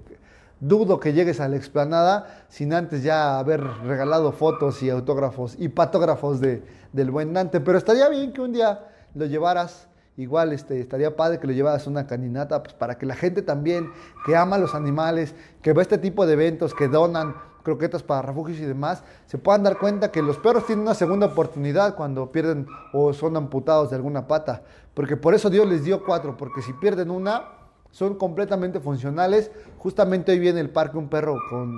dudo 0.59 0.99
que 0.99 1.13
llegues 1.13 1.39
a 1.39 1.47
la 1.47 1.55
explanada 1.55 2.45
sin 2.49 2.73
antes 2.73 3.03
ya 3.03 3.39
haber 3.39 3.63
regalado 3.85 4.31
fotos 4.31 4.83
y 4.83 4.89
autógrafos 4.89 5.55
y 5.57 5.69
patógrafos 5.69 6.39
de, 6.39 6.63
del 6.93 7.11
buen 7.11 7.33
Dante. 7.33 7.59
Pero 7.59 7.77
estaría 7.77 8.09
bien 8.09 8.33
que 8.33 8.41
un 8.41 8.53
día 8.53 8.87
lo 9.15 9.25
llevaras, 9.25 9.87
igual 10.17 10.53
este, 10.53 10.79
estaría 10.79 11.15
padre 11.15 11.39
que 11.39 11.47
lo 11.47 11.53
llevaras 11.53 11.87
una 11.87 12.07
caninata, 12.07 12.61
pues 12.61 12.73
para 12.73 12.97
que 12.97 13.05
la 13.05 13.15
gente 13.15 13.41
también 13.41 13.91
que 14.25 14.35
ama 14.35 14.57
a 14.57 14.59
los 14.59 14.75
animales, 14.75 15.33
que 15.61 15.73
ve 15.73 15.81
este 15.81 15.97
tipo 15.97 16.25
de 16.25 16.33
eventos, 16.33 16.73
que 16.73 16.87
donan 16.87 17.35
croquetas 17.63 18.03
para 18.03 18.21
refugios 18.21 18.59
y 18.59 18.65
demás, 18.65 19.03
se 19.27 19.37
puedan 19.37 19.63
dar 19.63 19.77
cuenta 19.77 20.11
que 20.11 20.21
los 20.21 20.37
perros 20.37 20.65
tienen 20.65 20.83
una 20.83 20.95
segunda 20.95 21.27
oportunidad 21.27 21.95
cuando 21.95 22.31
pierden 22.31 22.67
o 22.93 23.13
son 23.13 23.35
amputados 23.35 23.89
de 23.89 23.97
alguna 23.97 24.27
pata. 24.27 24.63
Porque 24.93 25.17
por 25.17 25.33
eso 25.33 25.49
Dios 25.49 25.67
les 25.67 25.83
dio 25.83 26.03
cuatro, 26.03 26.35
porque 26.35 26.61
si 26.61 26.73
pierden 26.73 27.11
una, 27.11 27.58
son 27.91 28.15
completamente 28.15 28.79
funcionales. 28.79 29.51
Justamente 29.77 30.31
hoy 30.31 30.39
viene 30.39 30.59
el 30.59 30.69
parque 30.69 30.97
un 30.97 31.09
perro 31.09 31.37
con, 31.49 31.75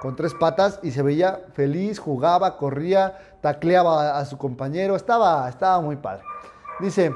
con 0.00 0.16
tres 0.16 0.34
patas 0.34 0.80
y 0.82 0.90
se 0.90 1.02
veía 1.02 1.46
feliz, 1.54 1.98
jugaba, 1.98 2.56
corría, 2.56 3.18
tacleaba 3.40 4.18
a, 4.18 4.24
su 4.24 4.36
compañero, 4.36 4.96
estaba, 4.96 5.48
estaba 5.48 5.80
muy 5.80 5.96
padre. 5.96 6.24
Dice, 6.80 7.12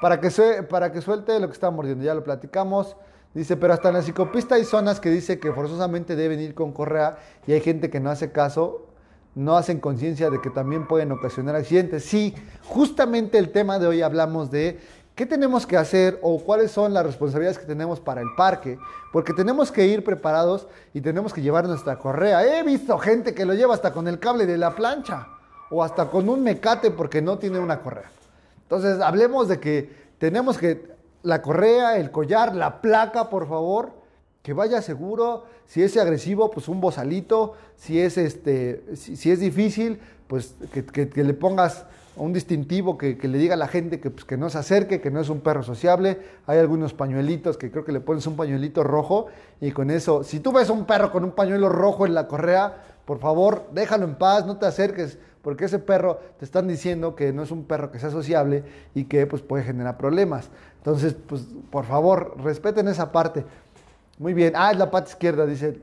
para 0.00 0.20
que, 0.20 0.30
para 0.68 0.92
que 0.92 1.00
suelte 1.00 1.38
lo 1.40 1.46
que 1.46 1.54
está 1.54 1.70
mordiendo, 1.70 2.04
ya 2.04 2.14
lo 2.14 2.24
platicamos. 2.24 2.96
Dice, 3.34 3.56
pero 3.56 3.74
hasta 3.74 3.88
en 3.88 3.94
la 3.94 4.02
ciclopista 4.02 4.54
hay 4.54 4.64
zonas 4.64 4.98
que 5.00 5.10
dice 5.10 5.38
que 5.38 5.52
forzosamente 5.52 6.16
deben 6.16 6.40
ir 6.40 6.54
con 6.54 6.72
correa 6.72 7.18
y 7.46 7.52
hay 7.52 7.60
gente 7.60 7.90
que 7.90 8.00
no 8.00 8.10
hace 8.10 8.32
caso, 8.32 8.86
no 9.34 9.58
hacen 9.58 9.80
conciencia 9.80 10.30
de 10.30 10.40
que 10.40 10.48
también 10.48 10.88
pueden 10.88 11.12
ocasionar 11.12 11.54
accidentes. 11.54 12.04
Sí, 12.04 12.34
justamente 12.64 13.36
el 13.36 13.50
tema 13.50 13.78
de 13.78 13.86
hoy 13.86 14.00
hablamos 14.00 14.50
de 14.50 14.80
qué 15.16 15.26
tenemos 15.26 15.66
que 15.66 15.76
hacer 15.76 16.20
o 16.22 16.38
cuáles 16.38 16.70
son 16.70 16.94
las 16.94 17.04
responsabilidades 17.04 17.58
que 17.58 17.64
tenemos 17.64 17.98
para 17.98 18.20
el 18.20 18.28
parque, 18.36 18.78
porque 19.12 19.32
tenemos 19.32 19.72
que 19.72 19.86
ir 19.86 20.04
preparados 20.04 20.68
y 20.92 21.00
tenemos 21.00 21.32
que 21.32 21.40
llevar 21.40 21.66
nuestra 21.66 21.98
correa. 21.98 22.44
He 22.44 22.62
visto 22.62 22.96
gente 22.98 23.34
que 23.34 23.46
lo 23.46 23.54
lleva 23.54 23.74
hasta 23.74 23.92
con 23.92 24.06
el 24.06 24.20
cable 24.20 24.46
de 24.46 24.58
la 24.58 24.76
plancha 24.76 25.26
o 25.70 25.82
hasta 25.82 26.10
con 26.10 26.28
un 26.28 26.42
mecate 26.42 26.90
porque 26.90 27.22
no 27.22 27.38
tiene 27.38 27.58
una 27.58 27.80
correa. 27.80 28.10
Entonces, 28.62 29.00
hablemos 29.00 29.48
de 29.48 29.58
que 29.58 29.90
tenemos 30.18 30.58
que 30.58 30.94
la 31.22 31.40
correa, 31.40 31.96
el 31.96 32.10
collar, 32.10 32.54
la 32.54 32.80
placa, 32.82 33.30
por 33.30 33.48
favor, 33.48 33.92
que 34.42 34.52
vaya 34.52 34.82
seguro. 34.82 35.44
Si 35.66 35.82
es 35.82 35.96
agresivo, 35.96 36.50
pues 36.50 36.68
un 36.68 36.80
bozalito. 36.80 37.54
Si 37.76 38.00
es, 38.00 38.18
este, 38.18 38.84
si, 38.94 39.30
es 39.30 39.40
difícil, 39.40 39.98
pues 40.28 40.54
que, 40.72 41.24
le 41.24 41.34
pongas 41.34 41.86
un 42.16 42.32
distintivo 42.32 42.96
que, 42.98 43.16
le 43.22 43.38
diga 43.38 43.54
a 43.54 43.56
la 43.58 43.68
gente 43.68 44.00
que, 44.00 44.10
pues, 44.10 44.24
que 44.24 44.36
no 44.36 44.48
se 44.50 44.58
acerque, 44.58 45.00
que 45.00 45.10
no 45.10 45.20
es 45.20 45.28
un 45.28 45.40
perro 45.40 45.62
sociable. 45.62 46.18
Hay 46.46 46.58
algunos 46.58 46.94
pañuelitos 46.94 47.56
que 47.56 47.70
creo 47.70 47.84
que 47.84 47.92
le 47.92 48.00
pones 48.00 48.26
un 48.26 48.36
pañuelito 48.36 48.82
rojo 48.82 49.26
y 49.60 49.72
con 49.72 49.90
eso, 49.90 50.24
si 50.24 50.40
tú 50.40 50.52
ves 50.52 50.70
un 50.70 50.84
perro 50.86 51.10
con 51.12 51.24
un 51.24 51.32
pañuelo 51.32 51.68
rojo 51.68 52.06
en 52.06 52.14
la 52.14 52.26
correa, 52.26 52.82
por 53.04 53.18
favor, 53.18 53.66
déjalo 53.72 54.04
en 54.04 54.16
paz, 54.16 54.46
no 54.46 54.56
te 54.56 54.66
acerques, 54.66 55.18
porque 55.42 55.66
ese 55.66 55.78
perro 55.78 56.18
te 56.38 56.44
están 56.44 56.66
diciendo 56.66 57.14
que 57.14 57.32
no 57.32 57.42
es 57.42 57.50
un 57.50 57.64
perro 57.64 57.92
que 57.92 58.00
sea 58.00 58.10
sociable 58.10 58.64
y 58.94 59.04
que 59.04 59.26
pues, 59.26 59.42
puede 59.42 59.62
generar 59.62 59.96
problemas. 59.96 60.50
Entonces, 60.78 61.14
pues 61.14 61.46
por 61.70 61.84
favor, 61.84 62.36
respeten 62.42 62.88
esa 62.88 63.12
parte. 63.12 63.44
Muy 64.18 64.34
bien. 64.34 64.54
Ah, 64.56 64.70
es 64.72 64.78
la 64.78 64.90
pata 64.90 65.10
izquierda, 65.10 65.46
dice. 65.46 65.80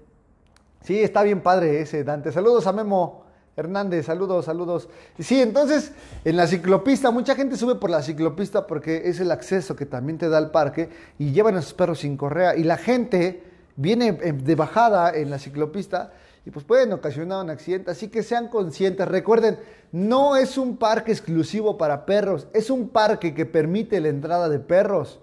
Sí, 0.81 1.01
está 1.01 1.23
bien 1.23 1.41
padre 1.41 1.79
ese 1.81 2.03
Dante. 2.03 2.31
Saludos 2.31 2.67
a 2.67 2.73
Memo 2.73 3.22
Hernández, 3.56 4.08
saludos, 4.08 4.45
saludos. 4.45 4.89
Sí, 5.20 5.39
entonces, 5.39 5.91
en 6.26 6.38
la 6.38 6.47
ciclopista, 6.47 7.12
mucha 7.12 7.36
gente 7.36 7.56
sube 7.56 7.76
por 7.76 7.91
la 7.91 8.01
ciclopista 8.01 8.66
porque 8.66 9.04
es 9.06 9.20
el 9.20 9.30
acceso 9.30 9.76
que 9.76 9.86
también 9.86 10.18
te 10.18 10.28
da 10.28 10.39
al 10.39 10.49
parque 10.49 10.89
y 11.20 11.32
llevan 11.32 11.58
a 11.58 11.62
sus 11.62 11.76
perros 11.76 11.99
sin 11.99 12.18
correa. 12.18 12.56
Y 12.56 12.64
la 12.64 12.78
gente 12.78 13.43
viene 13.76 14.18
eh, 14.22 14.34
de 14.34 14.56
bajada 14.56 15.16
en 15.16 15.30
la 15.30 15.38
ciclopista 15.38 16.14
y 16.45 16.49
pues 16.49 16.66
pueden 16.66 16.91
ocasionar 16.93 17.43
un 17.43 17.51
accidente. 17.51 17.91
Así 17.91 18.08
que 18.08 18.24
sean 18.24 18.47
conscientes. 18.47 19.08
Recuerden, 19.08 19.60
no 19.91 20.36
es 20.36 20.58
un 20.58 20.78
parque 20.78 21.12
exclusivo 21.12 21.78
para 21.78 22.08
perros, 22.08 22.47
es 22.54 22.72
un 22.72 22.89
parque 22.89 23.36
que 23.36 23.45
permite 23.45 24.01
la 24.01 24.10
entrada 24.10 24.49
de 24.49 24.58
perros. 24.58 25.20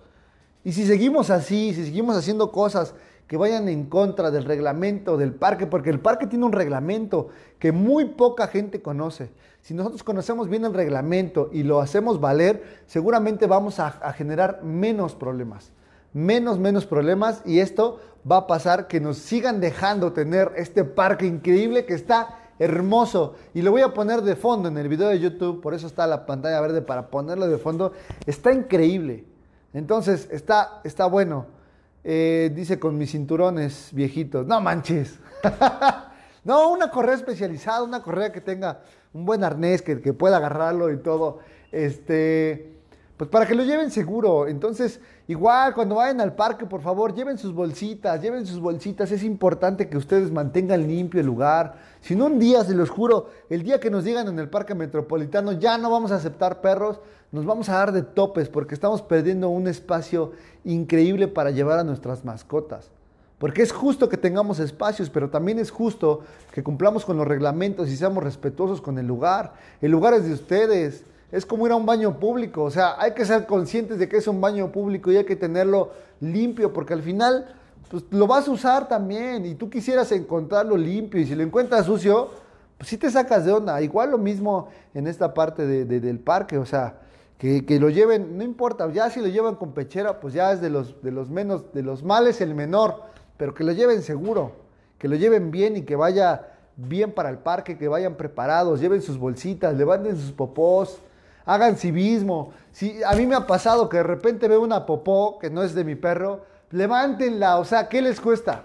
Y 0.63 0.73
si 0.73 0.87
seguimos 0.87 1.31
así, 1.31 1.75
si 1.75 1.85
seguimos 1.85 2.17
haciendo 2.17 2.53
cosas 2.53 2.95
que 3.31 3.37
vayan 3.37 3.69
en 3.69 3.85
contra 3.85 4.33
del 4.33 4.45
reglamento 4.45 5.17
del 5.17 5.33
parque, 5.33 5.69
porque 5.69 5.91
el 5.91 6.01
parque 6.01 6.27
tiene 6.27 6.45
un 6.45 6.51
reglamento 6.51 7.29
que 7.61 7.71
muy 7.71 8.07
poca 8.07 8.49
gente 8.49 8.83
conoce. 8.83 9.31
Si 9.63 9.73
nosotros 9.73 10.03
conocemos 10.03 10.49
bien 10.49 10.65
el 10.65 10.75
reglamento 10.75 11.49
y 11.53 11.63
lo 11.63 11.81
hacemos 11.81 12.21
valer, 12.21 12.81
seguramente 12.87 13.47
vamos 13.47 13.79
a, 13.79 13.93
generar 14.15 14.65
menos 14.65 15.15
problemas 15.15 15.71
menos, 16.13 16.59
menos 16.59 16.87
problemas 16.87 17.43
y 17.47 17.61
esto 17.61 18.01
va 18.29 18.39
a 18.39 18.47
pasar 18.49 18.89
que 18.89 18.99
nos 18.99 19.19
sigan 19.19 19.61
dejando 19.61 20.13
tener 20.13 20.51
este 20.57 20.83
parque 20.83 21.25
increíble 21.25 21.85
que 21.85 21.95
está 21.95 22.37
hermoso 22.59 23.37
y 23.55 23.63
lo 23.63 23.71
voy 23.71 23.83
a 23.83 23.95
poner 23.95 24.23
de 24.23 24.35
fondo 24.35 24.69
en 24.69 24.77
el 24.77 24.89
video 24.89 25.07
de 25.07 25.21
YouTube, 25.21 25.61
por 25.61 25.73
eso 25.73 25.87
está 25.87 26.09
la 26.09 26.27
pantalla 26.27 26.61
verde 26.61 26.83
para 26.83 27.11
ponerlo 27.11 27.47
de 27.47 27.59
fondo, 27.59 27.93
está 28.27 28.51
increíble. 28.53 29.25
Entonces, 29.73 30.29
está, 30.33 30.81
está 30.83 31.07
bueno. 31.07 31.60
Eh, 32.03 32.51
dice 32.55 32.79
con 32.79 32.97
mis 32.97 33.13
cinturones 33.13 33.91
viejitos, 33.93 34.47
no 34.47 34.61
manches. 34.61 35.19
no, 36.45 36.71
una 36.71 36.91
correa 36.91 37.15
especializada, 37.15 37.83
una 37.83 38.03
correa 38.03 38.33
que 38.33 38.41
tenga 38.41 38.81
un 39.13 39.25
buen 39.25 39.45
arnés, 39.45 39.83
que, 39.83 40.01
que 40.01 40.13
pueda 40.13 40.39
agarrarlo 40.39 40.91
y 40.93 40.99
todo. 40.99 41.41
Este, 41.73 42.80
pues 43.21 43.29
para 43.29 43.45
que 43.45 43.55
lo 43.55 43.65
lleven 43.65 43.91
seguro. 43.91 44.49
Entonces, 44.49 44.99
igual 45.29 45.75
cuando 45.75 45.97
vayan 45.97 46.23
al 46.23 46.35
parque, 46.35 46.65
por 46.65 46.81
favor, 46.81 47.15
lleven 47.15 47.37
sus 47.37 47.53
bolsitas, 47.53 48.23
lleven 48.23 48.47
sus 48.47 48.59
bolsitas. 48.59 49.13
Es 49.13 49.23
importante 49.23 49.91
que 49.91 49.99
ustedes 49.99 50.33
mantengan 50.33 50.89
limpio 50.89 51.21
el 51.21 51.27
lugar. 51.27 51.75
Si 52.01 52.17
no, 52.17 52.25
un 52.25 52.39
día, 52.39 52.65
se 52.65 52.75
los 52.75 52.89
juro, 52.89 53.29
el 53.51 53.63
día 53.63 53.79
que 53.79 53.91
nos 53.91 54.05
digan 54.05 54.27
en 54.29 54.39
el 54.39 54.49
parque 54.49 54.75
metropolitano, 54.75 55.53
ya 55.53 55.77
no 55.77 55.91
vamos 55.91 56.13
a 56.13 56.15
aceptar 56.15 56.63
perros, 56.63 56.99
nos 57.31 57.45
vamos 57.45 57.69
a 57.69 57.75
dar 57.75 57.93
de 57.93 58.01
topes 58.01 58.49
porque 58.49 58.73
estamos 58.73 59.03
perdiendo 59.03 59.51
un 59.51 59.69
espacio 59.69 60.33
increíble 60.65 61.29
para 61.29 61.51
llevar 61.51 61.79
a 61.79 61.85
nuestras 61.85 62.25
mascotas. 62.25 62.91
Porque 63.37 63.61
es 63.61 63.71
justo 63.71 64.09
que 64.09 64.17
tengamos 64.17 64.61
espacios, 64.61 65.11
pero 65.11 65.29
también 65.29 65.59
es 65.59 65.71
justo 65.71 66.21
que 66.53 66.63
cumplamos 66.63 67.05
con 67.05 67.19
los 67.19 67.29
reglamentos 67.29 67.91
y 67.91 67.99
seamos 67.99 68.25
respetuosos 68.25 68.81
con 68.81 68.97
el 68.97 69.07
lugar. 69.07 69.53
El 69.83 69.91
lugar 69.91 70.15
es 70.15 70.25
de 70.25 70.33
ustedes 70.33 71.05
es 71.33 71.47
como 71.47 71.67
ir 71.67 71.73
a 71.73 71.77
un 71.77 71.87
baño 71.87 72.19
público. 72.19 72.65
O 72.65 72.71
sea, 72.71 73.01
hay 73.01 73.13
que 73.13 73.25
ser 73.25 73.47
conscientes 73.47 73.99
de 73.99 74.09
que 74.09 74.17
es 74.17 74.27
un 74.27 74.41
baño 74.41 74.73
público 74.73 75.11
y 75.11 75.17
hay 75.17 75.25
que 75.25 75.37
tenerlo 75.37 75.93
limpio, 76.21 76.73
porque 76.73 76.95
al 76.95 77.03
final 77.03 77.55
pues, 77.91 78.05
lo 78.11 78.27
vas 78.27 78.49
a 78.49 78.51
usar 78.51 78.89
también 78.89 79.47
y 79.47 79.55
tú 79.55 79.71
quisieras 79.71 80.13
encontrarlo 80.13 80.77
limpio 80.77 81.21
y 81.21 81.27
si 81.27 81.35
lo 81.35 81.43
encuentras 81.43 81.87
sucio, 81.87 82.31
pues 82.79 82.89
sí 82.89 82.97
te 82.97 83.11
sacas 83.11 83.45
de 83.45 83.53
onda. 83.53 83.81
Igual 83.83 84.11
lo 84.11 84.19
mismo 84.19 84.69
en 84.95 85.07
esta 85.07 85.35
parte 85.35 85.67
del 85.67 86.19
parque, 86.19 86.59
o 86.59 86.67
sea, 86.67 87.01
que, 87.39 87.79
lo 87.81 87.89
lleven, 87.89 88.37
no 88.37 88.45
importa, 88.45 88.91
ya 88.93 89.09
si 89.09 89.21
lo 89.21 89.29
llevan 89.29 89.55
con 89.55 89.73
pechera, 89.73 90.21
pues 90.21 90.35
ya 90.35 90.53
es 90.53 90.61
de 90.61 90.69
los, 90.69 91.03
de 91.03 91.11
los 91.11 91.31
menos, 91.31 91.73
de 91.73 91.83
los 91.83 92.03
males 92.03 92.43
el 92.43 92.55
menor, 92.55 93.03
pero 93.39 93.55
que 93.55 93.65
lo 93.65 93.73
lleven 93.73 94.03
seguro, 94.03 94.53
que 94.99 95.09
lo 95.09 95.17
lleven 95.17 95.51
bien 95.51 95.77
y 95.77 95.83
que 95.83 95.97
vaya 95.97 96.49
bien 96.77 97.13
para 97.13 97.31
el 97.31 97.39
parque, 97.39 97.79
que 97.79 97.89
vayan 97.89 98.17
preparados, 98.17 98.81
lleven 98.81 99.01
sus 99.01 99.17
bolsitas, 99.17 99.75
levanten 99.75 100.17
sus 100.17 100.33
popós, 100.33 101.01
hagan 101.45 101.77
civismo. 101.77 102.53
Si, 102.73 103.03
a 103.03 103.15
mí 103.15 103.27
me 103.27 103.35
ha 103.35 103.47
pasado 103.47 103.89
que 103.89 103.99
de 103.99 104.03
repente 104.03 104.49
veo 104.49 104.61
una 104.61 104.87
popó 104.87 105.39
que 105.39 105.51
no 105.51 105.63
es 105.63 105.75
de 105.75 105.85
mi 105.85 105.95
perro, 105.95 106.43
levántenla, 106.71 107.59
o 107.59 107.65
sea, 107.65 107.89
¿qué 107.89 108.03
les 108.03 108.21
cuesta? 108.21 108.65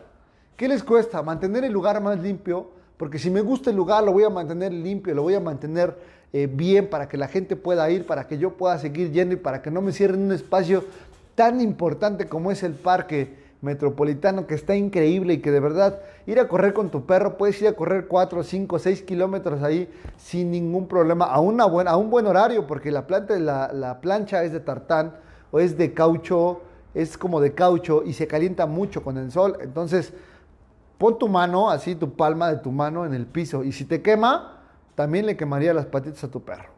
¿Qué 0.56 0.68
les 0.68 0.84
cuesta? 0.84 1.22
Mantener 1.22 1.64
el 1.66 1.74
lugar 1.74 2.00
más 2.02 2.20
limpio, 2.20 2.70
porque 2.98 3.20
si 3.20 3.30
me 3.30 3.42
gusta 3.42 3.70
el 3.72 3.76
lugar 3.76 4.04
lo 4.04 4.14
voy 4.14 4.24
a 4.24 4.30
mantener 4.30 4.72
limpio, 4.72 5.14
lo 5.14 5.24
voy 5.24 5.36
a 5.36 5.40
mantener 5.40 5.98
eh, 6.32 6.48
bien 6.52 6.90
para 6.90 7.10
que 7.10 7.18
la 7.18 7.28
gente 7.28 7.56
pueda 7.56 7.90
ir, 7.90 8.06
para 8.06 8.28
que 8.28 8.38
yo 8.38 8.54
pueda 8.54 8.78
seguir 8.78 9.12
yendo 9.12 9.34
y 9.34 9.38
para 9.38 9.62
que 9.62 9.72
no 9.72 9.82
me 9.82 9.92
cierren 9.92 10.22
un 10.22 10.32
espacio 10.32 10.84
tan 11.34 11.60
importante 11.60 12.28
como 12.28 12.52
es 12.52 12.64
el 12.64 12.74
parque 12.74 13.45
metropolitano 13.62 14.48
que 14.48 14.56
está 14.56 14.76
increíble 14.76 15.36
y 15.36 15.38
que 15.40 15.52
de 15.52 15.60
verdad 15.60 16.00
ir 16.26 16.40
a 16.40 16.48
correr 16.48 16.74
con 16.74 16.90
tu 16.90 17.06
perro, 17.06 17.38
puedes 17.38 17.62
ir 17.62 17.68
a 17.68 17.74
correr 17.74 18.08
4, 18.08 18.44
5, 18.44 18.80
6 18.80 19.02
kilómetros 19.04 19.64
ahí 19.64 19.90
sin 20.18 20.52
ningún 20.52 20.88
problema, 20.88 21.26
a, 21.26 21.40
una 21.40 21.66
buena, 21.66 21.92
a 21.92 21.98
un 21.98 22.10
buen 22.10 22.28
horario, 22.28 22.68
porque 22.68 22.92
la, 22.92 23.08
planta, 23.08 23.38
la, 23.40 23.72
la 23.74 24.02
plancha 24.02 24.44
es 24.44 24.52
de 24.52 24.60
tartán 24.60 25.16
o 25.52 25.60
es 25.60 25.78
de 25.78 25.94
caucho, 25.94 26.62
es 26.94 27.18
como 27.18 27.42
de 27.42 27.54
caucho 27.54 28.04
y 28.04 28.14
se 28.14 28.28
calienta 28.28 28.66
mucho 28.66 29.04
con 29.04 29.18
el 29.18 29.32
sol. 29.32 29.58
Entonces, 29.62 30.14
pon 30.98 31.18
tu 31.18 31.28
mano, 31.28 31.70
así 31.70 31.96
tu 31.96 32.14
palma 32.14 32.50
de 32.50 32.58
tu 32.58 32.72
mano 32.72 33.06
en 33.06 33.14
el 33.14 33.26
piso 33.26 33.64
y 33.64 33.72
si 33.72 33.86
te 33.86 34.02
quema, 34.02 34.62
también 34.96 35.26
le 35.26 35.36
quemaría 35.36 35.74
las 35.74 35.86
patitas 35.86 36.24
a 36.24 36.30
tu 36.30 36.44
perro. 36.44 36.70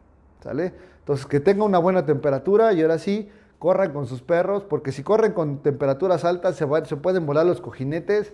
¿Sale? 0.42 0.72
Entonces, 1.00 1.26
que 1.26 1.40
tenga 1.40 1.64
una 1.64 1.78
buena 1.78 2.04
temperatura 2.04 2.72
y 2.72 2.82
ahora 2.82 2.98
sí, 2.98 3.28
corran 3.58 3.92
con 3.92 4.06
sus 4.06 4.22
perros, 4.22 4.62
porque 4.64 4.92
si 4.92 5.02
corren 5.02 5.32
con 5.32 5.58
temperaturas 5.58 6.24
altas 6.24 6.56
se, 6.56 6.66
se 6.84 6.96
pueden 6.96 7.26
volar 7.26 7.46
los 7.46 7.60
cojinetes 7.60 8.32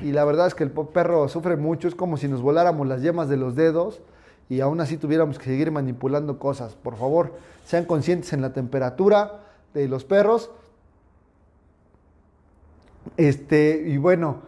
y 0.00 0.12
la 0.12 0.24
verdad 0.24 0.46
es 0.46 0.54
que 0.54 0.64
el 0.64 0.70
perro 0.70 1.28
sufre 1.28 1.56
mucho, 1.56 1.88
es 1.88 1.94
como 1.94 2.16
si 2.16 2.28
nos 2.28 2.40
voláramos 2.40 2.86
las 2.86 3.02
yemas 3.02 3.28
de 3.28 3.36
los 3.36 3.54
dedos 3.54 4.00
y 4.48 4.60
aún 4.60 4.80
así 4.80 4.96
tuviéramos 4.96 5.38
que 5.38 5.44
seguir 5.44 5.70
manipulando 5.70 6.38
cosas. 6.38 6.74
Por 6.74 6.96
favor, 6.96 7.34
sean 7.64 7.84
conscientes 7.84 8.32
en 8.32 8.40
la 8.40 8.52
temperatura 8.52 9.40
de 9.74 9.88
los 9.88 10.04
perros. 10.04 10.50
Este, 13.16 13.84
y 13.86 13.98
bueno, 13.98 14.42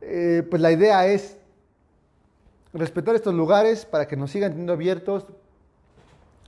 eh, 0.00 0.46
pues 0.48 0.62
la 0.62 0.70
idea 0.70 1.06
es 1.06 1.36
respetar 2.72 3.14
estos 3.14 3.34
lugares 3.34 3.84
para 3.84 4.06
que 4.06 4.16
nos 4.16 4.30
sigan 4.30 4.50
teniendo 4.50 4.72
abiertos 4.72 5.26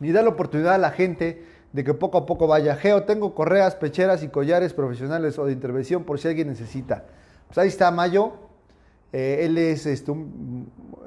y 0.01 0.13
dar 0.13 0.25
la 0.25 0.31
oportunidad 0.31 0.75
a 0.75 0.79
la 0.79 0.91
gente 0.91 1.45
de 1.73 1.85
que 1.85 1.95
poco 1.95 2.19
a 2.19 2.27
poco 2.27 2.47
vaya. 2.47 2.77
Geo, 2.77 3.05
tengo 3.05 3.35
correas, 3.35 3.75
pecheras 3.75 4.23
y 4.23 4.29
collares 4.29 4.73
profesionales 4.73 5.39
o 5.39 5.47
de 5.47 5.53
intervención 5.53 6.05
por 6.05 6.19
si 6.19 6.29
alguien 6.29 6.49
necesita. 6.49 7.05
Pues 7.47 7.59
ahí 7.59 7.69
está 7.69 7.91
Mayo. 7.91 8.33
Eh, 9.13 9.45
él 9.47 9.57
es 9.59 9.87
este, 9.87 10.13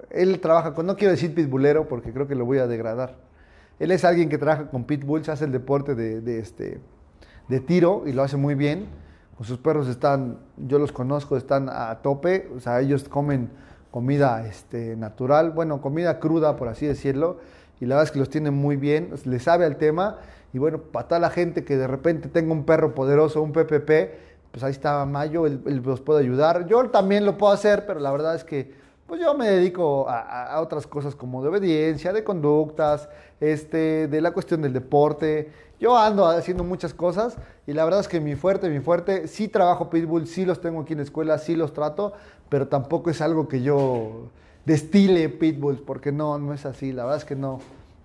él 0.10 0.40
trabaja 0.40 0.74
con, 0.74 0.86
no 0.86 0.96
quiero 0.96 1.12
decir 1.12 1.34
pitbullero 1.34 1.88
porque 1.88 2.12
creo 2.12 2.28
que 2.28 2.36
lo 2.36 2.46
voy 2.46 2.60
a 2.60 2.68
degradar. 2.68 3.18
Él 3.80 3.92
es 3.92 4.04
alguien 4.04 4.30
que 4.30 4.38
trabaja 4.38 4.70
con 4.70 4.84
pitbulls, 4.84 5.30
hace 5.30 5.46
el 5.46 5.52
deporte 5.52 5.96
de, 5.96 6.40
este, 6.40 6.82
de 7.48 7.60
tiro 7.62 8.04
y 8.06 8.12
lo 8.12 8.24
hace 8.24 8.38
muy 8.38 8.56
bien. 8.56 8.88
Sus 9.42 9.58
perros 9.58 9.88
están, 9.88 10.40
yo 10.58 10.80
los 10.80 10.92
conozco, 10.92 11.38
están 11.38 11.70
a 11.70 12.02
tope. 12.02 12.50
O 12.56 12.60
sea, 12.60 12.82
ellos 12.82 13.08
comen 13.08 13.50
comida 13.90 14.46
este, 14.46 14.98
natural, 14.98 15.52
bueno, 15.52 15.82
comida 15.82 16.20
cruda, 16.20 16.58
por 16.58 16.68
así 16.68 16.86
decirlo. 16.86 17.38
Y 17.80 17.86
la 17.86 17.96
verdad 17.96 18.08
es 18.08 18.12
que 18.12 18.20
los 18.20 18.30
tienen 18.30 18.54
muy 18.54 18.76
bien, 18.76 19.14
le 19.24 19.40
sabe 19.40 19.66
al 19.66 19.78
tema 19.78 20.18
y 20.54 20.58
bueno, 20.58 20.80
para 20.80 21.08
toda 21.08 21.20
la 21.20 21.30
gente 21.30 21.64
que 21.64 21.78
de 21.78 21.88
repente 21.88 22.30
tenga 22.30 22.52
un 22.52 22.66
perro 22.66 22.96
poderoso, 22.96 23.42
un 23.42 23.52
PPP, 23.52 23.90
pues 24.52 24.64
ahí 24.64 24.72
está 24.72 25.06
Mayo, 25.06 25.46
él, 25.46 25.62
los 25.84 26.02
puede 26.02 26.22
ayudar. 26.22 26.68
Yo 26.68 26.90
también 26.90 27.26
lo 27.26 27.38
puedo 27.38 27.54
hacer, 27.54 27.86
pero 27.86 28.00
la 28.00 28.12
verdad 28.12 28.36
es 28.36 28.44
que 28.44 28.74
pues 29.06 29.20
yo 29.20 29.34
me 29.34 29.50
dedico 29.50 30.08
a, 30.08 30.60
otras 30.62 30.86
cosas 30.86 31.16
como 31.16 31.42
de 31.42 31.50
obediencia, 31.50 32.14
de 32.14 32.24
conductas, 32.24 33.10
este, 33.40 34.08
de 34.08 34.22
la 34.22 34.32
cuestión 34.32 34.62
del 34.62 34.72
deporte. 34.72 35.52
Yo 35.80 35.98
ando 35.98 36.28
haciendo 36.28 36.64
muchas 36.64 36.94
cosas 36.94 37.36
y 37.66 37.74
la 37.74 37.86
verdad 37.86 38.02
es 38.02 38.08
que 38.08 38.20
mi 38.20 38.36
fuerte, 38.36 38.70
mi 38.70 38.82
fuerte, 38.82 39.28
sí 39.28 39.48
trabajo 39.48 39.90
pitbull, 39.90 40.28
sí 40.28 40.46
los 40.46 40.62
tengo 40.62 40.82
aquí 40.82 40.94
en 40.94 41.00
la 41.00 41.06
escuela, 41.06 41.40
sí 41.40 41.56
los 41.56 41.74
trato, 41.74 42.14
pero 42.50 42.68
tampoco 42.68 43.10
es 43.10 43.20
algo 43.22 43.48
que 43.48 43.64
yo 43.64 44.28
destile 44.66 45.28
pitbulls, 45.30 45.82
porque 45.82 46.12
no, 46.12 46.38
no 46.38 46.54
es 46.54 46.68
así, 46.68 46.92
la 46.92 47.04
verdad 47.04 47.18
es 47.18 47.26
que 47.26 47.36
no. 47.36 47.60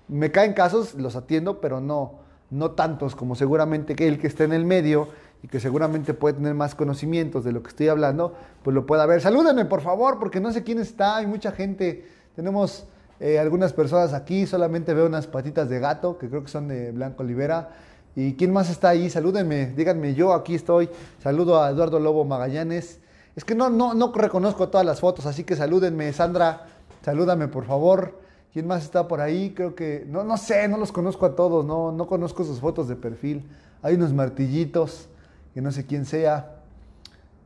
Me 0.08 0.30
caen 0.30 0.54
casos, 0.54 0.94
los 0.94 1.16
atiendo, 1.16 1.60
pero 1.60 1.80
no, 1.80 2.23
no 2.50 2.72
tantos 2.72 3.16
como 3.16 3.34
seguramente 3.34 3.94
que 3.94 4.06
el 4.08 4.18
que 4.18 4.26
esté 4.26 4.44
en 4.44 4.52
el 4.52 4.64
medio 4.64 5.08
y 5.42 5.48
que 5.48 5.60
seguramente 5.60 6.14
puede 6.14 6.36
tener 6.36 6.54
más 6.54 6.74
conocimientos 6.74 7.44
de 7.44 7.52
lo 7.52 7.62
que 7.62 7.68
estoy 7.68 7.88
hablando, 7.88 8.34
pues 8.62 8.74
lo 8.74 8.86
pueda 8.86 9.04
ver. 9.04 9.20
Salúdenme, 9.20 9.66
por 9.66 9.82
favor, 9.82 10.18
porque 10.18 10.40
no 10.40 10.52
sé 10.52 10.62
quién 10.62 10.78
está, 10.78 11.16
hay 11.16 11.26
mucha 11.26 11.52
gente. 11.52 12.08
Tenemos 12.34 12.86
eh, 13.20 13.38
algunas 13.38 13.72
personas 13.72 14.14
aquí, 14.14 14.46
solamente 14.46 14.94
veo 14.94 15.06
unas 15.06 15.26
patitas 15.26 15.68
de 15.68 15.80
gato, 15.80 16.16
que 16.16 16.28
creo 16.28 16.42
que 16.42 16.48
son 16.48 16.68
de 16.68 16.92
Blanco 16.92 17.22
Olivera. 17.22 17.70
¿Y 18.16 18.34
quién 18.34 18.52
más 18.52 18.70
está 18.70 18.90
ahí? 18.90 19.10
Salúdenme, 19.10 19.66
díganme, 19.66 20.14
yo 20.14 20.32
aquí 20.32 20.54
estoy. 20.54 20.88
Saludo 21.22 21.62
a 21.62 21.70
Eduardo 21.70 22.00
Lobo 22.00 22.24
Magallanes. 22.24 23.00
Es 23.36 23.44
que 23.44 23.54
no, 23.54 23.68
no, 23.68 23.92
no 23.94 24.12
reconozco 24.14 24.68
todas 24.68 24.86
las 24.86 25.00
fotos, 25.00 25.26
así 25.26 25.44
que 25.44 25.56
salúdenme, 25.56 26.12
Sandra, 26.12 26.66
salúdame 27.04 27.48
por 27.48 27.66
favor. 27.66 28.23
¿Quién 28.54 28.68
más 28.68 28.84
está 28.84 29.08
por 29.08 29.20
ahí? 29.20 29.52
Creo 29.52 29.74
que, 29.74 30.06
no, 30.08 30.22
no 30.22 30.36
sé, 30.36 30.68
no 30.68 30.78
los 30.78 30.92
conozco 30.92 31.26
a 31.26 31.34
todos, 31.34 31.64
no, 31.64 31.90
no 31.90 32.06
conozco 32.06 32.44
sus 32.44 32.60
fotos 32.60 32.86
de 32.86 32.94
perfil. 32.94 33.44
Hay 33.82 33.96
unos 33.96 34.12
martillitos 34.12 35.08
que 35.52 35.60
no 35.60 35.72
sé 35.72 35.86
quién 35.86 36.06
sea. 36.06 36.52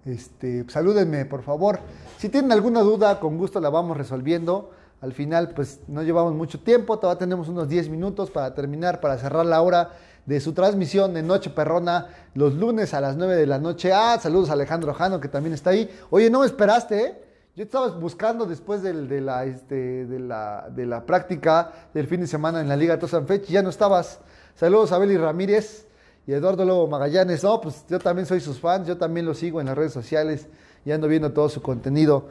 Este, 0.04 0.68
salúdenme, 0.68 1.24
por 1.24 1.42
favor. 1.42 1.80
Si 2.18 2.28
tienen 2.28 2.52
alguna 2.52 2.82
duda, 2.82 3.20
con 3.20 3.38
gusto 3.38 3.58
la 3.58 3.70
vamos 3.70 3.96
resolviendo. 3.96 4.70
Al 5.00 5.14
final, 5.14 5.52
pues 5.56 5.80
no 5.88 6.02
llevamos 6.02 6.34
mucho 6.34 6.60
tiempo, 6.60 6.98
todavía 6.98 7.20
tenemos 7.20 7.48
unos 7.48 7.70
10 7.70 7.88
minutos 7.88 8.30
para 8.30 8.52
terminar, 8.52 9.00
para 9.00 9.16
cerrar 9.16 9.46
la 9.46 9.62
hora 9.62 9.92
de 10.26 10.40
su 10.40 10.52
transmisión 10.52 11.14
de 11.14 11.22
Noche 11.22 11.48
Perrona 11.48 12.08
los 12.34 12.52
lunes 12.52 12.92
a 12.92 13.00
las 13.00 13.16
9 13.16 13.34
de 13.34 13.46
la 13.46 13.58
noche. 13.58 13.94
Ah, 13.94 14.18
saludos 14.20 14.50
a 14.50 14.52
Alejandro 14.52 14.92
Jano, 14.92 15.20
que 15.20 15.28
también 15.28 15.54
está 15.54 15.70
ahí. 15.70 15.88
Oye, 16.10 16.28
no 16.28 16.40
me 16.40 16.46
esperaste, 16.46 17.02
¿eh? 17.02 17.27
Yo 17.58 17.64
estaba 17.64 17.88
buscando 17.88 18.46
después 18.46 18.84
de, 18.84 19.20
la, 19.20 19.44
este, 19.44 20.06
de, 20.06 20.20
la, 20.20 20.68
de 20.70 20.86
la 20.86 21.04
práctica 21.04 21.72
del 21.92 22.06
fin 22.06 22.20
de 22.20 22.28
semana 22.28 22.60
en 22.60 22.68
la 22.68 22.76
Liga 22.76 23.00
Tosanfech 23.00 23.50
y 23.50 23.54
ya 23.54 23.62
no 23.62 23.70
estabas. 23.70 24.20
Saludos 24.54 24.92
a 24.92 24.98
Beli 24.98 25.16
Ramírez 25.16 25.88
y 26.24 26.34
Eduardo 26.34 26.64
Lobo 26.64 26.86
Magallanes. 26.86 27.42
No, 27.42 27.60
pues 27.60 27.84
yo 27.88 27.98
también 27.98 28.26
soy 28.26 28.38
sus 28.38 28.60
fans, 28.60 28.86
yo 28.86 28.96
también 28.96 29.26
lo 29.26 29.34
sigo 29.34 29.60
en 29.60 29.66
las 29.66 29.76
redes 29.76 29.92
sociales 29.92 30.46
y 30.84 30.92
ando 30.92 31.08
viendo 31.08 31.32
todo 31.32 31.48
su 31.48 31.60
contenido. 31.60 32.28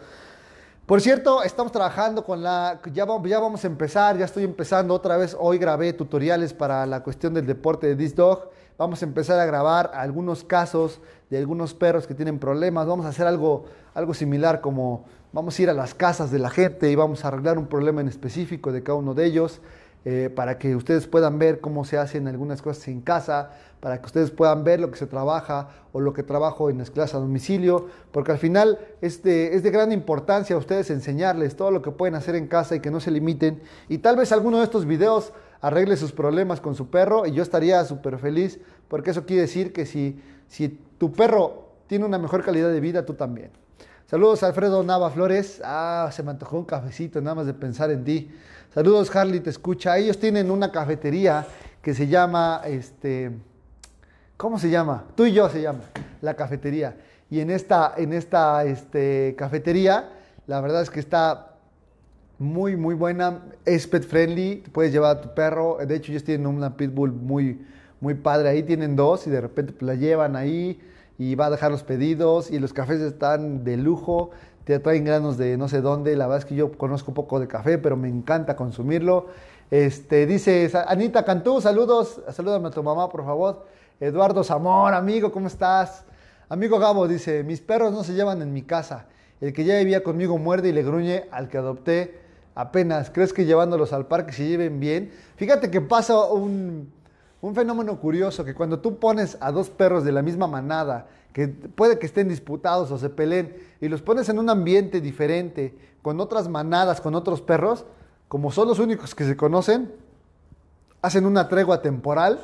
Por 0.86 1.02
cierto, 1.02 1.44
estamos 1.44 1.74
trabajando 1.74 2.24
con 2.24 2.42
la, 2.42 2.80
ya 2.94 3.04
vamos, 3.04 3.30
ya 3.30 3.42
vamos 3.42 3.62
a 3.66 3.68
empezar, 3.68 4.18
ya 4.18 4.24
estoy 4.24 4.46
empezando 4.46 4.94
otra 4.94 5.18
vez, 5.18 5.36
hoy 5.38 5.58
grabé 5.58 5.92
tutoriales 5.92 6.54
para 6.54 6.86
la 6.86 7.04
cuestión 7.04 7.34
del 7.34 7.46
deporte 7.46 7.88
de 7.88 7.98
This 7.98 8.16
Dog, 8.16 8.50
vamos 8.78 9.02
a 9.02 9.06
empezar 9.06 9.38
a 9.38 9.46
grabar 9.46 9.92
algunos 9.94 10.46
casos 10.46 11.02
de 11.30 11.38
algunos 11.38 11.74
perros 11.74 12.08
que 12.08 12.14
tienen 12.14 12.40
problemas, 12.40 12.88
vamos 12.88 13.06
a 13.06 13.10
hacer 13.10 13.28
algo, 13.28 13.66
algo 13.94 14.14
similar 14.14 14.62
como 14.62 15.04
vamos 15.34 15.58
a 15.58 15.62
ir 15.62 15.70
a 15.70 15.74
las 15.74 15.94
casas 15.94 16.32
de 16.32 16.40
la 16.40 16.50
gente 16.50 16.90
y 16.90 16.96
vamos 16.96 17.24
a 17.24 17.30
arreglar 17.30 17.58
un 17.58 17.68
problema 17.68 18.02
en 18.02 18.08
específico 18.08 18.72
de 18.72 18.84
cada 18.84 18.98
uno 18.98 19.14
de 19.14 19.26
ellos. 19.26 19.62
Eh, 20.10 20.30
para 20.34 20.58
que 20.58 20.74
ustedes 20.74 21.06
puedan 21.06 21.38
ver 21.38 21.60
cómo 21.60 21.84
se 21.84 21.98
hacen 21.98 22.30
algunas 22.30 22.62
cosas 22.62 22.88
en 22.88 23.02
casa, 23.02 23.52
para 23.82 24.00
que 24.00 24.06
ustedes 24.06 24.32
puedan 24.32 24.64
ver 24.64 24.80
lo 24.80 24.90
que 24.90 24.98
se 24.98 25.06
trabaja 25.06 25.68
o 25.92 26.00
lo 26.00 26.14
que 26.14 26.24
trabajo 26.24 26.70
en 26.70 26.78
las 26.78 26.92
clases 26.92 27.16
a 27.16 27.20
domicilio, 27.20 27.88
porque 28.14 28.32
al 28.32 28.38
final 28.38 28.80
es 29.02 29.22
de, 29.22 29.54
es 29.54 29.64
de 29.64 29.70
gran 29.70 29.92
importancia 29.92 30.56
a 30.56 30.60
ustedes 30.60 30.90
enseñarles 30.92 31.58
todo 31.58 31.72
lo 31.72 31.82
que 31.82 31.92
pueden 31.92 32.16
hacer 32.16 32.36
en 32.36 32.48
casa 32.48 32.76
y 32.76 32.80
que 32.80 32.90
no 32.90 33.02
se 33.02 33.12
limiten. 33.12 33.62
Y 33.90 33.98
tal 33.98 34.16
vez 34.16 34.32
alguno 34.32 34.60
de 34.60 34.64
estos 34.64 34.86
videos 34.86 35.34
arregle 35.60 35.98
sus 35.98 36.14
problemas 36.14 36.62
con 36.62 36.74
su 36.74 36.90
perro 36.90 37.26
y 37.26 37.34
yo 37.34 37.44
estaría 37.44 37.84
súper 37.84 38.18
feliz, 38.18 38.62
porque 38.88 39.12
eso 39.12 39.26
quiere 39.26 39.42
decir 39.42 39.74
que 39.74 39.86
si, 39.86 40.22
si 40.48 40.70
tu 40.98 41.12
perro 41.12 41.66
tiene 41.88 42.06
una 42.06 42.18
mejor 42.18 42.46
calidad 42.46 42.72
de 42.72 42.80
vida, 42.80 43.06
tú 43.06 43.16
también. 43.16 43.52
Saludos 44.10 44.42
Alfredo 44.42 44.84
Nava 44.84 45.10
Flores. 45.10 45.62
Ah, 45.66 46.10
se 46.14 46.24
me 46.24 46.32
antojó 46.32 46.60
un 46.60 46.64
cafecito 46.64 47.20
nada 47.20 47.36
más 47.36 47.46
de 47.46 47.54
pensar 47.54 47.92
en 47.92 48.06
ti. 48.06 48.32
Saludos, 48.74 49.14
Harley, 49.14 49.42
te 49.42 49.50
escucha. 49.50 49.98
Ellos 49.98 50.18
tienen 50.18 50.50
una 50.50 50.72
cafetería 50.72 51.46
que 51.82 51.94
se 51.94 52.08
llama, 52.08 52.62
este, 52.64 53.32
¿cómo 54.38 54.60
se 54.60 54.70
llama? 54.70 55.04
Tú 55.14 55.26
y 55.26 55.34
yo 55.34 55.50
se 55.50 55.62
llama, 55.62 55.82
la 56.22 56.36
cafetería. 56.36 56.96
Y 57.30 57.42
en 57.42 57.50
esta, 57.50 57.96
en 57.98 58.14
esta 58.14 58.64
este, 58.64 59.36
cafetería, 59.38 60.08
la 60.46 60.62
verdad 60.62 60.84
es 60.84 60.90
que 60.90 61.02
está 61.02 61.56
muy, 62.40 62.78
muy 62.78 62.96
buena. 62.96 63.42
Es 63.66 63.88
pet 63.88 64.08
friendly, 64.08 64.64
puedes 64.72 64.94
llevar 64.94 65.18
a 65.18 65.22
tu 65.22 65.34
perro. 65.34 65.80
De 65.86 65.94
hecho, 65.98 66.14
ellos 66.14 66.24
tienen 66.24 66.48
una 66.48 66.78
pitbull 66.78 67.12
muy, 67.12 67.62
muy 68.00 68.14
padre. 68.14 68.48
Ahí 68.48 68.64
tienen 68.64 68.96
dos 68.96 69.28
y 69.28 69.32
de 69.32 69.42
repente 69.42 69.74
pues, 69.74 69.82
la 69.82 69.96
llevan 69.96 70.38
ahí 70.38 70.80
y 71.18 71.36
va 71.36 71.48
a 71.48 71.50
dejar 71.50 71.72
los 71.72 71.84
pedidos 71.84 72.52
y 72.52 72.60
los 72.60 72.74
cafés 72.74 73.02
están 73.02 73.64
de 73.64 73.78
lujo 73.78 74.32
te 74.68 74.80
traen 74.80 75.06
granos 75.06 75.38
de 75.38 75.56
no 75.56 75.70
sé 75.70 75.80
dónde. 75.80 76.18
La 76.18 76.28
verdad 76.28 76.40
es 76.40 76.46
que 76.46 76.54
yo 76.54 76.74
conozco 76.74 77.14
poco 77.14 77.40
de 77.40 77.48
café, 77.48 77.78
pero 77.78 77.96
me 77.96 78.10
encanta 78.10 78.58
consumirlo. 78.58 79.28
Este, 79.72 80.26
dice 80.26 80.70
Anita 80.88 81.24
Cantú, 81.24 81.62
saludos, 81.62 82.22
salúdame 82.34 82.68
a 82.68 82.72
tu 82.72 82.84
mamá, 82.84 83.08
por 83.08 83.24
favor. 83.24 83.66
Eduardo 84.02 84.44
Zamor, 84.44 84.94
amigo, 84.94 85.32
¿cómo 85.32 85.48
estás? 85.48 86.04
Amigo 86.50 86.80
Gabo 86.80 87.08
dice, 87.08 87.46
mis 87.46 87.62
perros 87.62 87.94
no 87.94 88.04
se 88.04 88.14
llevan 88.14 88.42
en 88.42 88.52
mi 88.52 88.62
casa. 88.62 89.06
El 89.40 89.54
que 89.54 89.64
ya 89.64 89.78
vivía 89.78 90.04
conmigo 90.04 90.38
muerde 90.38 90.68
y 90.68 90.72
le 90.74 90.84
gruñe 90.84 91.30
al 91.32 91.48
que 91.48 91.58
adopté 91.58 92.20
apenas. 92.54 93.10
¿Crees 93.10 93.32
que 93.32 93.46
llevándolos 93.46 93.94
al 93.94 94.08
parque 94.08 94.34
se 94.34 94.50
lleven 94.50 94.82
bien? 94.82 95.14
Fíjate 95.38 95.72
que 95.72 95.80
pasa 95.80 96.26
un, 96.26 96.92
un 97.48 97.56
fenómeno 97.56 98.00
curioso, 98.00 98.44
que 98.44 98.54
cuando 98.54 98.80
tú 98.80 99.00
pones 99.00 99.38
a 99.40 99.52
dos 99.52 99.70
perros 99.70 100.04
de 100.04 100.12
la 100.12 100.22
misma 100.22 100.48
manada 100.48 101.08
que 101.34 101.48
puede 101.48 102.00
que 102.00 102.08
estén 102.08 102.30
disputados 102.30 102.90
o 102.92 102.98
se 102.98 103.10
peleen, 103.10 103.56
y 103.80 103.90
los 103.90 104.02
pones 104.02 104.28
en 104.30 104.40
un 104.40 104.50
ambiente 104.50 105.02
diferente, 105.02 105.78
con 106.02 106.20
otras 106.20 106.50
manadas, 106.50 107.00
con 107.00 107.14
otros 107.14 107.42
perros, 107.42 107.86
como 108.28 108.52
son 108.52 108.68
los 108.68 108.80
únicos 108.80 109.14
que 109.14 109.24
se 109.24 109.38
conocen, 109.38 109.94
hacen 111.02 111.26
una 111.26 111.48
tregua 111.48 111.82
temporal 111.82 112.40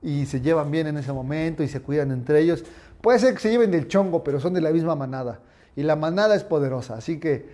y 0.00 0.26
se 0.26 0.40
llevan 0.40 0.70
bien 0.70 0.86
en 0.86 0.96
ese 0.96 1.12
momento 1.12 1.62
y 1.62 1.68
se 1.68 1.80
cuidan 1.80 2.12
entre 2.12 2.40
ellos. 2.40 2.64
Puede 3.00 3.18
ser 3.18 3.34
que 3.34 3.40
se 3.40 3.50
lleven 3.50 3.70
del 3.70 3.88
chongo, 3.88 4.22
pero 4.22 4.40
son 4.40 4.54
de 4.54 4.60
la 4.60 4.70
misma 4.70 4.94
manada. 4.94 5.40
Y 5.74 5.82
la 5.82 5.96
manada 5.96 6.34
es 6.34 6.44
poderosa. 6.44 6.94
Así 6.94 7.18
que 7.18 7.48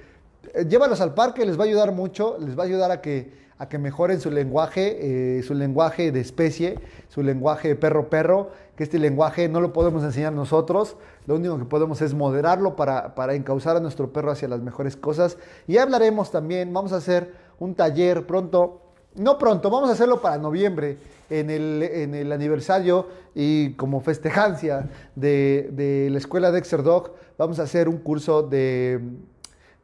eh, 0.54 0.66
llévalos 0.68 1.00
al 1.00 1.14
parque, 1.14 1.46
les 1.46 1.58
va 1.58 1.64
a 1.64 1.66
ayudar 1.66 1.92
mucho, 1.92 2.36
les 2.38 2.56
va 2.56 2.64
a 2.64 2.66
ayudar 2.66 2.90
a 2.90 3.00
que 3.00 3.45
a 3.58 3.68
que 3.68 3.78
mejoren 3.78 4.20
su 4.20 4.30
lenguaje, 4.30 5.38
eh, 5.38 5.42
su 5.42 5.54
lenguaje 5.54 6.12
de 6.12 6.20
especie, 6.20 6.78
su 7.08 7.22
lenguaje 7.22 7.74
perro-perro, 7.74 8.50
que 8.76 8.84
este 8.84 8.98
lenguaje 8.98 9.48
no 9.48 9.60
lo 9.60 9.72
podemos 9.72 10.04
enseñar 10.04 10.32
nosotros, 10.32 10.96
lo 11.26 11.36
único 11.36 11.58
que 11.58 11.64
podemos 11.64 12.02
es 12.02 12.12
moderarlo 12.12 12.76
para, 12.76 13.14
para 13.14 13.34
encauzar 13.34 13.76
a 13.76 13.80
nuestro 13.80 14.12
perro 14.12 14.30
hacia 14.30 14.48
las 14.48 14.60
mejores 14.60 14.96
cosas. 14.96 15.38
Y 15.66 15.78
hablaremos 15.78 16.30
también, 16.30 16.72
vamos 16.72 16.92
a 16.92 16.96
hacer 16.96 17.32
un 17.58 17.74
taller 17.74 18.26
pronto, 18.26 18.82
no 19.14 19.38
pronto, 19.38 19.70
vamos 19.70 19.88
a 19.88 19.94
hacerlo 19.94 20.20
para 20.20 20.36
noviembre, 20.36 20.98
en 21.30 21.50
el, 21.50 21.82
en 21.82 22.14
el 22.14 22.30
aniversario 22.32 23.08
y 23.34 23.72
como 23.72 24.00
festejancia 24.00 24.88
de, 25.14 25.70
de 25.72 26.08
la 26.10 26.18
escuela 26.18 26.52
Dexter 26.52 26.82
Dog, 26.82 27.14
vamos 27.36 27.58
a 27.58 27.64
hacer 27.64 27.88
un 27.88 27.98
curso 27.98 28.42
de 28.42 29.00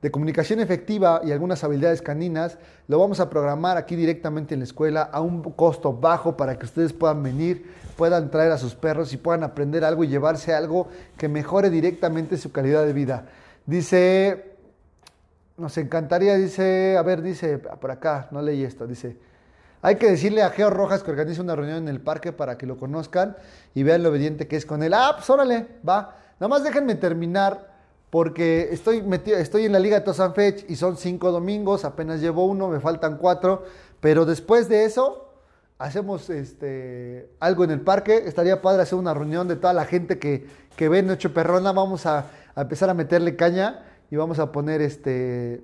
de 0.03 0.11
comunicación 0.11 0.59
efectiva 0.59 1.21
y 1.25 1.31
algunas 1.31 1.63
habilidades 1.63 2.03
caninas, 2.03 2.59
lo 2.89 2.99
vamos 2.99 3.21
a 3.21 3.31
programar 3.31 3.77
aquí 3.77 3.95
directamente 3.95 4.53
en 4.53 4.61
la 4.61 4.65
escuela 4.65 5.03
a 5.03 5.21
un 5.21 5.43
costo 5.53 5.93
bajo 5.93 6.37
para 6.37 6.59
que 6.59 6.67
ustedes 6.67 6.93
puedan 6.93 7.23
venir, 7.23 7.73
puedan 7.97 8.29
traer 8.29 8.51
a 8.51 8.59
sus 8.59 8.75
perros 8.75 9.13
y 9.13 9.17
puedan 9.17 9.45
aprender 9.45 9.85
algo 9.85 10.03
y 10.03 10.09
llevarse 10.09 10.53
algo 10.53 10.89
que 11.17 11.29
mejore 11.29 11.71
directamente 11.71 12.37
su 12.37 12.51
calidad 12.51 12.85
de 12.85 12.93
vida. 12.93 13.27
Dice, 13.65 14.57
nos 15.57 15.79
encantaría, 15.79 16.35
dice, 16.35 16.97
a 16.99 17.03
ver, 17.03 17.23
dice, 17.23 17.59
por 17.59 17.93
acá, 17.93 18.27
no 18.33 18.43
leí 18.43 18.65
esto, 18.65 18.89
dice, 18.89 19.17
hay 19.83 19.97
que 19.97 20.11
decirle 20.11 20.43
a 20.43 20.51
Geo 20.51 20.71
Rojas 20.71 21.05
que 21.05 21.13
organice 21.13 21.41
una 21.41 21.55
reunión 21.55 21.79
en 21.79 21.89
el 21.89 22.01
parque 22.01 22.33
para 22.33 22.59
que 22.59 22.67
lo 22.67 22.77
conozcan 22.77 23.37
y 23.73 23.85
vean 23.85 24.03
lo 24.03 24.09
obediente 24.09 24.49
que 24.49 24.57
es 24.57 24.67
con 24.67 24.83
él. 24.83 24.95
Ah, 24.95 25.13
pues 25.17 25.31
órale, 25.31 25.67
va. 25.89 26.17
Nada 26.41 26.49
más 26.49 26.65
déjenme 26.65 26.97
terminar 26.97 27.72
porque 28.13 28.69
estoy, 28.73 29.01
metido, 29.01 29.39
estoy 29.39 29.65
en 29.65 29.73
la 29.73 29.79
Liga 29.79 29.99
de 29.99 30.05
Tosanfech 30.05 30.69
y 30.69 30.77
son 30.77 30.99
cinco 30.99 31.33
domingos, 31.33 31.87
apenas 31.87 32.21
llevo 32.21 32.45
uno, 32.45 32.69
me 32.69 32.79
faltan 32.79 33.17
cuatro, 33.17 33.63
pero 34.01 34.27
después 34.27 34.69
de 34.69 34.85
eso 34.85 35.33
hacemos 35.79 36.29
este, 36.29 37.31
algo 37.41 37.65
en 37.65 37.71
el 37.71 37.81
parque, 37.81 38.25
estaría 38.27 38.61
padre 38.61 38.83
hacer 38.83 38.99
una 38.99 39.15
reunión 39.15 39.49
de 39.49 39.57
toda 39.57 39.73
la 39.73 39.87
gente 39.87 40.19
que, 40.19 40.47
que 40.77 40.91
ve 40.91 41.03
Noche 41.03 41.31
Perrona, 41.31 41.73
vamos 41.73 42.05
a, 42.05 42.27
empezar 42.55 42.91
a 42.91 42.95
meterle 42.95 43.35
caña 43.35 43.83
y 44.11 44.17
vamos 44.17 44.39
a 44.41 44.53
poner 44.53 44.83
este, 44.83 45.63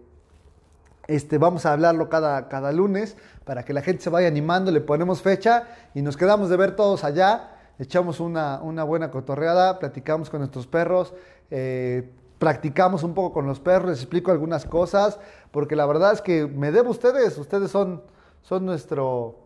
este, 1.06 1.36
vamos 1.36 1.66
a 1.66 1.74
hablarlo 1.74 2.08
cada, 2.08 2.48
cada 2.48 2.72
lunes 2.72 3.18
para 3.44 3.62
que 3.62 3.74
la 3.74 3.82
gente 3.82 4.02
se 4.02 4.08
vaya 4.08 4.26
animando, 4.26 4.70
le 4.70 4.80
ponemos 4.80 5.20
fecha 5.20 5.64
y 5.94 6.00
nos 6.00 6.16
quedamos 6.16 6.48
de 6.48 6.56
ver 6.56 6.76
todos 6.76 7.04
allá. 7.04 7.50
Echamos 7.78 8.20
una, 8.20 8.62
una 8.62 8.84
buena 8.84 9.10
cotorreada, 9.10 9.78
platicamos 9.78 10.30
con 10.30 10.40
nuestros 10.40 10.66
perros, 10.66 11.12
eh, 11.50 12.10
practicamos 12.38 13.02
un 13.02 13.14
poco 13.14 13.32
con 13.32 13.46
los 13.46 13.60
perros, 13.60 13.90
les 13.90 14.00
explico 14.00 14.30
algunas 14.30 14.64
cosas, 14.64 15.18
porque 15.50 15.76
la 15.76 15.86
verdad 15.86 16.12
es 16.12 16.20
que 16.20 16.46
me 16.46 16.70
debo 16.70 16.88
a 16.88 16.92
ustedes, 16.92 17.36
ustedes 17.38 17.70
son, 17.70 18.02
son, 18.42 18.64
nuestro, 18.64 19.36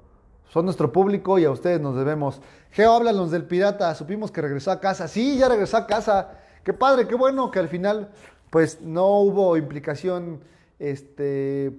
son 0.51 0.65
nuestro 0.65 0.93
público 0.93 1.39
y 1.39 1.45
a 1.45 1.51
ustedes 1.51 1.81
nos 1.81 1.97
debemos. 1.97 2.41
Geo, 2.71 2.93
háblanos 2.93 3.31
del 3.31 3.45
pirata, 3.45 3.95
supimos 3.95 4.31
que 4.31 4.43
regresó 4.43 4.71
a 4.71 4.81
casa, 4.81 5.09
sí, 5.09 5.39
ya 5.39 5.49
regresó 5.49 5.79
a 5.79 5.87
casa, 5.87 6.39
qué 6.65 6.73
padre, 6.73 7.07
qué 7.07 7.15
bueno 7.15 7.51
que 7.51 7.59
al 7.59 7.69
final 7.69 8.11
pues 8.51 8.83
no 8.83 9.21
hubo 9.21 9.57
implicación 9.57 10.41
este, 10.79 11.73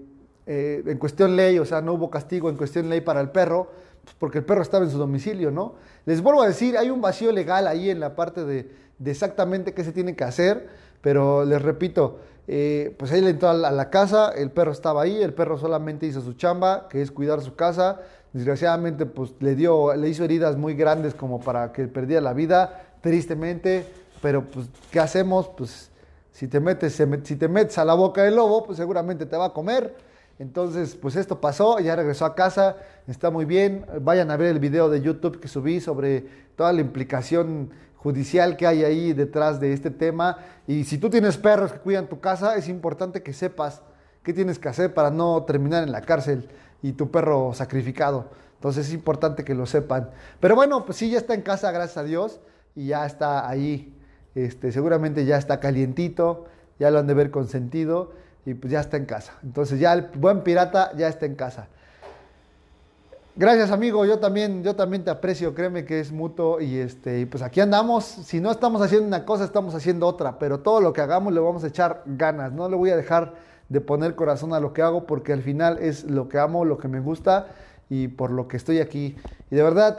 eh, 0.48 0.84
en 0.86 0.98
cuestión 0.98 1.36
ley, 1.36 1.60
o 1.60 1.66
sea, 1.66 1.82
no 1.82 1.94
hubo 1.94 2.10
castigo 2.10 2.50
en 2.50 2.58
cuestión 2.58 2.90
ley 2.90 3.02
para 3.02 3.22
el 3.22 3.30
perro, 3.30 3.72
pues, 4.04 4.16
porque 4.18 4.40
el 4.40 4.44
perro 4.44 4.62
estaba 4.62 4.84
en 4.84 4.92
su 4.92 4.98
domicilio, 4.98 5.52
¿no? 5.52 5.76
Les 6.06 6.22
vuelvo 6.22 6.42
a 6.42 6.48
decir, 6.48 6.78
hay 6.78 6.90
un 6.90 7.00
vacío 7.00 7.32
legal 7.32 7.68
ahí 7.68 7.90
en 7.90 8.00
la 8.00 8.16
parte 8.16 8.44
de, 8.44 8.70
exactamente 9.06 9.74
qué 9.74 9.84
se 9.84 9.92
tiene 9.92 10.16
que 10.16 10.24
hacer, 10.24 10.68
pero 11.04 11.44
les 11.44 11.62
repito, 11.62 12.18
eh, 12.48 12.96
pues 12.98 13.12
él 13.12 13.28
entró 13.28 13.50
a 13.50 13.54
la, 13.54 13.90
casa, 13.90 14.30
el 14.30 14.52
perro 14.52 14.72
estaba 14.72 15.02
ahí, 15.02 15.22
el 15.22 15.34
perro 15.34 15.58
solamente 15.58 16.06
hizo 16.06 16.22
su 16.22 16.34
chamba, 16.34 16.88
que 16.88 17.02
es 17.02 17.12
cuidar 17.12 17.42
su 17.42 17.56
casa. 17.56 18.00
Desgraciadamente, 18.32 19.06
pues 19.06 19.34
le 19.42 19.54
dio, 19.54 19.94
le 19.96 20.08
hizo 20.08 20.24
heridas 20.24 20.56
muy 20.56 20.76
grandes 20.76 21.14
como 21.14 21.42
para 21.42 21.74
que 21.74 21.88
perdiera 21.90 22.22
la 22.22 22.32
vida, 22.32 22.96
tristemente. 23.02 23.86
Pero, 24.22 24.46
pues, 24.46 24.68
¿qué 24.92 25.02
hacemos? 25.02 25.50
Pues, 25.50 25.92
si 26.32 26.48
te 26.48 26.62
metes, 26.62 27.02
si 27.24 27.36
te 27.36 27.48
metes 27.50 27.78
a 27.78 27.84
la 27.84 27.96
boca 27.96 28.24
del 28.24 28.38
lobo, 28.38 28.64
pues 28.64 28.78
seguramente 28.78 29.26
te 29.26 29.36
va 29.36 29.48
a 29.48 29.54
comer. 29.54 29.94
Entonces, 30.40 30.96
pues 30.96 31.18
esto 31.18 31.40
pasó, 31.40 31.80
ya 31.80 31.98
regresó 31.98 32.26
a 32.26 32.34
casa, 32.34 32.78
está 33.08 33.30
muy 33.30 33.44
bien. 33.44 33.86
Vayan 34.02 34.32
a 34.32 34.38
ver 34.38 34.48
el 34.48 34.60
video 34.60 34.90
de 34.90 35.02
YouTube 35.02 35.40
que 35.40 35.50
subí 35.50 35.82
sobre 35.82 36.26
toda 36.56 36.72
la 36.72 36.82
implicación 36.82 37.70
judicial 38.04 38.58
que 38.58 38.68
hay 38.68 38.84
ahí 38.84 39.14
detrás 39.14 39.60
de 39.60 39.72
este 39.74 39.90
tema. 39.90 40.38
Y 40.68 40.84
si 40.84 40.98
tú 40.98 41.10
tienes 41.10 41.38
perros 41.38 41.72
que 41.72 41.80
cuidan 41.80 42.08
tu 42.08 42.20
casa, 42.20 42.56
es 42.58 42.68
importante 42.68 43.24
que 43.24 43.34
sepas 43.34 43.82
qué 44.22 44.34
tienes 44.34 44.60
que 44.60 44.70
hacer 44.70 44.94
para 44.94 45.10
no 45.10 45.44
terminar 45.44 45.84
en 45.84 45.92
la 45.92 46.02
cárcel 46.02 46.50
y 46.82 46.92
tu 46.92 47.10
perro 47.10 47.54
sacrificado. 47.54 48.30
Entonces 48.56 48.88
es 48.88 48.94
importante 48.94 49.44
que 49.44 49.56
lo 49.56 49.66
sepan. 49.66 50.10
Pero 50.40 50.56
bueno, 50.56 50.86
pues 50.86 50.98
sí, 50.98 51.10
ya 51.10 51.18
está 51.18 51.34
en 51.34 51.42
casa, 51.42 51.72
gracias 51.72 51.98
a 51.98 52.04
Dios, 52.04 52.40
y 52.76 52.88
ya 52.88 53.06
está 53.06 53.48
ahí. 53.48 53.98
Este, 54.36 54.72
seguramente 54.72 55.26
ya 55.26 55.38
está 55.38 55.60
calientito, 55.60 56.46
ya 56.80 56.92
lo 56.92 57.00
han 57.00 57.08
de 57.08 57.14
ver 57.14 57.32
consentido 57.32 58.12
y 58.46 58.54
pues 58.54 58.72
ya 58.72 58.82
está 58.82 58.98
en 58.98 59.06
casa. 59.06 59.34
Entonces 59.44 59.80
ya 59.80 59.94
el 59.94 60.10
buen 60.16 60.42
pirata 60.42 60.92
ya 60.96 61.08
está 61.08 61.26
en 61.26 61.36
casa. 61.36 61.68
Gracias 63.36 63.72
amigo, 63.72 64.06
yo 64.06 64.20
también, 64.20 64.64
yo 64.64 64.76
también 64.76 65.04
te 65.04 65.10
aprecio, 65.10 65.56
créeme 65.56 65.86
que 65.86 66.00
es 66.00 66.12
mutuo 66.12 66.62
y 66.62 66.78
este, 66.78 67.26
pues 67.26 67.42
aquí 67.42 67.62
andamos, 67.62 68.04
si 68.06 68.40
no 68.40 68.52
estamos 68.52 68.80
haciendo 68.80 69.08
una 69.08 69.26
cosa, 69.26 69.44
estamos 69.44 69.74
haciendo 69.74 70.06
otra, 70.06 70.38
pero 70.38 70.60
todo 70.60 70.82
lo 70.82 70.94
que 70.94 71.02
hagamos 71.02 71.34
le 71.34 71.40
vamos 71.40 71.64
a 71.64 71.68
echar 71.68 72.04
ganas, 72.06 72.52
no 72.52 72.70
le 72.70 72.76
voy 72.76 72.92
a 72.92 72.96
dejar 72.96 73.34
de 73.70 73.82
poner 73.82 74.14
corazón 74.14 74.54
a 74.54 74.60
lo 74.60 74.72
que 74.72 74.84
hago 74.84 75.08
porque 75.08 75.34
al 75.34 75.42
final 75.42 75.80
es 75.80 76.04
lo 76.04 76.30
que 76.30 76.38
amo, 76.38 76.64
lo 76.64 76.78
que 76.78 76.88
me 76.88 77.00
gusta 77.00 77.48
y 77.90 78.08
por 78.08 78.30
lo 78.30 78.48
que 78.48 78.58
estoy 78.58 78.80
aquí. 78.80 79.16
Y 79.50 79.56
de 79.56 79.64
verdad, 79.64 79.98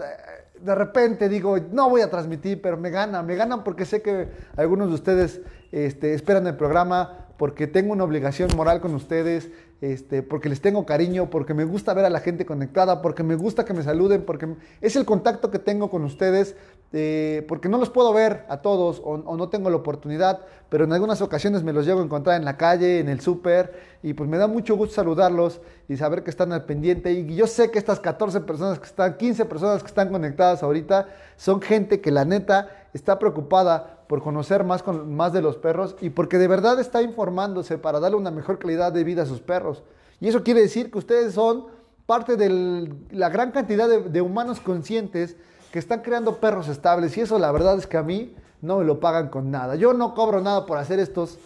de 0.60 0.74
repente 0.76 1.28
digo, 1.28 1.58
no 1.72 1.90
voy 1.90 2.02
a 2.02 2.10
transmitir, 2.10 2.62
pero 2.62 2.76
me 2.76 2.90
ganan, 2.90 3.26
me 3.26 3.34
ganan 3.34 3.64
porque 3.64 3.84
sé 3.84 4.00
que 4.00 4.28
algunos 4.56 4.90
de 4.90 4.94
ustedes 4.94 5.40
este, 5.72 6.14
esperan 6.14 6.46
el 6.46 6.56
programa, 6.56 7.26
porque 7.36 7.66
tengo 7.66 7.92
una 7.92 8.04
obligación 8.04 8.50
moral 8.56 8.80
con 8.80 8.94
ustedes, 8.94 9.50
este, 9.84 10.22
porque 10.22 10.48
les 10.48 10.62
tengo 10.62 10.86
cariño, 10.86 11.28
porque 11.28 11.52
me 11.52 11.64
gusta 11.64 11.92
ver 11.92 12.06
a 12.06 12.10
la 12.10 12.20
gente 12.20 12.46
conectada, 12.46 13.02
porque 13.02 13.22
me 13.22 13.34
gusta 13.34 13.66
que 13.66 13.74
me 13.74 13.82
saluden, 13.82 14.24
porque 14.24 14.48
es 14.80 14.96
el 14.96 15.04
contacto 15.04 15.50
que 15.50 15.58
tengo 15.58 15.90
con 15.90 16.04
ustedes, 16.04 16.56
eh, 16.94 17.44
porque 17.48 17.68
no 17.68 17.76
los 17.76 17.90
puedo 17.90 18.10
ver 18.14 18.46
a 18.48 18.62
todos 18.62 19.02
o, 19.04 19.18
no 19.36 19.48
tengo 19.50 19.68
la 19.68 19.76
oportunidad, 19.76 20.40
pero 20.70 20.84
en 20.84 20.94
algunas 20.94 21.20
ocasiones 21.20 21.64
me 21.64 21.74
los 21.74 21.84
llego 21.84 22.00
a 22.00 22.02
encontrar 22.02 22.38
en 22.38 22.46
la 22.46 22.56
calle, 22.56 22.98
en 22.98 23.10
el 23.10 23.20
súper, 23.20 23.74
y 24.02 24.14
pues 24.14 24.26
me 24.30 24.38
da 24.38 24.46
mucho 24.46 24.74
gusto 24.74 24.94
saludarlos 24.94 25.60
y 25.86 25.98
saber 25.98 26.22
que 26.22 26.30
están 26.30 26.54
al 26.54 26.64
pendiente. 26.64 27.12
Y 27.12 27.34
yo 27.34 27.46
sé 27.46 27.70
que 27.70 27.78
estas 27.78 28.00
14 28.00 28.40
personas 28.40 28.78
que 28.78 28.86
están, 28.86 29.18
15 29.18 29.44
personas 29.44 29.82
que 29.82 29.88
están 29.88 30.08
conectadas 30.08 30.62
ahorita, 30.62 31.08
son 31.36 31.60
gente 31.60 32.00
que 32.00 32.10
la 32.10 32.24
neta 32.24 32.70
está 32.94 33.18
preocupada 33.18 34.03
por 34.14 34.22
conocer 34.22 34.62
más, 34.62 34.84
con, 34.84 35.12
más 35.16 35.32
de 35.32 35.42
los 35.42 35.56
perros 35.56 35.96
y 36.00 36.10
porque 36.10 36.38
de 36.38 36.46
verdad 36.46 36.78
está 36.78 37.02
informándose 37.02 37.78
para 37.78 37.98
darle 37.98 38.16
una 38.16 38.30
mejor 38.30 38.60
calidad 38.60 38.92
de 38.92 39.02
vida 39.02 39.22
a 39.22 39.26
sus 39.26 39.40
perros. 39.40 39.82
Y 40.20 40.28
eso 40.28 40.44
quiere 40.44 40.60
decir 40.60 40.88
que 40.92 40.98
ustedes 40.98 41.34
son 41.34 41.66
parte 42.06 42.36
de 42.36 42.94
la 43.10 43.28
gran 43.28 43.50
cantidad 43.50 43.88
de, 43.88 44.20
humanos 44.20 44.60
conscientes 44.60 45.36
que 45.72 45.80
están 45.80 46.02
creando 46.02 46.36
perros 46.36 46.68
estables. 46.68 47.16
Y 47.18 47.22
eso 47.22 47.40
la 47.40 47.50
verdad 47.50 47.76
es 47.76 47.88
que 47.88 47.96
a 47.96 48.04
mí 48.04 48.36
no 48.62 48.78
me 48.78 48.84
lo 48.84 49.00
pagan 49.00 49.30
con 49.30 49.50
nada. 49.50 49.74
Yo 49.74 49.92
no 49.94 50.14
cobro 50.14 50.40
nada 50.40 50.64
por 50.64 50.78
hacer 50.78 51.00
estos, 51.00 51.40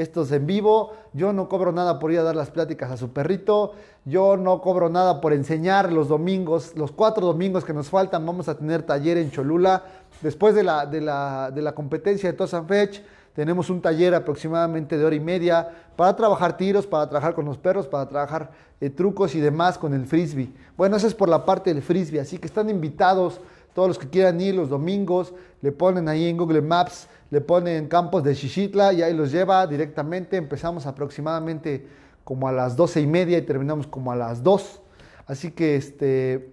estos 0.00 0.32
en 0.32 0.46
vivo. 0.46 0.92
Yo 1.12 1.32
no 1.32 1.48
cobro 1.48 1.72
nada 1.72 1.98
por 1.98 2.12
ir 2.12 2.18
a 2.18 2.22
dar 2.22 2.36
las 2.36 2.50
pláticas 2.50 2.90
a 2.90 2.96
su 2.96 3.10
perrito. 3.10 3.72
Yo 4.04 4.36
no 4.36 4.60
cobro 4.60 4.88
nada 4.88 5.20
por 5.20 5.32
enseñar 5.32 5.92
los 5.92 6.08
domingos, 6.08 6.72
los 6.76 6.92
cuatro 6.92 7.26
domingos 7.26 7.64
que 7.64 7.72
nos 7.72 7.90
faltan. 7.90 8.24
Vamos 8.24 8.48
a 8.48 8.56
tener 8.56 8.82
taller 8.82 9.18
en 9.18 9.30
Cholula 9.30 9.82
Después 10.20 10.54
de 10.54 10.64
la, 10.64 10.84
de 10.86 11.00
la, 11.00 11.72
competencia 11.74 12.30
de 12.30 12.36
Tosan 12.36 12.66
Fetch, 12.66 13.00
tenemos 13.34 13.70
un 13.70 13.80
taller 13.80 14.16
aproximadamente 14.16 14.98
de 14.98 15.04
hora 15.04 15.14
y 15.14 15.20
media 15.20 15.68
para 15.94 16.16
trabajar 16.16 16.56
tiros, 16.56 16.88
para 16.88 17.08
trabajar 17.08 17.34
con 17.34 17.44
los 17.44 17.56
perros, 17.56 17.86
para 17.86 18.08
trabajar 18.08 18.50
eh, 18.80 18.90
trucos 18.90 19.36
y 19.36 19.40
demás 19.40 19.78
con 19.78 19.94
el 19.94 20.06
frisbee. 20.06 20.50
Bueno, 20.76 20.96
eso 20.96 21.06
es 21.06 21.14
por 21.14 21.28
la 21.28 21.44
parte 21.44 21.72
del 21.72 21.84
frisbee, 21.84 22.18
así 22.18 22.38
que 22.38 22.48
están 22.48 22.68
invitados 22.68 23.40
todos 23.74 23.86
los 23.86 23.98
que 23.98 24.08
quieran 24.08 24.40
ir 24.40 24.56
los 24.56 24.70
domingos, 24.70 25.32
le 25.60 25.70
ponen 25.70 26.08
ahí 26.08 26.28
en 26.28 26.36
Google 26.36 26.62
Maps, 26.62 27.06
le 27.30 27.40
ponen 27.40 27.88
campos 27.88 28.22
de 28.24 28.34
Xixitla 28.34 28.92
y 28.92 29.02
ahí 29.02 29.14
los 29.14 29.30
lleva 29.30 29.66
directamente. 29.66 30.36
Empezamos 30.36 30.86
aproximadamente 30.86 31.86
como 32.24 32.48
a 32.48 32.52
las 32.52 32.76
doce 32.76 33.00
y 33.00 33.06
media 33.06 33.38
y 33.38 33.42
terminamos 33.42 33.86
como 33.86 34.12
a 34.12 34.16
las 34.16 34.42
dos. 34.42 34.80
Así 35.26 35.50
que 35.50 35.76
este, 35.76 36.52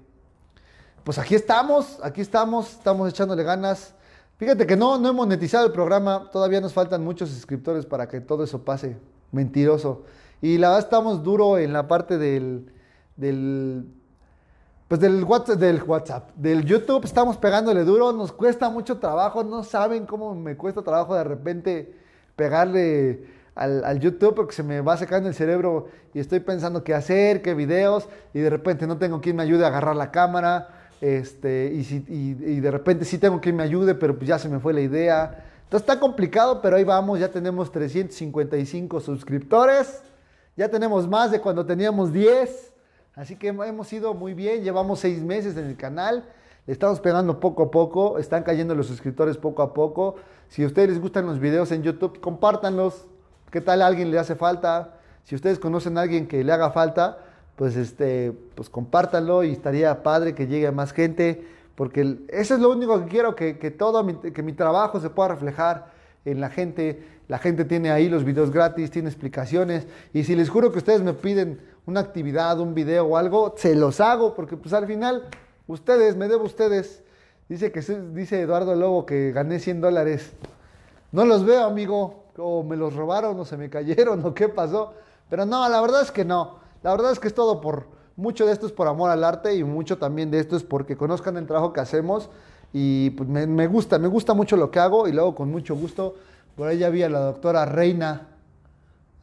pues 1.04 1.18
aquí 1.18 1.36
estamos, 1.36 2.00
aquí 2.04 2.22
estamos, 2.22 2.74
estamos 2.74 3.10
echándole 3.10 3.44
ganas. 3.44 3.94
Fíjate 4.38 4.68
que 4.68 4.76
no, 4.76 4.98
no 4.98 5.10
he 5.10 5.14
monetizado 5.14 5.66
el 5.66 5.72
programa, 5.72 6.30
todavía 6.32 6.60
nos 6.60 6.74
faltan 6.74 7.04
muchos 7.04 7.30
suscriptores 7.30 7.86
para 7.86 8.08
que 8.08 8.20
todo 8.20 8.44
eso 8.44 8.66
pase. 8.66 8.98
Mentiroso. 9.32 10.04
Y 10.42 10.58
la 10.58 10.70
verdad 10.70 10.84
estamos 10.84 11.24
duro 11.24 11.58
en 11.58 11.74
la 11.74 11.88
parte 11.88 12.18
del, 12.18 12.72
del 13.16 13.86
pues 14.88 15.02
del 15.02 15.24
WhatsApp, 15.24 15.58
del 15.58 15.82
WhatsApp, 15.82 16.30
del 16.36 16.64
YouTube 16.64 17.04
estamos 17.06 17.38
pegándole 17.38 17.84
duro, 17.84 18.12
nos 18.14 18.32
cuesta 18.32 18.70
mucho 18.70 19.00
trabajo, 19.00 19.44
no 19.44 19.64
saben 19.64 20.06
cómo 20.06 20.36
me 20.36 20.56
cuesta 20.56 20.84
trabajo 20.84 21.16
de 21.16 21.24
repente 21.24 21.96
pegarle 22.36 23.26
al, 23.56 24.00
YouTube 24.00 24.36
porque 24.36 24.54
se 24.54 24.62
me 24.62 24.82
va 24.82 24.96
secando 24.98 25.28
el 25.28 25.34
cerebro 25.34 25.88
y 26.14 26.20
estoy 26.20 26.40
pensando 26.40 26.84
qué 26.84 26.94
hacer, 26.94 27.42
qué 27.42 27.56
videos 27.56 28.08
y 28.34 28.40
de 28.40 28.50
repente 28.50 28.86
no 28.86 28.98
tengo 28.98 29.22
quien 29.22 29.38
me 29.38 29.44
ayude 29.44 29.64
a 29.64 29.70
agarrar 29.70 29.96
la 29.96 30.12
cámara 30.12 30.68
este, 31.02 31.72
y, 31.74 31.84
si, 31.84 32.06
y, 32.08 32.60
de 32.60 32.72
repente 32.72 33.06
sí 33.06 33.18
tengo 33.18 33.42
que 33.42 33.52
me 33.52 33.64
ayude, 33.64 33.96
pero 33.96 34.16
pues 34.16 34.28
ya 34.28 34.40
se 34.40 34.50
me 34.50 34.60
fue 34.60 34.74
la 34.74 34.82
idea. 34.82 35.44
Entonces 35.64 35.88
está 35.88 36.00
complicado, 36.00 36.62
pero 36.62 36.78
ahí 36.78 36.84
vamos, 36.84 37.20
ya 37.20 37.30
tenemos 37.30 37.72
355 37.72 39.00
suscriptores, 39.02 40.02
ya 40.56 40.70
tenemos 40.70 41.08
más 41.08 41.32
de 41.32 41.42
cuando 41.42 41.66
teníamos 41.66 42.14
10, 42.14 42.75
así 43.16 43.36
que 43.36 43.48
hemos 43.48 43.92
ido 43.94 44.14
muy 44.14 44.34
bien, 44.34 44.64
llevamos 44.64 45.00
seis 45.00 45.22
meses 45.22 45.58
en 45.58 45.66
el 45.66 45.78
canal, 45.78 46.26
le 46.68 46.74
estamos 46.74 47.00
pegando 47.00 47.40
poco 47.40 47.64
a 47.64 47.72
poco, 47.72 48.18
están 48.18 48.44
cayendo 48.44 48.74
los 48.74 48.88
suscriptores 48.88 49.38
poco 49.38 49.62
a 49.62 49.74
poco. 49.74 50.16
Si 50.50 50.64
a 50.64 50.68
ustedes 50.68 50.90
les 50.90 51.00
gustan 51.00 51.26
los 51.28 51.40
videos 51.40 51.72
en 51.72 51.84
YouTube, 51.84 52.20
compártanlos. 52.20 53.06
¿Qué 53.52 53.62
tal 53.62 53.84
a 53.84 53.88
alguien 53.88 54.10
le 54.10 54.18
hace 54.18 54.36
falta? 54.36 54.96
Si 55.24 55.36
ustedes 55.36 55.60
conocen 55.60 55.98
a 55.98 56.02
alguien 56.02 56.28
que 56.28 56.44
le 56.44 56.52
haga 56.52 56.72
falta, 56.72 57.20
pues 57.56 57.76
este, 57.76 58.32
pues 58.56 58.70
compártanlo 58.70 59.44
y 59.44 59.52
estaría 59.52 60.02
padre 60.02 60.34
que 60.34 60.48
llegue 60.48 60.68
a 60.68 60.72
más 60.72 60.92
gente, 60.92 61.46
porque 61.76 62.18
eso 62.30 62.56
es 62.56 62.60
lo 62.60 62.72
único 62.72 63.00
que 63.04 63.10
quiero, 63.10 63.36
que, 63.36 63.54
todo 63.72 64.04
mi, 64.04 64.16
que 64.16 64.42
mi 64.42 64.54
trabajo 64.54 65.00
se 65.00 65.10
pueda 65.10 65.30
reflejar 65.30 65.92
en 66.26 66.42
la 66.42 66.50
gente. 66.50 67.04
La 67.28 67.38
gente 67.38 67.66
tiene 67.66 67.92
ahí 67.92 68.10
los 68.10 68.24
videos 68.24 68.52
gratis, 68.52 68.92
tiene 68.92 69.10
explicaciones, 69.10 69.88
y 70.14 70.24
si 70.24 70.36
les 70.36 70.50
juro 70.50 70.72
que 70.72 70.78
ustedes 70.78 71.02
me 71.02 71.14
piden 71.14 71.60
una 71.86 72.00
actividad, 72.00 72.60
un 72.60 72.74
video 72.74 73.06
o 73.06 73.18
algo, 73.18 73.54
se 73.58 73.76
los 73.76 74.00
hago, 74.00 74.34
porque 74.34 74.58
pues 74.58 74.74
al 74.74 74.88
final, 74.88 75.28
ustedes, 75.68 76.16
me 76.16 76.28
debo 76.28 76.44
ustedes. 76.46 77.04
Dice 77.48 77.72
que 77.72 77.82
dice 77.82 78.42
Eduardo 78.42 78.76
Lobo 78.76 79.06
que 79.06 79.32
gané 79.32 79.60
100 79.60 79.82
dólares. 79.82 80.34
No 81.12 81.26
los 81.26 81.46
veo, 81.46 81.64
amigo, 81.64 82.26
o 82.38 82.64
me 82.64 82.76
los 82.76 82.96
robaron, 82.96 83.40
o 83.40 83.46
se 83.46 83.58
me 83.58 83.70
cayeron, 83.70 84.22
o 84.26 84.34
qué 84.34 84.50
pasó. 84.50 84.94
Pero 85.30 85.46
no, 85.46 85.68
la 85.70 85.82
verdad 85.82 86.02
es 86.02 86.12
que 86.12 86.26
no. 86.26 86.60
La 86.82 86.92
verdad 86.92 87.12
es 87.12 87.20
que 87.20 87.28
es 87.28 87.34
todo 87.34 87.62
por, 87.62 87.86
mucho 88.16 88.46
de 88.46 88.54
esto 88.54 88.66
es 88.66 88.72
por 88.72 88.88
amor 88.88 89.10
al 89.10 89.24
arte 89.24 89.56
y 89.56 89.64
mucho 89.64 89.98
también 89.98 90.32
de 90.32 90.40
esto 90.40 90.56
es 90.56 90.64
porque 90.64 90.96
conozcan 90.96 91.38
el 91.38 91.46
trabajo 91.46 91.74
que 91.74 91.82
hacemos 91.82 92.30
y 92.72 93.12
pues 93.12 93.28
me, 93.30 93.68
gusta, 93.68 94.00
me 94.00 94.08
gusta 94.08 94.34
mucho 94.34 94.58
lo 94.58 94.72
que 94.72 94.80
hago 94.80 95.08
y 95.08 95.12
luego 95.12 95.36
con 95.36 95.50
mucho 95.50 95.76
gusto, 95.76 96.16
por 96.56 96.68
ahí 96.68 96.80
ya 96.80 96.90
vi 96.90 97.04
a 97.04 97.10
la 97.10 97.20
doctora 97.20 97.66
Reina 97.66 98.28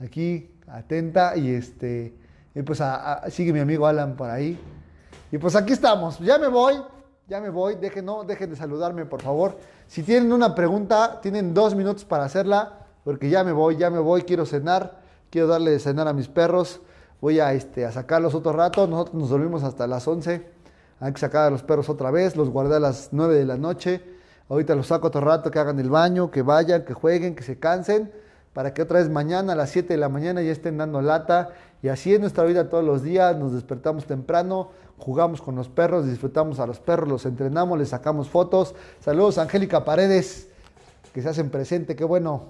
aquí 0.00 0.50
atenta 0.66 1.36
y 1.36 1.50
este, 1.50 2.14
y 2.54 2.62
pues 2.62 2.82
sigue 3.28 3.52
mi 3.52 3.60
amigo 3.60 3.86
Alan 3.86 4.16
por 4.16 4.30
ahí. 4.30 4.58
Y 5.30 5.38
pues 5.38 5.56
aquí 5.56 5.72
estamos, 5.72 6.18
ya 6.18 6.38
me 6.38 6.48
voy, 6.48 6.74
ya 7.26 7.40
me 7.40 7.48
voy. 7.48 7.76
Dejen, 7.76 8.04
no, 8.04 8.24
dejen 8.24 8.50
de 8.50 8.56
saludarme, 8.56 9.06
por 9.06 9.22
favor. 9.22 9.56
Si 9.86 10.02
tienen 10.02 10.32
una 10.32 10.54
pregunta, 10.54 11.20
tienen 11.22 11.54
dos 11.54 11.74
minutos 11.74 12.04
para 12.04 12.24
hacerla, 12.24 12.86
porque 13.04 13.30
ya 13.30 13.42
me 13.42 13.52
voy, 13.52 13.76
ya 13.76 13.90
me 13.90 13.98
voy, 13.98 14.22
quiero 14.22 14.44
cenar, 14.44 15.00
quiero 15.30 15.46
darle 15.46 15.70
de 15.70 15.78
cenar 15.78 16.06
a 16.08 16.12
mis 16.12 16.28
perros. 16.28 16.80
Voy 17.22 17.40
a, 17.40 17.52
este, 17.52 17.86
a 17.86 17.92
sacarlos 17.92 18.34
otro 18.34 18.52
rato. 18.52 18.86
Nosotros 18.86 19.14
nos 19.14 19.30
dormimos 19.30 19.62
hasta 19.62 19.86
las 19.86 20.06
11. 20.06 20.44
Hay 21.00 21.12
que 21.12 21.20
sacar 21.20 21.46
a 21.46 21.50
los 21.50 21.62
perros 21.62 21.88
otra 21.88 22.10
vez. 22.10 22.36
Los 22.36 22.50
guardé 22.50 22.76
a 22.76 22.80
las 22.80 23.10
9 23.12 23.34
de 23.34 23.44
la 23.46 23.56
noche. 23.56 24.02
Ahorita 24.48 24.74
los 24.74 24.88
saco 24.88 25.06
otro 25.06 25.20
rato, 25.20 25.50
que 25.50 25.58
hagan 25.58 25.78
el 25.78 25.88
baño, 25.88 26.30
que 26.30 26.42
vayan, 26.42 26.84
que 26.84 26.94
jueguen, 26.94 27.34
que 27.34 27.42
se 27.42 27.58
cansen, 27.58 28.12
para 28.52 28.74
que 28.74 28.82
otra 28.82 28.98
vez 28.98 29.08
mañana 29.08 29.54
a 29.54 29.56
las 29.56 29.70
7 29.70 29.94
de 29.94 29.98
la 29.98 30.08
mañana 30.08 30.42
ya 30.42 30.52
estén 30.52 30.76
dando 30.76 31.00
lata. 31.00 31.52
Y 31.82 31.88
así 31.88 32.14
es 32.14 32.20
nuestra 32.20 32.44
vida 32.44 32.68
todos 32.68 32.84
los 32.84 33.02
días. 33.02 33.36
Nos 33.36 33.52
despertamos 33.52 34.06
temprano, 34.06 34.70
jugamos 34.98 35.42
con 35.42 35.56
los 35.56 35.68
perros, 35.68 36.06
disfrutamos 36.06 36.60
a 36.60 36.66
los 36.66 36.78
perros, 36.78 37.08
los 37.08 37.26
entrenamos, 37.26 37.76
les 37.76 37.88
sacamos 37.88 38.28
fotos. 38.28 38.76
Saludos, 39.00 39.38
Angélica 39.38 39.84
Paredes, 39.84 40.48
que 41.12 41.22
se 41.22 41.28
hacen 41.28 41.50
presente, 41.50 41.96
qué 41.96 42.04
bueno. 42.04 42.44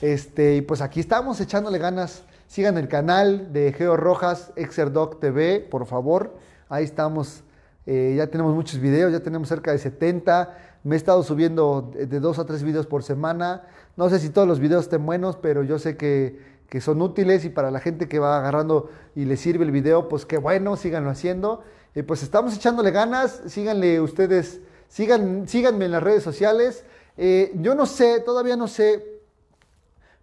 Este, 0.00 0.54
y 0.56 0.60
pues 0.62 0.80
aquí 0.80 1.00
estamos 1.00 1.40
echándole 1.40 1.78
ganas. 1.78 2.22
Sigan 2.46 2.78
el 2.78 2.86
canal 2.86 3.52
de 3.52 3.72
Geo 3.72 3.96
Rojas, 3.96 4.52
Exerdoc 4.54 5.18
TV, 5.18 5.58
por 5.58 5.86
favor. 5.86 6.36
Ahí 6.68 6.84
estamos. 6.84 7.42
Eh, 7.86 8.14
ya 8.16 8.28
tenemos 8.28 8.54
muchos 8.54 8.78
videos, 8.78 9.10
ya 9.10 9.20
tenemos 9.20 9.48
cerca 9.48 9.72
de 9.72 9.78
70. 9.78 10.56
Me 10.84 10.94
he 10.94 10.96
estado 10.96 11.24
subiendo 11.24 11.90
de 11.92 12.20
dos 12.20 12.38
a 12.38 12.46
tres 12.46 12.62
videos 12.62 12.86
por 12.86 13.02
semana. 13.02 13.64
No 13.96 14.08
sé 14.08 14.20
si 14.20 14.30
todos 14.30 14.46
los 14.46 14.60
videos 14.60 14.84
estén 14.84 15.04
buenos, 15.04 15.36
pero 15.36 15.64
yo 15.64 15.78
sé 15.80 15.96
que, 15.96 16.38
que 16.68 16.80
son 16.80 17.00
útiles 17.02 17.44
y 17.44 17.50
para 17.50 17.70
la 17.70 17.80
gente 17.80 18.08
que 18.08 18.18
va 18.18 18.38
agarrando 18.38 18.90
y 19.14 19.24
le 19.24 19.36
sirve 19.36 19.64
el 19.64 19.70
video, 19.70 20.08
pues 20.08 20.26
qué 20.26 20.38
bueno, 20.38 20.76
síganlo 20.76 21.10
haciendo. 21.10 21.62
Y 21.94 22.02
pues 22.02 22.22
estamos 22.22 22.54
echándole 22.54 22.90
ganas, 22.90 23.42
síganle 23.46 24.00
ustedes, 24.00 24.60
sigan, 24.88 25.48
síganme 25.48 25.86
en 25.86 25.92
las 25.92 26.02
redes 26.02 26.22
sociales. 26.22 26.84
Eh, 27.16 27.52
yo 27.56 27.74
no 27.74 27.86
sé, 27.86 28.20
todavía 28.20 28.56
no 28.56 28.68
sé 28.68 29.18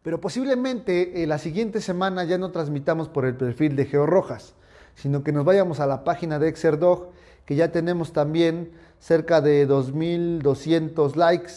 pero 0.06 0.22
posiblemente 0.22 1.24
eh, 1.24 1.26
la 1.26 1.40
siguiente 1.40 1.82
semana 1.82 2.26
ya 2.26 2.38
no 2.38 2.52
transmitamos 2.52 3.10
por 3.10 3.26
el 3.26 3.36
perfil 3.36 3.76
de 3.76 3.86
Geo 3.86 4.06
Rojas, 4.06 4.54
sino 4.94 5.24
que 5.24 5.32
nos 5.32 5.46
vayamos 5.46 5.80
a 5.80 5.88
la 5.88 6.04
página 6.04 6.38
de 6.38 6.48
Exerdog, 6.48 7.10
que 7.44 7.56
ya 7.56 7.72
tenemos 7.72 8.14
también 8.14 8.72
cerca 9.00 9.42
de 9.42 9.68
2.200 9.68 11.16
likes. 11.16 11.54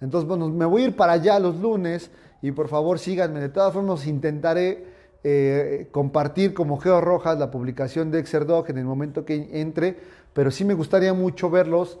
Entonces, 0.00 0.28
bueno, 0.28 0.48
me 0.50 0.66
voy 0.66 0.82
a 0.82 0.84
ir 0.84 0.94
para 0.94 1.14
allá 1.14 1.40
los 1.40 1.56
lunes 1.56 2.12
y 2.44 2.52
por 2.52 2.68
favor 2.68 2.98
síganme. 2.98 3.40
De 3.40 3.48
todas 3.48 3.72
formas, 3.72 4.06
intentaré 4.06 4.84
eh, 5.24 5.88
compartir 5.92 6.52
como 6.52 6.78
Geo 6.78 7.00
Rojas 7.00 7.38
la 7.38 7.50
publicación 7.50 8.10
de 8.10 8.18
Exerdog 8.18 8.68
en 8.68 8.76
el 8.76 8.84
momento 8.84 9.24
que 9.24 9.48
entre, 9.62 9.96
pero 10.34 10.50
sí 10.50 10.62
me 10.66 10.74
gustaría 10.74 11.14
mucho 11.14 11.48
verlos 11.48 11.98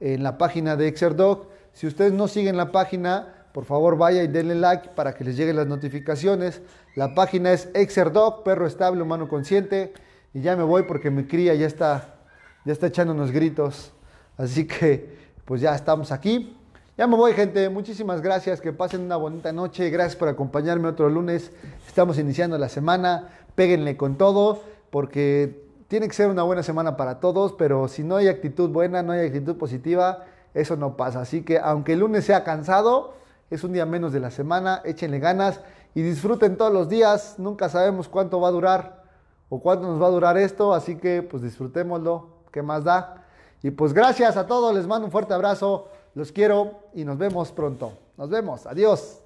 en 0.00 0.24
la 0.24 0.36
página 0.36 0.74
de 0.74 0.88
Exerdog. 0.88 1.46
Si 1.74 1.86
ustedes 1.86 2.12
no 2.12 2.26
siguen 2.26 2.56
la 2.56 2.72
página, 2.72 3.46
por 3.52 3.66
favor 3.66 3.96
vaya 3.96 4.24
y 4.24 4.26
denle 4.26 4.56
like 4.56 4.88
para 4.96 5.14
que 5.14 5.22
les 5.22 5.36
lleguen 5.36 5.54
las 5.54 5.68
notificaciones. 5.68 6.60
La 6.96 7.14
página 7.14 7.52
es 7.52 7.68
Exerdog, 7.72 8.42
perro 8.42 8.66
estable, 8.66 9.00
humano 9.00 9.28
consciente. 9.28 9.92
Y 10.32 10.40
ya 10.40 10.56
me 10.56 10.64
voy 10.64 10.82
porque 10.82 11.12
mi 11.12 11.22
cría 11.22 11.54
ya 11.54 11.68
está, 11.68 12.16
ya 12.64 12.72
está 12.72 12.88
echando 12.88 13.12
unos 13.12 13.30
gritos. 13.30 13.92
Así 14.36 14.66
que 14.66 15.16
pues 15.44 15.60
ya 15.60 15.72
estamos 15.72 16.10
aquí. 16.10 16.58
Ya 16.96 17.08
me 17.08 17.16
voy 17.16 17.32
gente, 17.32 17.68
muchísimas 17.70 18.20
gracias, 18.20 18.60
que 18.60 18.72
pasen 18.72 19.00
una 19.00 19.16
bonita 19.16 19.52
noche, 19.52 19.90
gracias 19.90 20.14
por 20.14 20.28
acompañarme 20.28 20.86
otro 20.86 21.10
lunes, 21.10 21.50
estamos 21.88 22.20
iniciando 22.20 22.56
la 22.56 22.68
semana, 22.68 23.30
péguenle 23.56 23.96
con 23.96 24.14
todo, 24.14 24.60
porque 24.90 25.66
tiene 25.88 26.06
que 26.06 26.14
ser 26.14 26.28
una 26.28 26.44
buena 26.44 26.62
semana 26.62 26.96
para 26.96 27.18
todos, 27.18 27.52
pero 27.52 27.88
si 27.88 28.04
no 28.04 28.14
hay 28.14 28.28
actitud 28.28 28.70
buena, 28.70 29.02
no 29.02 29.10
hay 29.10 29.26
actitud 29.26 29.56
positiva, 29.56 30.26
eso 30.54 30.76
no 30.76 30.96
pasa. 30.96 31.22
Así 31.22 31.42
que 31.42 31.58
aunque 31.58 31.94
el 31.94 31.98
lunes 31.98 32.26
sea 32.26 32.44
cansado, 32.44 33.14
es 33.50 33.64
un 33.64 33.72
día 33.72 33.86
menos 33.86 34.12
de 34.12 34.20
la 34.20 34.30
semana, 34.30 34.80
échenle 34.84 35.18
ganas 35.18 35.62
y 35.96 36.02
disfruten 36.02 36.56
todos 36.56 36.72
los 36.72 36.88
días, 36.88 37.34
nunca 37.38 37.68
sabemos 37.68 38.08
cuánto 38.08 38.40
va 38.40 38.46
a 38.46 38.52
durar 38.52 39.02
o 39.48 39.58
cuánto 39.58 39.88
nos 39.88 40.00
va 40.00 40.06
a 40.06 40.10
durar 40.10 40.38
esto, 40.38 40.72
así 40.72 40.94
que 40.94 41.22
pues 41.22 41.42
disfrutémoslo, 41.42 42.28
¿qué 42.52 42.62
más 42.62 42.84
da? 42.84 43.24
Y 43.64 43.72
pues 43.72 43.92
gracias 43.92 44.36
a 44.36 44.46
todos, 44.46 44.72
les 44.72 44.86
mando 44.86 45.06
un 45.06 45.10
fuerte 45.10 45.34
abrazo, 45.34 45.88
los 46.14 46.32
quiero 46.32 46.80
y 46.94 47.04
nos 47.04 47.18
vemos 47.18 47.52
pronto. 47.52 47.92
Nos 48.16 48.30
vemos, 48.30 48.66
adiós. 48.66 49.23